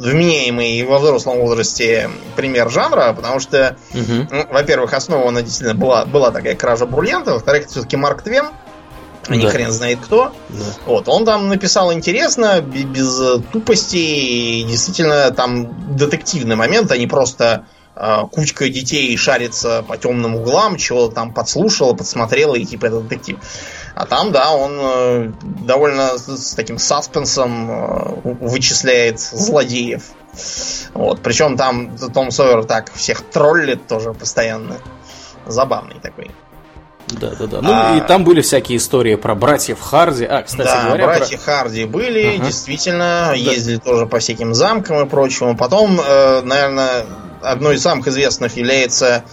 вменяемый 0.02 0.84
во 0.84 1.00
взрослом 1.00 1.40
возрасте 1.40 2.10
пример 2.36 2.70
жанра, 2.70 3.14
потому 3.14 3.40
что, 3.40 3.78
угу. 3.94 4.28
ну, 4.32 4.48
во-первых, 4.50 4.94
основана 4.94 5.42
действительно 5.42 5.80
была, 5.80 6.06
была 6.06 6.32
такая 6.32 6.56
кража 6.56 6.86
бриллиантов, 6.86 7.36
во-вторых, 7.36 7.68
все-таки 7.68 7.98
Марк 7.98 8.24
Твен, 8.24 8.48
а 9.28 9.38
да. 9.38 9.50
хрен 9.50 9.72
знает 9.72 10.00
кто. 10.04 10.32
Да. 10.50 10.66
Вот, 10.86 11.08
он 11.08 11.26
там 11.26 11.50
написал 11.50 11.94
интересно, 11.94 12.62
без 12.62 13.22
тупости, 13.52 13.98
и 13.98 14.64
действительно 14.64 15.32
там 15.32 15.96
детективный 15.96 16.56
момент, 16.56 16.92
а 16.92 16.98
не 16.98 17.06
просто 17.06 17.66
э, 17.96 18.24
кучка 18.32 18.70
детей 18.70 19.16
шарится 19.18 19.84
по 19.88 19.98
темным 19.98 20.36
углам, 20.36 20.78
чего-то 20.78 21.14
там 21.14 21.34
подслушала, 21.34 21.94
подсмотрела, 21.94 22.56
и 22.56 22.66
типа 22.66 22.88
это 22.88 23.02
детектив. 23.02 23.38
А 24.02 24.06
там, 24.08 24.32
да, 24.32 24.52
он 24.56 24.80
э, 24.82 25.32
довольно 25.42 26.18
с, 26.18 26.56
таким 26.56 26.80
саспенсом 26.80 27.70
э, 27.70 28.22
вычисляет 28.24 29.20
злодеев. 29.20 30.02
Вот. 30.96 31.22
Причем 31.22 31.56
там 31.56 31.96
Том 31.96 32.32
Сойер 32.32 32.64
так 32.64 32.92
всех 32.92 33.22
троллит 33.22 33.86
тоже 33.88 34.16
постоянно. 34.16 34.78
Забавный 35.46 36.00
такой. 36.02 36.32
Да, 37.10 37.30
да, 37.38 37.46
да. 37.46 37.62
Ну 37.62 37.72
а... 37.72 37.98
и 37.98 38.08
там 38.08 38.24
были 38.24 38.42
всякие 38.42 38.80
истории 38.80 39.14
про 39.14 39.36
братьев 39.36 39.80
Харди. 39.80 40.26
А, 40.26 40.42
кстати 40.42 40.66
да, 40.66 40.86
говоря. 40.86 41.06
Братья 41.06 41.38
про... 41.38 41.44
Харди 41.44 41.86
были, 41.86 42.38
ага. 42.38 42.46
действительно, 42.46 43.26
да. 43.28 43.34
ездили 43.36 43.78
тоже 43.78 44.08
по 44.08 44.18
всяким 44.18 44.56
замкам 44.56 45.06
и 45.06 45.08
прочему. 45.08 45.56
Потом, 45.56 46.02
э, 46.02 46.42
наверное, 46.42 47.06
одной 47.44 47.76
из 47.76 47.84
самых 47.84 48.08
известных 48.08 48.58
является 48.58 49.26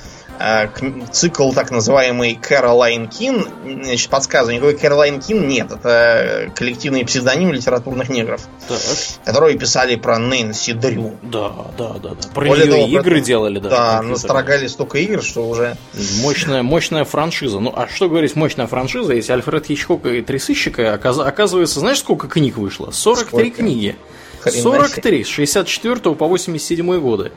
цикл 1.13 1.53
так 1.53 1.71
называемый 1.71 2.35
Кэролайн 2.35 3.09
Кин. 3.09 3.47
Значит, 3.65 4.09
подсказываю, 4.09 4.57
никакой 4.57 4.77
Кэролайн 4.77 5.21
Кин 5.21 5.49
нет. 5.49 5.73
Это 5.73 6.51
коллективный 6.55 7.05
псевдоним 7.05 7.53
литературных 7.53 8.09
негров, 8.09 8.43
так. 8.69 8.79
которые 9.25 9.59
писали 9.59 9.97
про 9.97 10.19
Нэнси 10.19 10.73
Дрю. 10.75 11.17
Да, 11.23 11.53
да, 11.77 11.95
да. 12.03 12.11
да. 12.11 12.29
Про 12.35 12.47
Более 12.47 12.67
нее 12.67 12.87
того, 12.87 13.01
игры 13.01 13.19
про... 13.19 13.25
делали 13.25 13.59
даже. 13.59 13.75
Да, 13.75 14.03
настрогали 14.03 14.67
столько 14.67 14.99
игр, 14.99 15.23
что 15.23 15.49
уже... 15.49 15.77
Мощная, 16.23 16.63
мощная 16.63 17.05
франшиза. 17.05 17.59
Ну, 17.59 17.73
а 17.75 17.89
что 17.89 18.09
говорить 18.09 18.37
мощная 18.37 18.67
франшиза, 18.67 19.15
если 19.15 19.33
Альфред 19.33 19.67
Хичкок 19.67 20.07
и 20.07 20.23
Три 20.23 20.39
сыщика, 20.39 20.95
оказывается, 20.95 21.81
знаешь, 21.81 21.99
сколько 21.99 22.29
книг 22.29 22.57
вышло? 22.59 22.91
43 22.91 23.27
сколько? 23.29 23.63
книги. 23.63 23.97
43, 24.45 25.25
с 25.25 25.29
64 25.29 26.15
по 26.15 26.29
87 26.29 27.01
годы. 27.01 27.33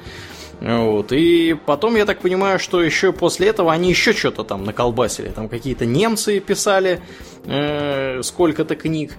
Вот. 0.62 1.12
И 1.12 1.55
потом, 1.66 1.95
я 1.95 2.05
так 2.05 2.20
понимаю, 2.20 2.59
что 2.59 2.84
еще 2.84 3.12
после 3.12 3.47
этого 3.47 3.74
они 3.74 3.89
еще 3.89 4.14
что-то 4.14 4.43
там 4.43 4.64
наколбасили. 4.64 5.30
Там 5.30 5.49
какие-то 5.49 5.86
немцы 5.86 6.39
писали 6.39 7.01
э, 7.45 8.22
сколько-то 8.22 8.76
книг. 8.76 9.14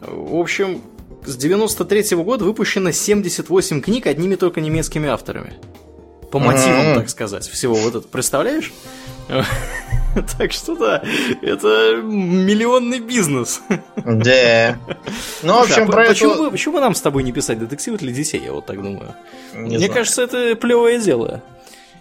В 0.00 0.40
общем, 0.40 0.82
с 1.24 1.36
93 1.36 2.00
-го 2.00 2.24
года 2.24 2.44
выпущено 2.44 2.90
78 2.90 3.80
книг 3.80 4.06
одними 4.08 4.34
только 4.34 4.60
немецкими 4.60 5.08
авторами. 5.08 5.54
По 6.32 6.40
мотивам, 6.40 6.80
mm-hmm. 6.80 6.94
так 6.94 7.08
сказать, 7.10 7.46
всего 7.46 7.74
вот 7.74 7.94
это. 7.94 8.08
Представляешь? 8.08 8.72
Так 10.38 10.52
что 10.52 10.76
да, 10.76 11.02
это 11.40 12.02
миллионный 12.02 13.00
бизнес. 13.00 13.62
Да. 13.96 14.76
Ну, 15.42 15.54
в 15.54 15.62
общем, 15.62 15.84
а 15.84 15.86
про 15.86 16.04
почему, 16.04 16.34
это... 16.34 16.50
почему 16.50 16.80
нам 16.80 16.94
с 16.94 17.00
тобой 17.00 17.22
не 17.22 17.32
писать 17.32 17.58
детективы 17.58 17.96
для 17.96 18.12
детей, 18.12 18.42
я 18.44 18.52
вот 18.52 18.66
так 18.66 18.76
думаю? 18.76 19.14
Не 19.54 19.78
Мне 19.78 19.88
кажется, 19.88 20.22
это 20.22 20.54
плевое 20.56 21.00
дело. 21.00 21.42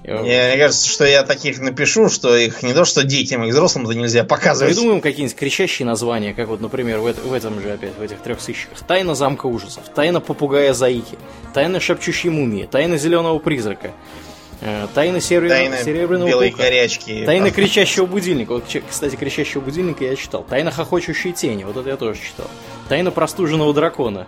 Мне 0.03 0.57
кажется, 0.57 0.89
что 0.89 1.05
я 1.05 1.23
таких 1.23 1.59
напишу, 1.59 2.09
что 2.09 2.35
их 2.35 2.63
не 2.63 2.73
то, 2.73 2.85
что 2.85 3.03
детям, 3.03 3.43
и 3.43 3.51
взрослым-то 3.51 3.93
нельзя 3.93 4.23
показывать. 4.23 4.73
Придумаем 4.73 4.99
какие-нибудь 4.99 5.37
кричащие 5.37 5.85
названия, 5.85 6.33
как 6.33 6.47
вот, 6.47 6.59
например, 6.59 6.99
в, 6.99 7.13
в 7.13 7.33
этом 7.33 7.61
же 7.61 7.71
опять, 7.71 7.95
в 7.95 8.01
этих 8.01 8.17
трех 8.19 8.41
сыщиках. 8.41 8.79
Тайна 8.79 9.13
замка 9.13 9.45
ужасов, 9.45 9.83
тайна 9.93 10.19
попугая 10.19 10.73
Заики, 10.73 11.17
тайна 11.53 11.79
шепчущей 11.79 12.31
мумии, 12.31 12.67
тайна 12.69 12.97
зеленого 12.97 13.37
призрака, 13.37 13.91
Э, 14.61 14.87
Тайна 14.93 15.19
серебряного, 15.19 15.59
Тайна 15.59 15.77
серебряного 15.77 16.27
белой 16.27 16.49
паука. 16.51 16.63
горячки. 16.63 17.25
Тайна 17.25 17.49
кричащего 17.49 18.05
будильника. 18.05 18.53
Вот, 18.53 18.63
кстати, 18.89 19.15
кричащего 19.15 19.61
будильника 19.61 20.05
я 20.05 20.15
читал. 20.15 20.43
Тайна 20.43 20.71
хохочущей 20.71 21.31
тени. 21.31 21.63
Вот 21.63 21.77
это 21.77 21.89
я 21.89 21.97
тоже 21.97 22.19
читал. 22.21 22.45
Тайна 22.87 23.09
простуженного 23.09 23.73
дракона. 23.73 24.27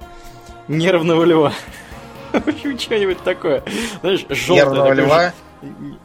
Нервного 0.67 1.23
льва. 1.23 1.53
Общем, 2.33 2.79
что-нибудь 2.79 3.23
такое. 3.23 3.63
Знаешь, 4.01 4.25
желтое. 4.29 4.65
Нервного 4.65 4.93
льва? 4.93 5.33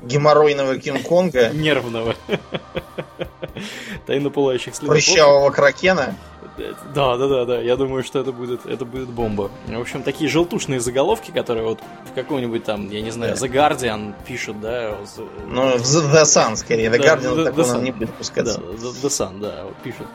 Геморройного 0.02 0.78
Кинг-Конга? 0.78 1.50
Нервного. 1.54 2.14
Тайна 4.06 4.28
пылающих 4.30 4.74
следов. 4.74 4.94
Прыщавого 4.94 5.50
кракена? 5.50 6.14
Да, 6.94 7.16
да, 7.16 7.28
да, 7.28 7.44
да. 7.44 7.60
Я 7.60 7.76
думаю, 7.76 8.02
что 8.02 8.18
это 8.18 8.32
будет, 8.32 8.66
это 8.66 8.84
будет 8.84 9.08
бомба. 9.08 9.50
В 9.66 9.80
общем, 9.80 10.02
такие 10.02 10.28
желтушные 10.28 10.80
заголовки, 10.80 11.30
которые 11.30 11.64
вот 11.64 11.80
в 12.10 12.14
каком-нибудь 12.14 12.64
там, 12.64 12.90
я 12.90 13.00
не 13.00 13.10
знаю, 13.10 13.34
The 13.34 13.50
Guardian 13.50 14.14
пишут, 14.26 14.60
да. 14.60 14.96
Ну, 15.46 15.78
в 15.78 15.82
The 15.82 16.22
Sun 16.22 16.56
скорее. 16.56 16.90
The 16.90 16.98
Guardian 16.98 17.34
The, 17.34 17.54
The 17.54 17.82
не 17.82 17.92
будет 17.92 18.12
пускаться. 18.14 18.60
Да, 18.60 18.72
The, 18.72 19.02
The 19.02 19.08
Sun, 19.08 19.40
да, 19.40 19.64
вот 19.64 19.76
пишут. 19.82 20.06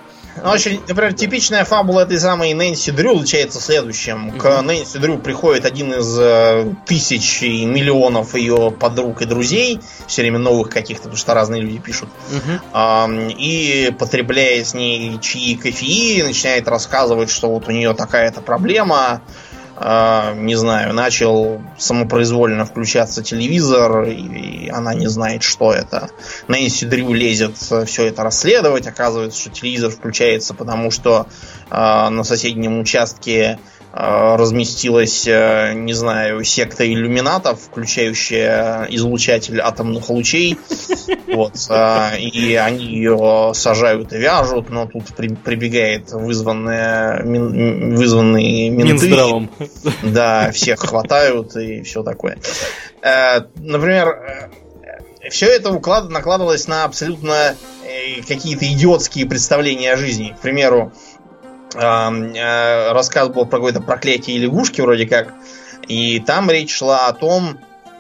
Ну, 0.42 0.50
очень, 0.50 0.82
например, 0.88 1.14
типичная 1.14 1.64
фабула 1.64 2.02
этой 2.02 2.20
самой 2.20 2.54
Нэнси 2.54 2.92
Дрю 2.92 3.14
заключается 3.14 3.60
в 3.60 3.64
следующем. 3.64 4.32
Mm-hmm. 4.32 4.40
К 4.40 4.62
Нэнси 4.62 4.98
Дрю 4.98 5.20
приходит 5.20 5.66
один 5.66 5.94
из 5.94 6.18
э, 6.20 6.74
тысяч 6.88 7.44
и 7.44 7.66
миллионов 7.66 8.34
ее 8.34 8.72
подруг 8.72 9.22
и 9.22 9.26
друзей, 9.26 9.80
все 10.08 10.24
время 10.24 10.40
новых 10.40 10.70
каких-то, 10.70 11.04
потому 11.04 11.18
что 11.18 11.34
разные 11.34 11.62
люди 11.62 11.78
пишут, 11.78 12.10
mm-hmm. 12.32 13.30
э, 13.30 13.32
и 13.38 13.92
потребляя 13.98 14.64
с 14.64 14.74
ней 14.74 15.20
чаи 15.20 15.56
кофеи, 15.56 16.32
начинает 16.34 16.68
рассказывать, 16.68 17.30
что 17.30 17.50
вот 17.50 17.68
у 17.68 17.72
нее 17.72 17.94
такая-то 17.94 18.42
проблема, 18.42 19.22
э, 19.78 20.34
не 20.36 20.56
знаю, 20.56 20.94
начал 20.94 21.62
самопроизвольно 21.78 22.66
включаться 22.66 23.24
телевизор, 23.24 24.04
и, 24.06 24.66
и 24.66 24.70
она 24.70 24.96
не 24.96 25.08
знает, 25.08 25.44
что 25.44 25.72
это. 25.72 26.10
Нэнси 26.48 26.86
Дрю 26.86 27.14
лезет 27.14 27.56
все 27.56 28.06
это 28.08 28.24
расследовать, 28.24 28.88
оказывается, 28.88 29.40
что 29.40 29.52
телевизор 29.52 29.92
включается, 29.92 30.56
потому 30.56 30.90
что 30.90 31.28
э, 31.70 32.10
на 32.10 32.24
соседнем 32.24 32.80
участке 32.80 33.60
Э, 33.60 33.83
разместилась, 33.96 35.28
э, 35.28 35.74
не 35.76 35.94
знаю, 35.94 36.44
секта 36.44 36.92
иллюминатов, 36.92 37.62
включающая 37.62 38.88
излучатель 38.90 39.60
атомных 39.62 40.10
лучей. 40.10 40.58
Вот, 41.34 41.56
э, 41.68 42.20
и 42.20 42.54
они 42.56 42.86
ее 42.86 43.54
сажают 43.56 44.14
и 44.14 44.18
вяжут, 44.18 44.70
но 44.70 44.86
тут 44.86 45.16
при, 45.16 45.30
прибегает 45.30 46.12
вызванные, 46.12 47.24
вызванные 47.96 48.70
менты. 48.70 49.08
Минздравом. 49.08 49.50
Да, 50.04 50.52
всех 50.52 50.80
хватают 50.80 51.56
и 51.56 51.82
все 51.82 52.04
такое. 52.04 52.38
Например, 53.02 54.52
все 55.32 55.48
это 55.48 55.72
уклад, 55.72 56.10
накладывалось 56.10 56.68
на 56.68 56.84
абсолютно 56.84 57.56
какие-то 58.28 58.72
идиотские 58.72 59.26
представления 59.26 59.94
о 59.94 59.98
жизни. 59.98 60.36
К 60.38 60.42
примеру, 60.42 60.94
Э, 60.94 61.13
рассказ 61.74 63.30
был 63.30 63.46
про 63.46 63.58
какое-то 63.58 63.82
проклятие 63.82 64.38
лягушки 64.38 64.82
вроде 64.82 65.08
как. 65.08 65.34
И 65.88 66.20
там 66.20 66.50
речь 66.50 66.74
шла 66.74 67.08
о 67.08 67.14
том, 67.14 67.58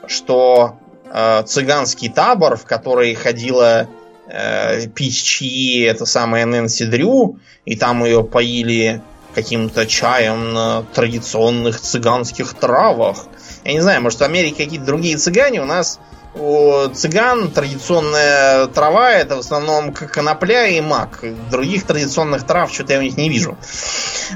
что 0.07 0.77
э, 1.05 1.43
цыганский 1.45 2.09
табор, 2.09 2.55
в 2.55 2.65
который 2.65 3.13
ходила 3.13 3.87
э, 4.27 4.87
пить 4.87 5.21
чаи, 5.21 5.83
это 5.83 6.05
самая 6.05 6.45
Нэнси 6.45 6.85
Дрю, 6.85 7.39
и 7.65 7.75
там 7.75 8.03
ее 8.03 8.23
поили 8.23 9.01
каким-то 9.35 9.85
чаем 9.85 10.53
на 10.53 10.83
традиционных 10.93 11.79
цыганских 11.79 12.53
травах. 12.53 13.25
Я 13.65 13.73
не 13.73 13.81
знаю, 13.81 14.01
может 14.01 14.19
в 14.19 14.23
Америке 14.23 14.63
какие-то 14.63 14.85
другие 14.85 15.17
цыгане, 15.17 15.61
у 15.61 15.65
нас 15.65 15.99
у 16.35 16.87
цыган 16.89 17.51
традиционная 17.51 18.67
трава 18.67 19.11
это 19.11 19.35
в 19.35 19.39
основном 19.39 19.93
конопля 19.93 20.67
и 20.67 20.81
мак. 20.81 21.23
Других 21.51 21.85
традиционных 21.85 22.45
трав 22.45 22.73
что-то 22.73 22.93
я 22.93 22.99
у 22.99 23.03
них 23.03 23.17
не 23.17 23.29
вижу. 23.29 23.57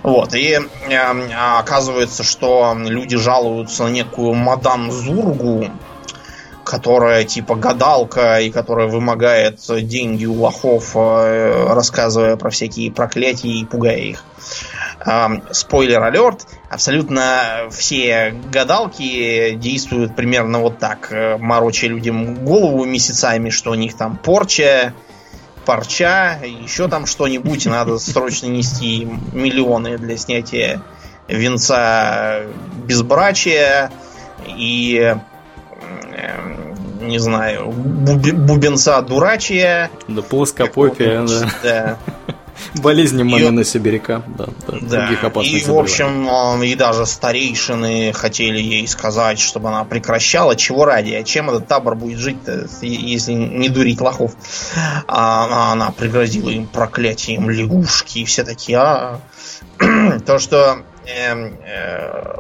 Вот. 0.04 0.36
И 0.36 0.60
э, 0.90 1.34
оказывается, 1.60 2.24
что 2.24 2.76
люди 2.78 3.18
жалуются 3.18 3.86
на 3.86 3.90
некую 3.90 4.34
мадам 4.34 4.92
Зургу, 4.92 5.70
которая 6.64 7.24
типа 7.24 7.56
гадалка 7.56 8.42
и 8.42 8.52
которая 8.52 8.88
вымогает 8.88 9.60
деньги 9.68 10.26
у 10.26 10.42
лохов, 10.42 10.92
э, 10.96 11.74
рассказывая 11.74 12.36
про 12.36 12.50
всякие 12.50 12.92
проклятия 12.92 13.50
и 13.50 13.66
пугая 13.66 13.98
их. 13.98 14.24
Спойлер 15.52 16.04
алерт, 16.04 16.48
абсолютно 16.70 17.70
все 17.72 18.36
гадалки 18.52 19.52
действуют 19.52 20.18
примерно 20.18 20.60
вот 20.60 20.80
так, 20.80 21.12
э, 21.12 21.38
мороча 21.38 21.88
людям 21.88 22.44
голову 22.44 22.84
месяцами, 22.84 23.50
что 23.50 23.72
у 23.72 23.76
них 23.76 23.96
там 23.96 24.18
порча, 24.18 24.94
парча, 25.66 26.40
еще 26.44 26.90
там 26.90 27.06
что-нибудь, 27.06 27.66
надо 27.68 28.00
срочно 28.00 28.48
нести 28.48 29.08
миллионы 29.32 29.98
для 29.98 30.18
снятия 30.18 30.82
венца 31.30 32.42
безбрачия 32.86 33.92
и 34.46 35.16
не 37.00 37.20
знаю, 37.20 37.72
бубенца 37.72 39.02
дурачия. 39.02 39.90
Да 40.10 40.22
плоскопопия, 40.22 41.26
да. 41.26 41.50
да. 41.64 41.98
Болезни 42.76 43.24
Мамина 43.24 43.64
Сибиряка, 43.64 44.24
да, 44.28 44.46
да, 44.68 44.78
да. 44.82 45.00
других 45.02 45.24
опасных 45.24 45.62
И, 45.62 45.66
в 45.66 45.78
общем, 45.78 46.64
и 46.64 46.76
даже 46.76 47.06
старейшины 47.06 48.14
хотели 48.14 48.60
ей 48.60 48.88
сказать, 48.88 49.40
чтобы 49.40 49.70
она 49.70 49.84
прекращала. 49.84 50.56
Чего 50.56 50.86
ради? 50.86 51.14
А 51.14 51.24
чем 51.24 51.50
этот 51.50 51.68
табор 51.68 51.96
будет 51.96 52.20
жить 52.20 52.38
если 52.82 53.34
не 53.34 53.70
дурить 53.70 54.02
лохов? 54.02 54.36
А 55.08 55.72
она 55.72 55.92
пригрозила 55.92 56.50
им 56.50 56.68
проклятием 56.68 57.50
лягушки, 57.50 58.20
и 58.20 58.26
все 58.26 58.44
такие, 58.44 58.78
а... 58.78 59.20
То, 60.26 60.40
что 60.40 60.80
э, 61.06 61.34
э, 61.34 62.36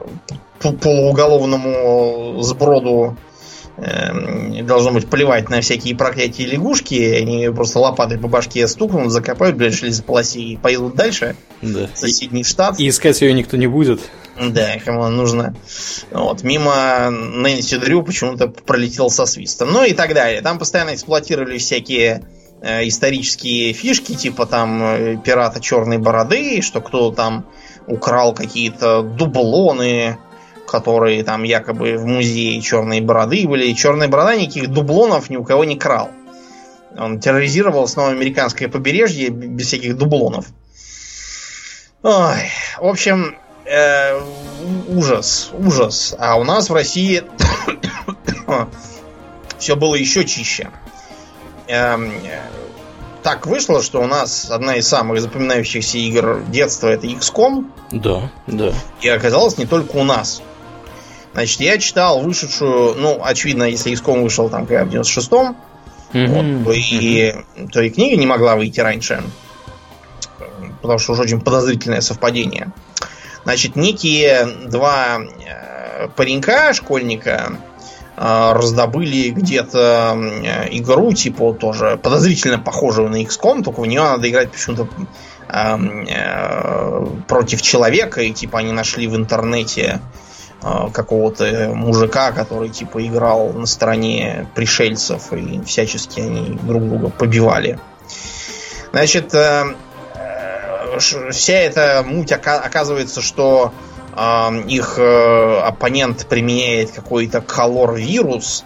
полууголовному 0.60 2.42
сброду 2.42 3.16
э, 3.16 3.27
должно 3.78 4.92
быть 4.92 5.08
плевать 5.08 5.50
на 5.50 5.62
всякие 5.62 5.96
проклятия 5.96 6.46
лягушки, 6.46 6.96
они 6.96 7.50
просто 7.50 7.80
лопатой 7.80 8.18
по 8.18 8.28
башке 8.28 8.68
стукнут, 8.68 9.12
закопают, 9.12 9.56
блядь, 9.56 10.04
полосе 10.06 10.40
и 10.40 10.58
поедут 10.58 10.96
дальше. 10.96 11.36
Да. 11.62 11.88
В 11.94 11.98
соседний 11.98 12.44
штат. 12.44 12.80
И 12.80 12.90
искать 12.90 13.22
ее 13.22 13.34
никто 13.34 13.56
не 13.58 13.68
будет. 13.68 14.02
Да, 14.40 14.78
кому 14.84 15.04
она 15.04 15.16
нужна. 15.16 15.54
Вот, 16.12 16.44
мимо 16.44 17.10
Нэнси 17.10 17.78
Дрю 17.78 18.04
почему-то 18.04 18.48
пролетел 18.48 19.10
со 19.10 19.26
свистом. 19.26 19.72
Ну 19.72 19.84
и 19.84 19.94
так 19.94 20.14
далее. 20.14 20.42
Там 20.42 20.60
постоянно 20.60 20.94
эксплуатировали 20.94 21.58
всякие 21.58 22.24
э, 22.62 22.88
исторические 22.88 23.74
фишки, 23.74 24.16
типа 24.16 24.46
там 24.46 24.84
э, 24.84 25.18
пирата 25.24 25.60
черной 25.60 25.98
бороды, 25.98 26.62
что 26.62 26.82
кто-то 26.82 27.16
там 27.16 27.46
украл 27.88 28.34
какие-то 28.34 29.02
дублоны, 29.02 30.18
которые 30.68 31.24
там 31.24 31.44
якобы 31.44 31.98
в 31.98 32.06
музее 32.06 32.62
черной 32.62 33.02
бороды 33.02 33.48
были. 33.48 33.68
И 33.68 33.76
черная 33.76 34.08
борода 34.08 34.36
никаких 34.36 34.70
дублонов 34.70 35.30
ни 35.30 35.38
у 35.38 35.44
кого 35.44 35.64
не 35.64 35.78
крал. 35.78 36.12
Он 36.98 37.20
терроризировал 37.20 37.88
снова 37.88 38.10
американское 38.10 38.68
побережье 38.68 39.30
без 39.30 39.68
всяких 39.68 39.98
дублонов. 39.98 40.48
Ой, 42.04 42.52
в 42.80 42.86
общем, 42.86 43.36
э, 43.66 44.20
ужас, 44.88 45.50
ужас. 45.54 46.16
А 46.18 46.38
у 46.40 46.44
нас 46.44 46.70
в 46.70 46.74
России 46.74 47.24
все 49.58 49.76
было 49.76 49.96
еще 49.96 50.26
чище. 50.26 50.70
Эм, 51.68 52.14
так 53.24 53.46
вышло, 53.46 53.84
что 53.84 54.02
у 54.02 54.08
нас 54.08 54.50
одна 54.50 54.76
из 54.76 54.88
самых 54.88 55.20
запоминающихся 55.22 55.98
игр 55.98 56.44
детства 56.48 56.88
это 56.88 57.08
XCOM. 57.08 57.70
Да, 57.92 58.32
да. 58.48 58.74
И 59.02 59.10
оказалось 59.10 59.58
не 59.58 59.66
только 59.66 59.98
у 59.98 60.04
нас. 60.04 60.42
Значит, 61.38 61.62
я 61.62 61.78
читал 61.78 62.22
вышедшую, 62.22 62.96
ну, 62.96 63.20
очевидно, 63.24 63.66
если 63.66 63.94
XCOM 63.94 64.24
вышел 64.24 64.50
там 64.50 64.66
когда 64.66 64.86
в 64.86 64.88
96-м, 64.88 65.56
mm-hmm. 66.12 66.28
вот, 66.30 66.66
то, 66.66 66.72
и, 66.72 67.36
то 67.72 67.82
и 67.84 67.92
книга 67.92 68.16
не 68.16 68.26
могла 68.26 68.56
выйти 68.56 68.80
раньше. 68.80 69.22
Потому 70.82 70.98
что 70.98 71.14
уж 71.14 71.20
очень 71.20 71.40
подозрительное 71.40 72.02
совпадение. 72.02 72.72
Значит, 73.44 73.76
некие 73.76 74.48
два 74.66 75.20
э, 75.20 76.08
паренька, 76.16 76.74
школьника, 76.74 77.52
э, 78.16 78.52
раздобыли 78.54 79.30
где-то 79.30 80.18
э, 80.18 80.70
игру, 80.72 81.14
типа 81.14 81.54
тоже 81.54 82.00
подозрительно 82.02 82.58
похожую 82.58 83.10
на 83.10 83.22
XCOM, 83.22 83.62
только 83.62 83.82
в 83.82 83.86
нее 83.86 84.02
надо 84.02 84.28
играть 84.28 84.52
почему-то 84.52 84.88
против 87.28 87.62
человека, 87.62 88.22
и 88.22 88.34
типа 88.34 88.60
они 88.60 88.72
нашли 88.72 89.08
в 89.08 89.16
интернете 89.16 90.02
какого-то 90.62 91.72
мужика, 91.74 92.32
который 92.32 92.70
типа 92.70 93.06
играл 93.06 93.54
на 93.54 93.66
стороне 93.66 94.48
пришельцев, 94.56 95.32
и 95.32 95.62
всячески 95.62 96.20
они 96.20 96.58
друг 96.64 96.88
друга 96.88 97.10
побивали. 97.10 97.80
Значит, 98.92 99.34
вся 101.00 101.54
эта 101.54 102.04
муть 102.06 102.32
оказывается, 102.32 103.22
что 103.22 103.74
э, 104.16 104.62
их 104.68 104.96
э, 104.98 105.60
оппонент 105.60 106.28
применяет 106.28 106.92
какой-то 106.92 107.42
колор-вирус, 107.42 108.66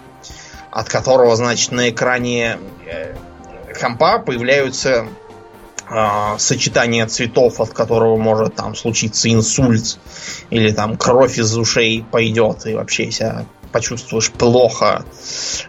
от 0.71 0.89
которого, 0.89 1.35
значит, 1.35 1.71
на 1.71 1.89
экране 1.89 2.57
э, 2.85 3.15
компа 3.79 4.19
появляются 4.19 5.07
э, 5.91 6.37
сочетания 6.39 7.05
цветов, 7.07 7.59
от 7.59 7.69
которого 7.73 8.17
может 8.17 8.55
там 8.55 8.75
случиться 8.75 9.31
инсульт, 9.31 9.99
или 10.49 10.71
там 10.71 10.97
кровь 10.97 11.37
из 11.37 11.55
ушей 11.57 12.05
пойдет, 12.09 12.65
и 12.65 12.73
вообще 12.73 13.11
себя 13.11 13.45
почувствуешь 13.71 14.31
плохо. 14.31 15.05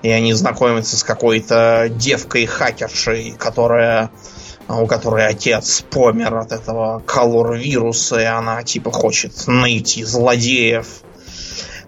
И 0.03 0.11
они 0.11 0.33
знакомятся 0.33 0.97
с 0.97 1.05
какой-то 1.05 1.89
девкой-хакершей, 1.91 3.35
которая 3.39 4.11
а 4.69 4.81
у 4.81 4.87
которой 4.87 5.27
отец 5.27 5.85
помер 5.91 6.35
от 6.37 6.53
этого 6.53 7.03
колор-вируса, 7.05 8.21
и 8.21 8.25
она 8.25 8.63
типа 8.63 8.91
хочет 8.91 9.47
найти 9.47 10.05
злодеев. 10.05 10.87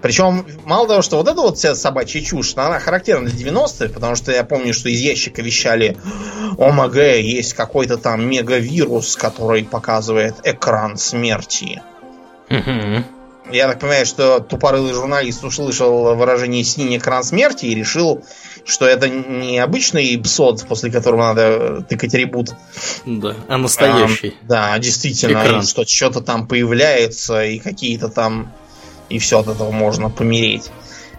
Причем, 0.04 0.46
мало 0.66 0.86
того, 0.86 1.00
что 1.00 1.16
вот 1.16 1.28
эта 1.28 1.40
вот 1.40 1.56
вся 1.56 1.74
собачья 1.74 2.20
чушь, 2.20 2.52
она 2.56 2.78
характерна 2.78 3.30
для 3.30 3.50
90-х, 3.50 3.88
потому 3.94 4.16
что 4.16 4.32
я 4.32 4.44
помню, 4.44 4.74
что 4.74 4.90
из 4.90 5.00
ящика 5.00 5.40
вещали 5.40 5.96
ОМГ, 6.58 6.96
есть 6.96 7.54
какой-то 7.54 7.96
там 7.96 8.28
мегавирус, 8.28 9.16
который 9.16 9.64
показывает 9.64 10.34
экран 10.44 10.98
смерти. 10.98 11.80
Я 12.50 13.66
так 13.66 13.80
понимаю, 13.80 14.04
что 14.04 14.40
тупорылый 14.40 14.92
журналист 14.92 15.42
услышал 15.42 16.14
выражение 16.14 16.64
«синий 16.64 16.98
экран 16.98 17.24
смерти» 17.24 17.64
и 17.64 17.74
решил 17.74 18.22
что 18.66 18.86
это 18.86 19.08
не 19.08 19.58
обычный 19.58 20.18
псот, 20.18 20.66
после 20.66 20.90
которого 20.90 21.34
надо 21.34 21.82
тыкать 21.82 22.14
ребут. 22.14 22.50
Да, 23.04 23.36
а 23.48 23.58
настоящий. 23.58 24.34
А, 24.42 24.46
да, 24.46 24.78
действительно, 24.78 25.42
Экран. 25.42 25.62
что 25.62 25.86
что-то 25.86 26.20
там 26.20 26.46
появляется, 26.46 27.44
и 27.44 27.58
какие-то 27.58 28.08
там... 28.08 28.52
И 29.08 29.18
все 29.18 29.40
от 29.40 29.48
этого 29.48 29.70
можно 29.70 30.10
помереть. 30.10 30.70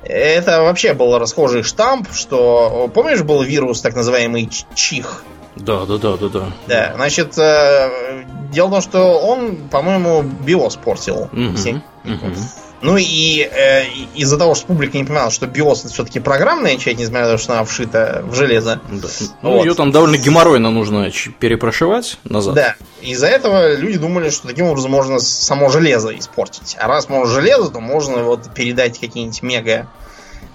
Это 0.04 0.62
вообще 0.62 0.94
был 0.94 1.18
расхожий 1.18 1.64
штамп, 1.64 2.10
что... 2.14 2.90
Помнишь, 2.94 3.24
был 3.24 3.42
вирус, 3.42 3.82
так 3.82 3.96
называемый 3.96 4.50
чих? 4.76 5.24
Да, 5.56 5.86
да, 5.86 5.98
да, 5.98 6.18
да, 6.18 6.30
да. 6.30 6.46
Да, 6.68 6.94
значит, 6.96 7.38
э, 7.38 8.26
дело 8.52 8.68
в 8.68 8.72
том, 8.72 8.82
что 8.82 9.20
он, 9.20 9.70
по-моему, 9.70 10.22
биос 10.22 10.76
портил. 10.76 11.30
Угу, 11.32 11.82
угу. 12.04 12.36
Ну 12.82 12.98
и 12.98 13.42
э, 13.42 13.86
из-за 14.16 14.38
того, 14.38 14.56
что 14.56 14.68
публика 14.68 14.98
не 14.98 15.04
понимала, 15.04 15.32
что 15.32 15.46
BIOS 15.46 15.80
это 15.80 15.90
все-таки 15.90 16.20
программная 16.20 16.78
часть, 16.78 17.00
несмотря 17.00 17.26
на 17.26 17.32
то, 17.34 17.38
что 17.38 17.54
она 17.54 17.64
вшита 17.64 18.22
в 18.26 18.36
железо. 18.36 18.80
Да. 18.92 19.08
Ну, 19.42 19.52
вот. 19.52 19.66
ее 19.66 19.74
там 19.74 19.92
довольно 19.92 20.18
геморройно 20.18 20.70
нужно 20.70 21.10
перепрошивать 21.40 22.20
назад. 22.24 22.56
Да. 22.56 22.76
Из-за 23.02 23.28
этого 23.28 23.76
люди 23.76 23.98
думали, 23.98 24.30
что 24.30 24.48
таким 24.48 24.66
образом 24.68 24.92
можно 24.92 25.20
само 25.20 25.70
железо 25.70 26.18
испортить. 26.18 26.76
А 26.80 26.88
раз 26.88 27.10
можно 27.10 27.34
железо, 27.34 27.72
то 27.72 27.80
можно 27.80 28.24
вот 28.24 28.54
передать 28.54 29.00
какие-нибудь 29.00 29.42
мега 29.42 29.88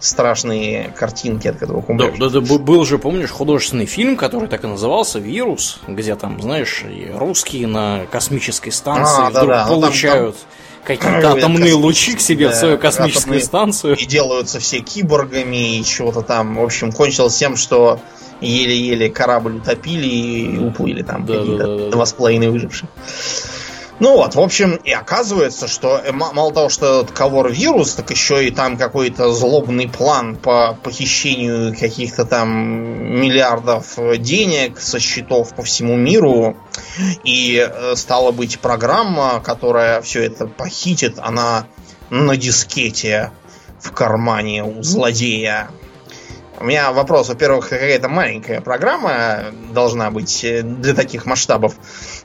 страшные 0.00 0.92
картинки, 0.96 1.46
от 1.48 1.58
которых 1.58 1.88
умрешь. 1.88 2.18
Да, 2.18 2.30
да, 2.30 2.40
да, 2.40 2.58
был 2.58 2.84
же, 2.84 2.98
помнишь, 2.98 3.30
художественный 3.30 3.86
фильм, 3.86 4.16
который 4.16 4.48
так 4.48 4.64
и 4.64 4.66
назывался 4.66 5.18
«Вирус», 5.18 5.78
где 5.86 6.16
там, 6.16 6.40
знаешь, 6.40 6.84
русские 7.14 7.66
на 7.66 8.06
космической 8.10 8.70
станции 8.70 9.26
а, 9.26 9.30
вдруг 9.30 9.48
да, 9.48 9.64
да. 9.64 9.66
получают... 9.68 10.36
Ну, 10.36 10.40
там, 10.40 10.46
там 10.46 10.59
какие-то 10.84 11.32
атомные 11.32 11.74
лучи 11.74 12.14
к 12.14 12.20
себе 12.20 12.48
да, 12.48 12.52
в 12.52 12.56
свою 12.56 12.78
космическую 12.78 13.38
атомные, 13.38 13.44
станцию. 13.44 13.96
И 13.96 14.04
делаются 14.04 14.58
все 14.60 14.80
киборгами 14.80 15.78
и 15.78 15.84
чего-то 15.84 16.22
там. 16.22 16.56
В 16.56 16.62
общем, 16.62 16.92
кончилось 16.92 17.36
тем, 17.36 17.56
что 17.56 18.00
еле-еле 18.40 19.10
корабль 19.10 19.56
утопили 19.56 20.06
и 20.06 20.58
уплыли 20.58 21.02
там 21.02 21.26
да, 21.26 21.38
какие-то 21.38 21.66
да, 21.66 21.84
да, 21.84 21.90
два 21.90 22.06
с 22.06 22.12
половиной 22.12 22.50
выживших. 22.50 22.88
Ну 24.00 24.16
вот, 24.16 24.34
в 24.34 24.40
общем, 24.40 24.76
и 24.76 24.92
оказывается, 24.92 25.68
что 25.68 25.98
э, 25.98 26.10
мало 26.10 26.52
того, 26.54 26.70
что 26.70 27.02
этот 27.02 27.14
ковор 27.14 27.52
вирус, 27.52 27.94
так 27.94 28.10
еще 28.10 28.46
и 28.46 28.50
там 28.50 28.78
какой-то 28.78 29.30
злобный 29.30 29.90
план 29.90 30.36
по 30.36 30.74
похищению 30.82 31.76
каких-то 31.78 32.24
там 32.24 32.50
миллиардов 33.20 33.98
денег 34.16 34.80
со 34.80 34.98
счетов 34.98 35.54
по 35.54 35.62
всему 35.62 35.96
миру. 35.96 36.56
И 37.24 37.58
э, 37.58 37.94
стала 37.94 38.30
быть 38.30 38.58
программа, 38.58 39.38
которая 39.44 40.00
все 40.00 40.22
это 40.22 40.46
похитит, 40.46 41.18
она 41.18 41.66
на 42.08 42.38
дискете 42.38 43.32
в 43.80 43.92
кармане 43.92 44.64
у 44.64 44.82
злодея. 44.82 45.68
У 46.60 46.64
меня 46.64 46.92
вопрос, 46.92 47.30
во-первых, 47.30 47.70
какая-то 47.70 48.10
маленькая 48.10 48.60
программа 48.60 49.46
должна 49.72 50.10
быть 50.10 50.44
э, 50.44 50.62
для 50.62 50.92
таких 50.92 51.24
масштабов. 51.24 51.74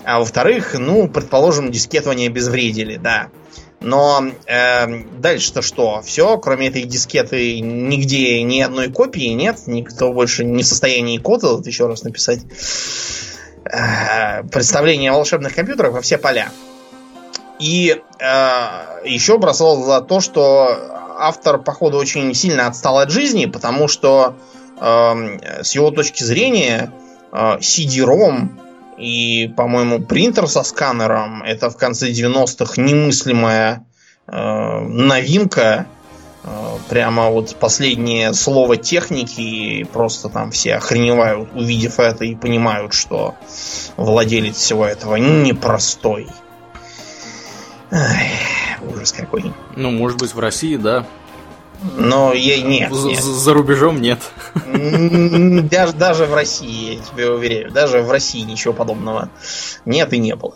А 0.05 0.19
во-вторых, 0.19 0.75
ну, 0.77 1.07
предположим, 1.09 1.71
дискету 1.71 2.11
не 2.11 2.27
обезвредили, 2.27 2.97
да. 2.97 3.29
Но 3.81 4.23
э, 4.45 5.03
дальше-то 5.19 5.61
что? 5.61 6.01
Все, 6.03 6.37
кроме 6.37 6.67
этой 6.67 6.83
дискеты, 6.83 7.59
нигде 7.59 8.41
ни 8.43 8.61
одной 8.61 8.91
копии 8.91 9.29
нет, 9.29 9.61
никто 9.65 10.13
больше 10.13 10.43
не 10.43 10.63
в 10.63 10.67
состоянии 10.67 11.17
код 11.17 11.43
этот 11.43 11.67
еще 11.67 11.87
раз 11.87 12.03
написать. 12.03 12.39
Э, 13.65 14.43
представление 14.43 15.11
о 15.11 15.15
волшебных 15.15 15.55
компьютерах 15.55 15.93
во 15.93 16.01
все 16.01 16.17
поля. 16.19 16.49
И 17.59 17.99
э, 18.19 18.25
еще 19.05 19.37
бросал 19.39 19.83
за 19.83 20.01
то, 20.01 20.19
что 20.19 20.67
автор, 21.17 21.59
походу, 21.59 21.97
очень 21.97 22.33
сильно 22.35 22.67
отстал 22.67 22.99
от 22.99 23.09
жизни, 23.09 23.45
потому 23.47 23.87
что 23.87 24.35
э, 24.79 25.63
с 25.63 25.73
его 25.73 25.89
точки 25.89 26.23
зрения 26.23 26.91
э, 27.31 27.57
CD-ROM 27.57 28.64
и, 28.97 29.53
по-моему, 29.55 29.99
принтер 29.99 30.47
со 30.47 30.63
сканером 30.63 31.43
это 31.43 31.69
в 31.69 31.77
конце 31.77 32.11
90-х 32.11 32.81
немыслимая 32.81 33.85
э, 34.27 34.79
новинка. 34.79 35.87
Э, 36.43 36.77
прямо 36.89 37.29
вот 37.29 37.55
последнее 37.55 38.33
слово 38.33 38.77
техники, 38.77 39.41
и 39.41 39.83
просто 39.83 40.29
там 40.29 40.51
все 40.51 40.75
охреневают, 40.75 41.49
увидев 41.55 41.99
это, 41.99 42.23
и 42.23 42.35
понимают, 42.35 42.93
что 42.93 43.35
владелец 43.97 44.55
всего 44.55 44.85
этого 44.85 45.15
непростой. 45.15 46.27
Ай, 47.91 48.29
ужас 48.81 49.11
какой. 49.11 49.53
Ну, 49.75 49.91
может 49.91 50.19
быть, 50.19 50.33
в 50.33 50.39
России, 50.39 50.75
да. 50.75 51.05
Но 51.97 52.33
ей 52.33 52.61
нет, 52.61 52.91
нет. 52.91 53.21
За 53.21 53.53
рубежом 53.53 54.01
нет. 54.01 54.19
Даже, 54.65 55.93
даже 55.93 56.25
в 56.25 56.33
России, 56.33 56.95
я 56.95 57.03
тебе 57.03 57.29
уверяю, 57.31 57.71
даже 57.71 58.01
в 58.01 58.11
России 58.11 58.41
ничего 58.41 58.73
подобного 58.73 59.29
нет 59.85 60.13
и 60.13 60.17
не 60.17 60.35
было. 60.35 60.55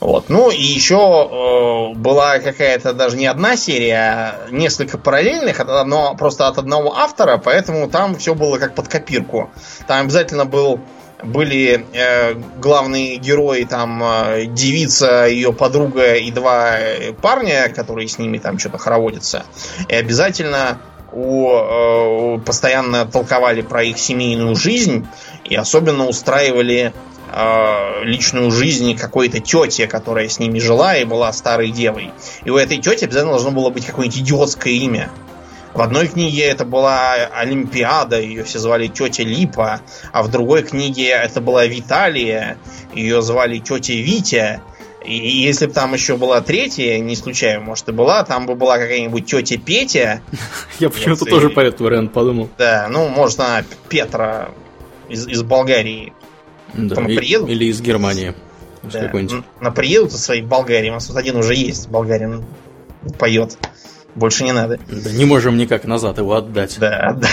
Вот. 0.00 0.28
Ну 0.28 0.50
и 0.50 0.62
еще 0.62 1.92
э, 1.94 1.98
была 1.98 2.38
какая-то 2.38 2.92
даже 2.92 3.16
не 3.16 3.26
одна 3.26 3.56
серия, 3.56 3.96
а 3.96 4.50
несколько 4.50 4.98
параллельных, 4.98 5.60
но 5.86 6.14
просто 6.16 6.48
от 6.48 6.58
одного 6.58 6.96
автора, 6.96 7.38
поэтому 7.38 7.88
там 7.88 8.16
все 8.16 8.34
было 8.34 8.58
как 8.58 8.74
под 8.74 8.88
копирку. 8.88 9.50
Там 9.86 10.06
обязательно 10.06 10.44
был 10.44 10.80
были 11.22 11.86
э, 11.92 12.34
главные 12.58 13.16
герои, 13.16 13.64
там 13.64 14.02
э, 14.02 14.46
девица, 14.46 15.26
ее 15.26 15.52
подруга 15.52 16.14
и 16.14 16.30
два 16.30 16.78
э, 16.78 17.12
парня, 17.12 17.68
которые 17.68 18.08
с 18.08 18.18
ними 18.18 18.38
там 18.38 18.58
что-то 18.58 18.78
хороводятся. 18.78 19.44
И 19.88 19.94
обязательно 19.94 20.78
у, 21.12 21.48
э, 21.50 22.38
постоянно 22.44 23.06
толковали 23.06 23.62
про 23.62 23.82
их 23.82 23.98
семейную 23.98 24.56
жизнь 24.56 25.06
и 25.44 25.54
особенно 25.54 26.06
устраивали 26.06 26.92
э, 27.32 28.04
личную 28.04 28.50
жизнь 28.50 28.96
какой-то 28.96 29.40
тети, 29.40 29.86
которая 29.86 30.28
с 30.28 30.38
ними 30.38 30.58
жила 30.58 30.96
и 30.96 31.04
была 31.04 31.32
старой 31.32 31.70
девой. 31.70 32.10
И 32.44 32.50
у 32.50 32.56
этой 32.56 32.78
тети 32.78 33.04
обязательно 33.04 33.32
должно 33.32 33.50
было 33.50 33.70
быть 33.70 33.86
какое-нибудь 33.86 34.18
идиотское 34.18 34.72
имя. 34.72 35.10
В 35.74 35.80
одной 35.80 36.06
книге 36.06 36.42
это 36.44 36.64
была 36.64 37.14
Олимпиада, 37.14 38.20
ее 38.20 38.44
все 38.44 38.58
звали 38.58 38.88
тетя 38.88 39.22
Липа, 39.22 39.80
а 40.12 40.22
в 40.22 40.30
другой 40.30 40.62
книге 40.62 41.08
это 41.08 41.40
была 41.40 41.64
Виталия, 41.66 42.58
ее 42.94 43.22
звали 43.22 43.58
тетя 43.58 43.94
Витя. 43.94 44.60
И 45.04 45.14
если 45.14 45.66
бы 45.66 45.72
там 45.72 45.94
еще 45.94 46.16
была 46.16 46.40
третья, 46.42 46.98
не 46.98 47.14
исключаю, 47.14 47.62
может 47.62 47.88
и 47.88 47.92
была, 47.92 48.22
там 48.22 48.46
бы 48.46 48.54
была 48.54 48.78
какая-нибудь 48.78 49.26
тетя 49.26 49.58
Петя. 49.58 50.22
Я 50.78 50.90
почему-то 50.90 51.24
тоже 51.24 51.50
по 51.50 51.60
этот 51.60 51.80
вариант 51.80 52.12
подумал. 52.12 52.50
Да, 52.58 52.86
ну, 52.88 53.08
может, 53.08 53.40
она 53.40 53.64
Петра 53.88 54.50
из, 55.08 55.42
Болгарии. 55.42 56.12
Там 56.72 57.06
приедут. 57.06 57.48
Или 57.48 57.64
из 57.64 57.80
Германии. 57.80 58.34
Да. 58.82 59.10
На 59.60 59.70
приедут 59.70 60.12
из 60.12 60.22
своей 60.22 60.42
Болгарии. 60.42 60.90
У 60.90 60.94
нас 60.94 61.06
тут 61.06 61.16
один 61.16 61.36
уже 61.36 61.54
есть, 61.54 61.88
болгарин 61.88 62.44
поет. 63.18 63.56
Больше 64.14 64.44
не 64.44 64.52
надо. 64.52 64.78
Да 64.88 65.10
не 65.10 65.24
можем 65.24 65.56
никак 65.56 65.84
назад 65.84 66.18
его 66.18 66.34
отдать. 66.34 66.78
Да, 66.78 67.16
да. 67.16 67.28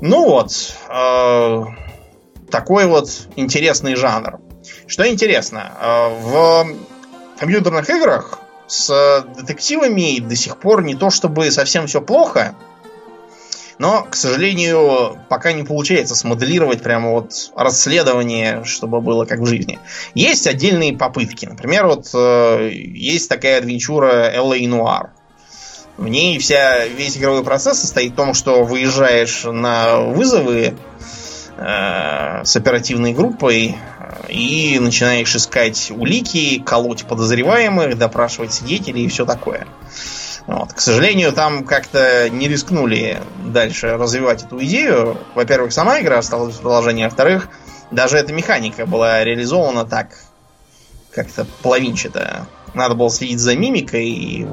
Ну 0.00 0.24
вот, 0.26 0.52
э, 0.90 1.64
такой 2.50 2.86
вот 2.86 3.08
интересный 3.36 3.94
жанр. 3.94 4.40
Что 4.86 5.08
интересно, 5.08 5.72
э, 5.80 6.08
в 6.22 6.66
компьютерных 7.38 7.88
играх 7.88 8.40
с 8.66 9.24
детективами 9.36 10.18
до 10.20 10.34
сих 10.34 10.58
пор 10.58 10.82
не 10.82 10.94
то 10.94 11.10
чтобы 11.10 11.50
совсем 11.50 11.86
все 11.86 12.00
плохо, 12.00 12.54
но, 13.78 14.04
к 14.04 14.16
сожалению, 14.16 15.18
пока 15.28 15.52
не 15.52 15.62
получается 15.62 16.14
смоделировать 16.14 16.82
прямо 16.82 17.10
вот 17.10 17.50
расследование, 17.54 18.64
чтобы 18.64 19.00
было 19.00 19.24
как 19.26 19.40
в 19.40 19.46
жизни. 19.46 19.78
Есть 20.14 20.46
отдельные 20.46 20.96
попытки. 20.96 21.46
Например, 21.46 21.86
вот 21.86 22.08
э, 22.14 22.70
есть 22.72 23.28
такая 23.28 23.58
адвенчура 23.58 24.32
LA 24.34 24.60
Noir. 24.60 25.08
В 25.98 26.08
ней 26.08 26.38
вся, 26.38 26.86
весь 26.86 27.16
игровой 27.16 27.44
процесс 27.44 27.80
состоит 27.80 28.12
в 28.12 28.16
том, 28.16 28.34
что 28.34 28.64
выезжаешь 28.64 29.44
на 29.44 30.00
вызовы 30.00 30.74
э, 31.56 32.44
с 32.44 32.56
оперативной 32.56 33.12
группой 33.12 33.76
э, 33.98 34.32
и 34.32 34.78
начинаешь 34.78 35.34
искать 35.36 35.90
улики, 35.90 36.62
колоть 36.64 37.04
подозреваемых, 37.04 37.98
допрашивать 37.98 38.54
свидетелей 38.54 39.04
и 39.04 39.08
все 39.08 39.26
такое. 39.26 39.66
Вот. 40.46 40.72
К 40.72 40.80
сожалению, 40.80 41.32
там 41.32 41.64
как-то 41.64 42.30
не 42.30 42.48
рискнули 42.48 43.20
дальше 43.44 43.96
развивать 43.96 44.44
эту 44.44 44.62
идею. 44.64 45.18
Во-первых, 45.34 45.72
сама 45.72 46.00
игра 46.00 46.18
осталась 46.18 46.54
в 46.54 46.60
продолжении, 46.60 47.04
а 47.04 47.08
во-вторых, 47.08 47.48
даже 47.90 48.16
эта 48.16 48.32
механика 48.32 48.86
была 48.86 49.24
реализована 49.24 49.84
так, 49.84 50.18
как-то 51.10 51.46
половинчато. 51.62 52.46
Надо 52.74 52.94
было 52.94 53.10
следить 53.10 53.40
за 53.40 53.56
мимикой, 53.56 54.08
и, 54.08 54.46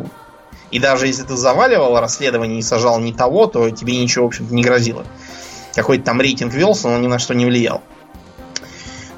и 0.71 0.79
даже 0.79 1.07
если 1.07 1.23
ты 1.23 1.35
заваливал 1.35 1.99
расследование 1.99 2.59
и 2.59 2.63
сажал 2.63 2.99
не 2.99 3.13
того, 3.13 3.45
то 3.45 3.69
тебе 3.69 4.01
ничего, 4.01 4.25
в 4.25 4.27
общем-то, 4.29 4.53
не 4.53 4.63
грозило. 4.63 5.05
Какой-то 5.75 6.05
там 6.05 6.21
рейтинг 6.21 6.53
велся, 6.53 6.87
но 6.87 6.97
ни 6.97 7.07
на 7.07 7.19
что 7.19 7.35
не 7.35 7.45
влиял. 7.45 7.83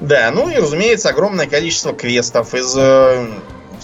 Да, 0.00 0.30
ну 0.30 0.50
и, 0.50 0.56
разумеется, 0.56 1.08
огромное 1.08 1.46
количество 1.46 1.94
квестов 1.94 2.54
из 2.54 2.74
э, 2.76 3.28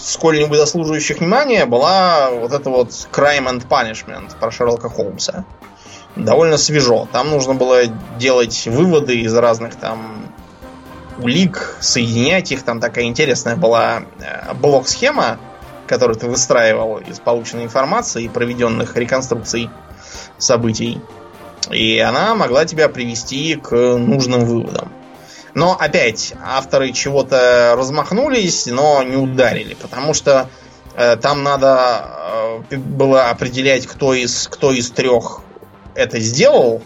сколь-нибудь 0.03 0.57
заслуживающих 0.57 1.19
внимания 1.19 1.65
была 1.65 2.29
вот 2.31 2.51
эта 2.51 2.69
вот 2.69 2.89
Crime 3.11 3.47
and 3.47 3.67
Punishment 3.67 4.37
про 4.39 4.51
Шерлока 4.51 4.89
Холмса. 4.89 5.45
Довольно 6.15 6.57
свежо. 6.57 7.07
Там 7.11 7.29
нужно 7.29 7.55
было 7.55 7.85
делать 8.19 8.67
выводы 8.67 9.21
из 9.21 9.33
разных 9.35 9.75
там 9.75 10.27
улик, 11.19 11.77
соединять 11.79 12.51
их. 12.51 12.63
Там 12.63 12.79
такая 12.79 13.05
интересная 13.05 13.55
была 13.55 14.03
э, 14.19 14.53
блок-схема, 14.53 15.39
которую 15.87 16.17
ты 16.17 16.27
выстраивал 16.27 16.97
из 16.97 17.19
полученной 17.19 17.63
информации 17.63 18.25
и 18.25 18.29
проведенных 18.29 18.95
реконструкций 18.95 19.69
событий. 20.37 21.01
И 21.71 21.97
она 21.99 22.35
могла 22.35 22.65
тебя 22.65 22.89
привести 22.89 23.55
к 23.55 23.71
нужным 23.71 24.45
выводам. 24.45 24.91
Но 25.55 25.77
опять, 25.79 26.33
авторы 26.43 26.91
чего-то 26.91 27.75
размахнулись, 27.77 28.65
но 28.65 29.03
не 29.03 29.15
ударили, 29.15 29.75
потому 29.75 30.13
что 30.13 30.49
э, 30.95 31.15
там 31.17 31.43
надо 31.43 32.63
э, 32.71 32.77
было 32.77 33.29
определять, 33.29 33.85
кто 33.85 34.13
из, 34.13 34.47
кто 34.47 34.71
из 34.71 34.89
трех 34.89 35.41
это 35.95 36.19
сделал, 36.19 36.81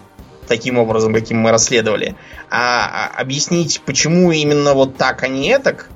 таким 0.47 0.77
образом, 0.77 1.13
каким 1.13 1.39
мы 1.39 1.51
расследовали, 1.51 2.15
а, 2.49 3.09
а 3.15 3.21
объяснить, 3.21 3.81
почему 3.85 4.31
именно 4.31 4.73
вот 4.73 4.97
так, 4.97 5.23
а 5.23 5.27
не 5.27 5.49
этак, 5.49 5.89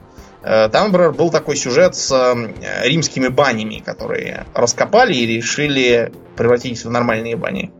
э, 0.43 0.69
там, 0.69 0.87
например, 0.87 1.11
был 1.11 1.29
такой 1.29 1.55
сюжет 1.55 1.95
с 1.95 2.11
э, 2.11 2.87
римскими 2.87 3.27
банями, 3.27 3.81
которые 3.85 4.45
раскопали 4.53 5.13
и 5.13 5.25
решили 5.25 6.11
превратить 6.35 6.83
в 6.83 6.89
нормальные 6.89 7.35
бани. 7.35 7.71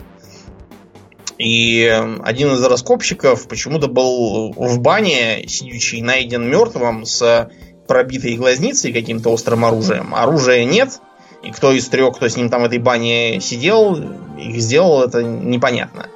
И 1.42 1.86
эм, 1.86 2.22
один 2.24 2.54
из 2.54 2.64
раскопщиков 2.64 3.48
почему-то 3.48 3.88
был 3.88 4.52
в 4.52 4.80
бане, 4.80 5.48
сидящий, 5.48 6.02
найден 6.02 6.48
мертвым 6.48 7.04
с 7.04 7.50
пробитой 7.88 8.36
глазницей 8.36 8.94
каким-то 8.94 9.32
острым 9.32 9.66
оружием. 9.66 10.14
Оружия 10.14 10.64
нет, 10.66 11.02
и 11.42 11.50
кто 11.50 11.72
из 11.72 11.90
трех, 11.90 12.16
кто 12.16 12.30
с 12.30 12.38
ним 12.38 12.52
там 12.52 12.62
в 12.62 12.66
этой 12.66 12.78
бане 12.78 13.40
сидел, 13.42 13.98
их 14.38 14.62
сделал, 14.62 15.02
это 15.02 15.24
непонятно. 15.24 16.10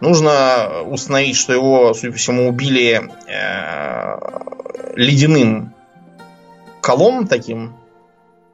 Нужно 0.00 0.82
установить, 0.86 1.36
что 1.36 1.52
его, 1.52 1.94
судя 1.94 2.10
по 2.10 2.18
всему, 2.18 2.48
убили 2.48 3.00
э, 3.28 4.96
ледяным 4.96 5.72
колом 6.80 7.28
таким. 7.28 7.76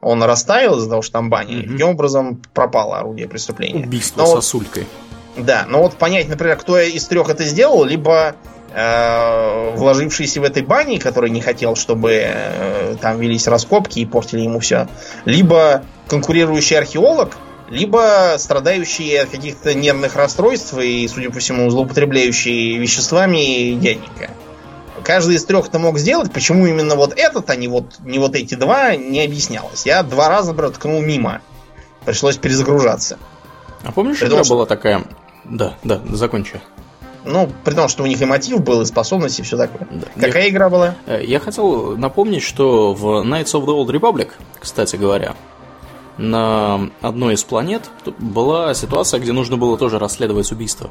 Он 0.01 0.21
растаял 0.21 0.77
из-за 0.77 0.89
того, 0.89 1.01
что 1.01 1.13
там 1.13 1.31
баня. 1.31 1.55
Mm-hmm. 1.55 1.63
И 1.63 1.69
таким 1.69 1.87
образом 1.87 2.41
пропало 2.53 2.99
орудие 2.99 3.27
преступления. 3.27 3.83
Убийство 3.83 4.21
Но 4.21 4.27
сосулькой. 4.27 4.83
Вот, 4.83 5.10
да, 5.37 5.65
но 5.67 5.81
вот 5.81 5.95
понять, 5.95 6.27
например, 6.27 6.57
кто 6.57 6.79
из 6.79 7.05
трех 7.05 7.29
это 7.29 7.43
сделал, 7.45 7.83
либо 7.85 8.35
э, 8.73 9.71
вложившийся 9.75 10.41
в 10.41 10.43
этой 10.43 10.63
бане, 10.63 10.99
который 10.99 11.29
не 11.29 11.41
хотел, 11.41 11.75
чтобы 11.75 12.11
э, 12.23 12.95
там 13.01 13.19
велись 13.19 13.47
раскопки 13.47 13.99
и 13.99 14.05
портили 14.05 14.41
ему 14.41 14.59
все, 14.59 14.87
либо 15.25 15.83
конкурирующий 16.07 16.77
археолог, 16.77 17.37
либо 17.69 18.35
страдающий 18.37 19.15
от 19.15 19.29
каких-то 19.29 19.73
нервных 19.73 20.15
расстройств 20.15 20.77
и, 20.77 21.07
судя 21.07 21.31
по 21.31 21.39
всему, 21.39 21.69
злоупотребляющий 21.69 22.77
веществами 22.77 23.73
дяденька. 23.75 24.31
Каждый 25.03 25.35
из 25.35 25.45
трех 25.45 25.67
это 25.67 25.79
мог 25.79 25.97
сделать, 25.97 26.31
почему 26.31 26.67
именно 26.67 26.95
вот 26.95 27.13
этот, 27.17 27.49
а 27.49 27.55
не 27.55 27.67
вот, 27.67 27.99
не 28.01 28.19
вот 28.19 28.35
эти 28.35 28.55
два, 28.55 28.95
не 28.95 29.23
объяснялось. 29.23 29.85
Я 29.85 30.03
два 30.03 30.27
раза, 30.29 30.51
например, 30.51 30.73
ткнул 30.73 31.01
мимо. 31.01 31.41
Пришлось 32.05 32.37
перезагружаться. 32.37 33.17
А 33.83 33.91
помнишь, 33.91 34.19
При 34.19 34.27
игра 34.27 34.43
что... 34.43 34.53
была 34.53 34.65
такая 34.65 35.03
да, 35.43 35.75
да, 35.83 36.01
закончи. 36.11 36.61
Ну, 37.23 37.51
при 37.63 37.73
том, 37.73 37.87
что 37.87 38.03
у 38.03 38.07
них 38.07 38.21
и 38.21 38.25
мотив 38.25 38.61
был, 38.61 38.81
и 38.81 38.85
способности, 38.85 39.41
и 39.41 39.43
все 39.43 39.57
такое. 39.57 39.87
Да. 39.91 40.27
Какая 40.27 40.43
я, 40.43 40.49
игра 40.49 40.69
была? 40.69 40.95
Э, 41.05 41.21
я 41.23 41.39
хотел 41.39 41.95
напомнить, 41.95 42.41
что 42.41 42.93
в 42.93 43.05
Knights 43.23 43.53
of 43.53 43.65
the 43.65 43.67
Old 43.67 43.87
Republic, 43.87 44.29
кстати 44.59 44.95
говоря, 44.95 45.35
на 46.17 46.89
одной 47.01 47.35
из 47.35 47.43
планет 47.43 47.89
была 48.17 48.73
ситуация, 48.73 49.19
где 49.19 49.33
нужно 49.33 49.57
было 49.57 49.77
тоже 49.77 49.99
расследовать 49.99 50.51
убийство. 50.51 50.89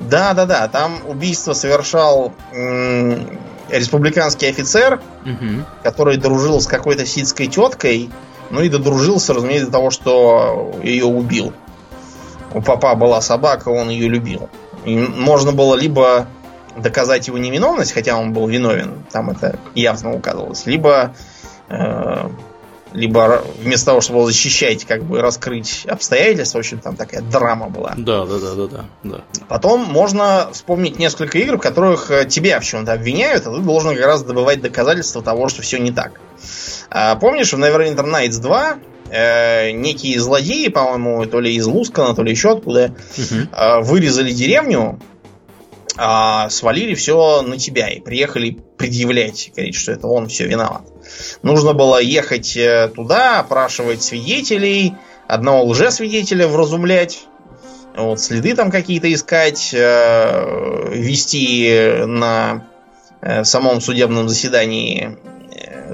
Да, 0.00 0.32
да, 0.32 0.46
да. 0.46 0.68
Там 0.68 0.98
убийство 1.06 1.52
совершал 1.52 2.32
м- 2.52 3.38
республиканский 3.68 4.48
офицер, 4.48 5.00
угу. 5.24 5.64
который 5.82 6.16
дружил 6.16 6.60
с 6.60 6.66
какой-то 6.66 7.06
ситской 7.06 7.46
теткой. 7.46 8.10
Ну 8.50 8.60
и 8.60 8.68
додружился, 8.68 9.34
разумеется, 9.34 9.66
до 9.66 9.72
того, 9.72 9.90
что 9.90 10.74
ее 10.82 11.04
убил 11.04 11.52
у 12.54 12.62
папа 12.62 12.94
была 12.94 13.20
собака, 13.20 13.68
он 13.68 13.90
ее 13.90 14.08
любил. 14.08 14.48
И 14.84 14.96
можно 14.96 15.52
было 15.52 15.74
либо 15.74 16.26
доказать 16.76 17.28
его 17.28 17.38
невиновность, 17.38 17.92
хотя 17.92 18.16
он 18.16 18.32
был 18.32 18.46
виновен, 18.46 19.04
там 19.12 19.30
это 19.30 19.58
явно 19.74 20.14
указывалось, 20.14 20.66
либо 20.66 21.14
э, 21.68 22.28
либо 22.94 23.44
вместо 23.60 23.86
того, 23.86 24.00
чтобы 24.00 24.20
его 24.20 24.26
защищать, 24.28 24.84
как 24.84 25.02
бы 25.02 25.20
раскрыть 25.20 25.84
обстоятельства, 25.86 26.58
в 26.58 26.60
общем, 26.60 26.78
там 26.78 26.94
такая 26.96 27.22
драма 27.22 27.68
была. 27.68 27.92
Да, 27.96 28.24
да, 28.24 28.38
да, 28.38 28.54
да, 28.54 28.66
да. 28.66 28.84
да. 29.02 29.20
Потом 29.48 29.84
можно 29.84 30.48
вспомнить 30.52 30.98
несколько 30.98 31.38
игр, 31.38 31.56
в 31.56 31.60
которых 31.60 32.10
э, 32.12 32.24
тебя 32.24 32.60
в 32.60 32.64
чем-то 32.64 32.92
обвиняют, 32.92 33.46
а 33.46 33.50
ты 33.50 33.60
должен 33.60 33.96
как 33.96 34.06
раз 34.06 34.22
добывать 34.22 34.62
доказательства 34.62 35.22
того, 35.22 35.48
что 35.48 35.60
все 35.62 35.78
не 35.78 35.90
так. 35.90 36.20
А, 36.88 37.16
помнишь, 37.16 37.52
в 37.52 37.58
Neverwinter 37.58 38.04
Nights 38.04 38.40
2 38.40 38.76
э, 39.10 39.70
некие 39.72 40.20
злодеи, 40.20 40.68
по-моему, 40.68 41.26
то 41.26 41.40
ли 41.40 41.54
из 41.54 41.66
Лускана, 41.66 42.14
то 42.14 42.22
ли 42.22 42.30
еще 42.30 42.52
откуда, 42.52 42.94
угу. 43.16 43.40
э, 43.52 43.80
вырезали 43.82 44.32
деревню, 44.32 45.00
э, 45.98 46.48
свалили 46.50 46.94
все 46.94 47.42
на 47.42 47.58
тебя 47.58 47.88
и 47.88 48.00
приехали 48.00 48.58
предъявлять, 48.76 49.50
говорить, 49.54 49.74
что 49.76 49.92
это 49.92 50.06
он 50.06 50.28
все 50.28 50.46
виноват. 50.46 50.82
Нужно 51.42 51.72
было 51.72 52.00
ехать 52.00 52.56
э, 52.56 52.90
туда, 52.94 53.40
опрашивать 53.40 54.02
свидетелей, 54.02 54.94
одного 55.26 55.64
лжесвидетеля 55.64 56.48
вразумлять, 56.48 57.26
вот, 57.96 58.20
следы 58.20 58.54
там 58.54 58.70
какие-то 58.70 59.12
искать, 59.12 59.70
э, 59.72 60.90
вести 60.92 62.04
на 62.06 62.66
э, 63.20 63.44
самом 63.44 63.80
судебном 63.80 64.28
заседании 64.28 65.16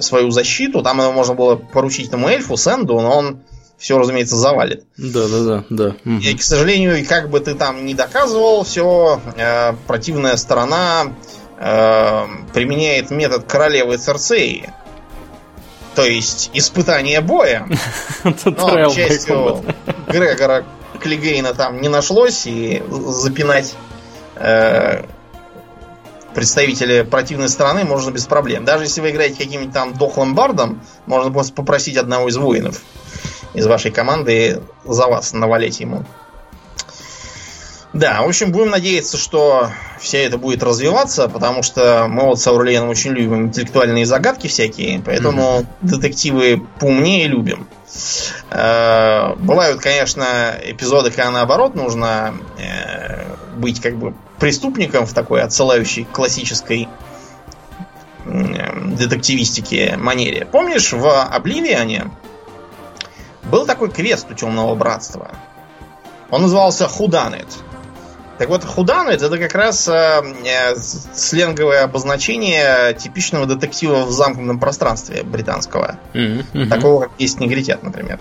свою 0.01 0.30
защиту. 0.30 0.82
Там 0.82 1.01
его 1.01 1.12
можно 1.12 1.34
было 1.34 1.56
поручить 1.56 2.09
этому 2.09 2.28
эльфу, 2.28 2.56
Сэнду, 2.56 3.01
но 3.01 3.16
он 3.16 3.40
все, 3.80 3.98
разумеется, 3.98 4.36
завалит. 4.36 4.84
Да, 4.98 5.26
да, 5.26 5.40
да, 5.40 5.64
да. 5.70 5.94
И, 6.05 6.36
к 6.36 6.42
сожалению, 6.42 7.05
как 7.06 7.30
бы 7.30 7.40
ты 7.40 7.55
там 7.55 7.86
ни 7.86 7.94
доказывал, 7.94 8.62
все, 8.62 9.20
э, 9.36 9.72
противная 9.86 10.36
сторона 10.36 11.14
э, 11.59 12.26
применяет 12.52 13.10
метод 13.10 13.44
королевы 13.44 13.97
Церцеи. 13.97 14.70
То 15.94 16.05
есть 16.05 16.51
испытание 16.52 17.22
боя. 17.22 17.66
Но, 18.24 18.90
к 18.90 18.92
счастью, 18.92 19.64
Грегора 20.09 20.64
Клигейна 21.01 21.55
там 21.55 21.80
не 21.80 21.88
нашлось, 21.88 22.47
и 22.47 22.82
запинать 22.90 23.74
э, 24.36 25.05
представителя 26.35 27.05
противной 27.05 27.48
стороны 27.48 27.85
можно 27.85 28.11
без 28.11 28.27
проблем. 28.27 28.65
Даже 28.65 28.85
если 28.85 29.01
вы 29.01 29.11
играете 29.11 29.36
каким-нибудь 29.36 29.73
там 29.73 29.94
дохлым 29.94 30.35
бардом, 30.35 30.82
можно 31.07 31.31
просто 31.32 31.52
попросить 31.52 31.97
одного 31.97 32.28
из 32.28 32.36
воинов 32.36 32.81
из 33.55 33.66
вашей 33.66 33.90
команды 33.90 34.62
за 34.85 35.07
вас 35.07 35.32
навалить 35.32 35.81
ему. 35.81 36.05
Да, 37.93 38.23
в 38.23 38.28
общем, 38.28 38.52
будем 38.52 38.70
надеяться, 38.70 39.16
что 39.16 39.70
все 39.98 40.23
это 40.23 40.39
будет 40.39 40.62
развиваться, 40.62 41.28
потому 41.28 41.65
что 41.65 42.07
мы 42.09 42.24
вот 42.24 42.40
с 42.40 42.47
Аурлиеном 42.47 42.89
очень 42.89 43.11
любим 43.11 43.47
интеллектуальные 43.47 44.07
загадки 44.07 44.47
всякие, 44.47 45.02
поэтому 45.05 45.61
mm-hmm. 45.61 45.66
детективы 45.82 46.62
поумнее 46.78 47.27
любим. 47.27 47.66
Э, 48.51 49.35
бывают, 49.35 49.81
конечно, 49.81 50.55
эпизоды, 50.62 51.11
когда 51.11 51.32
наоборот 51.32 51.74
нужно 51.74 52.35
э, 52.59 53.24
быть 53.57 53.81
как 53.81 53.97
бы 53.97 54.15
преступником 54.41 55.07
в 55.07 55.12
такой 55.12 55.43
отсылающей 55.43 56.05
классической 56.05 56.89
детективистике 58.25 59.97
манере. 59.97 60.47
Помнишь, 60.47 60.93
в 60.93 61.23
Обливиане 61.23 62.11
был 63.45 63.67
такой 63.67 63.91
квест 63.91 64.27
у 64.31 64.35
Темного 64.35 64.75
Братства? 64.75 65.31
Он 66.31 66.43
назывался 66.43 66.89
Худанет. 66.89 67.49
Так 68.41 68.49
вот, 68.49 68.65
худанет 68.65 69.21
это 69.21 69.37
как 69.37 69.55
раз 69.55 69.87
э, 69.87 69.93
э, 69.93 70.75
сленговое 70.75 71.83
обозначение 71.85 72.95
типичного 72.95 73.45
детектива 73.45 74.07
в 74.07 74.12
замкнутом 74.12 74.59
пространстве 74.59 75.23
британского. 75.25 75.99
Mm-hmm. 76.15 76.69
Такого, 76.71 77.03
как 77.03 77.11
есть 77.19 77.39
негритят, 77.39 77.83
например. 77.83 78.19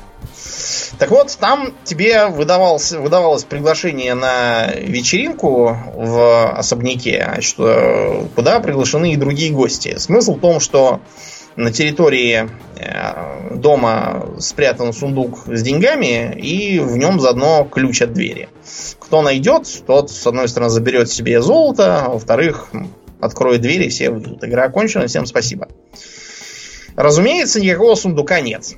Так 0.98 1.12
вот, 1.12 1.38
там 1.40 1.74
тебе 1.86 2.26
выдавалось, 2.26 2.92
выдавалось 2.92 3.46
приглашение 3.46 4.14
на 4.14 4.68
вечеринку 4.68 5.78
в 5.96 6.52
особняке, 6.52 7.38
что, 7.40 8.28
куда 8.36 8.60
приглашены 8.60 9.14
и 9.14 9.16
другие 9.16 9.54
гости. 9.54 9.96
Смысл 10.00 10.36
в 10.36 10.42
том, 10.42 10.60
что 10.60 11.00
на 11.56 11.72
территории 11.72 12.50
э, 12.78 13.56
дома 13.56 14.36
спрятан 14.40 14.94
сундук 14.94 15.40
с 15.48 15.62
деньгами, 15.62 16.34
и 16.40 16.80
в 16.80 16.98
нем 16.98 17.20
заодно 17.20 17.68
ключ 17.70 18.02
от 18.02 18.14
двери. 18.14 18.50
Кто 19.00 19.22
найдет, 19.22 19.68
тот, 19.86 20.12
с 20.12 20.26
одной 20.26 20.48
стороны, 20.48 20.70
заберет 20.70 21.10
себе 21.10 21.42
золото, 21.42 22.06
а 22.06 22.10
во-вторых, 22.10 22.70
откроет 23.20 23.62
двери, 23.62 23.86
и 23.86 23.90
все 23.90 24.10
выйдут. 24.10 24.44
Игра 24.44 24.66
окончена, 24.66 25.08
всем 25.08 25.26
спасибо. 25.26 25.68
Разумеется, 26.96 27.62
никакого 27.62 27.96
сундука 27.96 28.42
нет. 28.42 28.76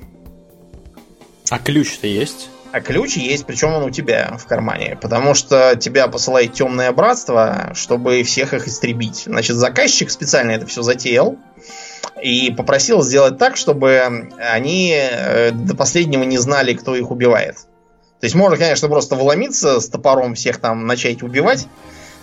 А 1.50 1.58
ключ-то 1.58 2.06
есть? 2.06 2.48
А 2.72 2.80
ключ 2.80 3.16
есть, 3.16 3.44
причем 3.44 3.74
он 3.74 3.82
у 3.82 3.90
тебя 3.90 4.36
в 4.38 4.46
кармане. 4.46 4.96
Потому 5.00 5.34
что 5.34 5.76
тебя 5.76 6.08
посылает 6.08 6.54
темное 6.54 6.90
братство, 6.92 7.72
чтобы 7.74 8.22
всех 8.22 8.54
их 8.54 8.66
истребить. 8.66 9.24
Значит, 9.26 9.56
заказчик 9.56 10.10
специально 10.10 10.52
это 10.52 10.66
все 10.66 10.80
затеял 10.82 11.36
и 12.22 12.52
попросил 12.52 13.02
сделать 13.02 13.36
так, 13.36 13.56
чтобы 13.56 14.28
они 14.38 14.94
э, 14.94 15.50
до 15.50 15.74
последнего 15.74 16.22
не 16.22 16.38
знали, 16.38 16.72
кто 16.74 16.94
их 16.94 17.10
убивает. 17.10 17.56
То 18.20 18.26
есть 18.26 18.36
можно, 18.36 18.56
конечно, 18.56 18.88
просто 18.88 19.16
вломиться 19.16 19.80
с 19.80 19.88
топором 19.88 20.34
всех 20.34 20.58
там 20.58 20.86
начать 20.86 21.24
убивать 21.24 21.66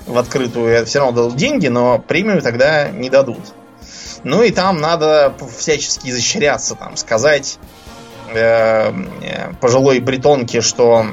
в 0.05 0.17
открытую, 0.17 0.85
все 0.85 0.99
равно 0.99 1.23
дадут 1.23 1.37
деньги, 1.37 1.67
но 1.67 1.99
премию 1.99 2.41
тогда 2.41 2.89
не 2.89 3.09
дадут. 3.09 3.53
Ну 4.23 4.41
и 4.41 4.51
там 4.51 4.79
надо 4.79 5.33
всячески 5.57 6.09
изощряться, 6.09 6.75
там, 6.75 6.95
сказать 6.95 7.59
э, 8.33 8.93
пожилой 9.59 9.99
бретонке, 9.99 10.61
что, 10.61 11.07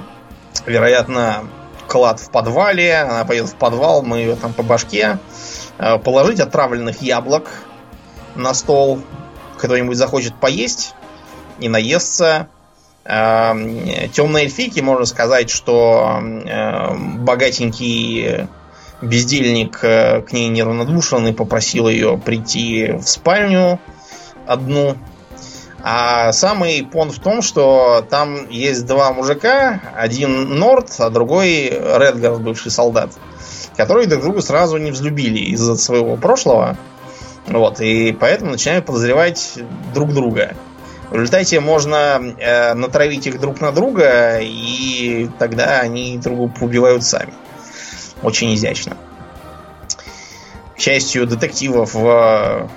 вероятно, 0.65 1.45
клад 1.89 2.21
в 2.21 2.31
подвале, 2.31 2.99
она 2.99 3.25
пойдет 3.25 3.49
в 3.49 3.57
подвал, 3.57 4.03
мы 4.03 4.19
ее 4.19 4.37
там 4.37 4.53
по 4.53 4.63
башке, 4.63 5.19
э, 5.79 5.99
положить 5.99 6.39
отравленных 6.39 7.03
яблок 7.03 7.66
на 8.37 8.55
стол, 8.55 9.01
кто-нибудь 9.59 9.97
захочет 9.97 10.35
поесть 10.35 10.95
и 11.59 11.69
наесться, 11.69 12.49
Эм, 13.09 14.11
Темной 14.13 14.43
эльфийке 14.43 14.83
можно 14.83 15.05
сказать, 15.05 15.49
что 15.49 16.19
эм, 16.21 17.25
богатенький 17.25 18.49
бездельник 19.01 19.79
э, 19.83 20.23
к 20.23 20.33
ней 20.33 20.49
неравнодушен 20.49 21.29
и 21.29 21.33
попросил 21.33 21.89
ее 21.89 22.19
прийти 22.19 22.95
в 22.99 23.07
спальню 23.07 23.79
одну. 24.45 24.97
А 25.85 26.33
самый 26.33 26.83
пон 26.83 27.13
в 27.13 27.21
том, 27.21 27.43
что 27.43 28.05
там 28.11 28.51
есть 28.51 28.87
два 28.87 29.13
мужика, 29.13 29.81
один 29.95 30.59
Норд, 30.59 30.93
а 30.99 31.09
другой 31.09 31.69
Редгард, 31.69 32.41
бывший 32.41 32.73
солдат, 32.73 33.13
которые 33.77 34.09
друг 34.09 34.23
друга 34.23 34.43
сразу 34.43 34.79
не 34.79 34.91
взлюбили 34.91 35.39
из-за 35.51 35.77
своего 35.77 36.17
прошлого. 36.17 36.77
Вот, 37.47 37.81
и 37.81 38.13
поэтому 38.13 38.53
начинают 38.53 38.87
подозревать 38.87 39.59
друг 39.95 40.13
друга. 40.13 40.57
В 41.11 41.15
результате 41.15 41.61
можно 41.61 42.35
э, 42.39 42.75
натравить 42.75 43.27
их 43.29 43.41
друг 43.41 43.61
на 43.61 43.71
друга, 43.71 44.41
и 44.41 45.29
тогда 45.39 45.81
они 45.81 46.19
друг 46.19 46.37
друга 46.37 46.65
убивают 46.65 47.05
сами. 47.05 47.33
Очень 48.23 48.55
изящно. 48.55 48.97
К 50.75 50.81
счастью, 50.81 51.27
детективов 51.27 51.95
в 51.95 52.69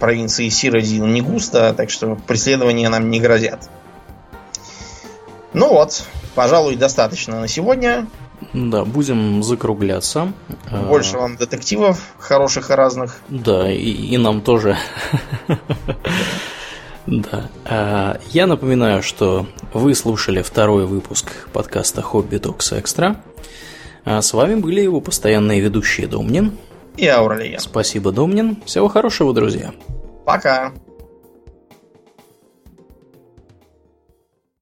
провинции 0.00 0.48
Сиродил 0.48 1.06
не 1.06 1.20
густо, 1.20 1.72
так 1.74 1.90
что 1.90 2.16
преследования 2.16 2.88
нам 2.88 3.10
не 3.10 3.20
грозят. 3.20 3.70
Ну 5.52 5.68
вот, 5.68 6.04
пожалуй, 6.34 6.76
достаточно 6.76 7.40
на 7.40 7.48
сегодня. 7.48 8.06
Да, 8.52 8.84
будем 8.84 9.42
закругляться. 9.42 10.32
Больше 10.88 11.16
вам 11.16 11.36
детективов 11.36 12.14
хороших 12.18 12.70
и 12.70 12.74
разных. 12.74 13.18
Да, 13.28 13.70
и, 13.70 13.90
и 13.90 14.18
нам 14.18 14.40
тоже. 14.40 14.76
Да. 17.06 17.50
А, 17.64 18.20
я 18.30 18.46
напоминаю, 18.46 19.02
что 19.02 19.46
вы 19.72 19.94
слушали 19.94 20.42
второй 20.42 20.86
выпуск 20.86 21.48
подкаста 21.52 22.02
Хобби 22.02 22.36
Токс 22.36 22.72
Экстра. 22.72 23.20
А 24.04 24.22
с 24.22 24.32
вами 24.32 24.54
были 24.54 24.80
его 24.80 25.00
постоянные 25.00 25.60
ведущие 25.60 26.06
Домнин 26.06 26.52
и 26.96 27.06
Ауралия. 27.06 27.58
Спасибо, 27.58 28.12
Домнин. 28.12 28.62
Всего 28.64 28.88
хорошего, 28.88 29.32
друзья. 29.32 29.72
Пока. 30.24 30.72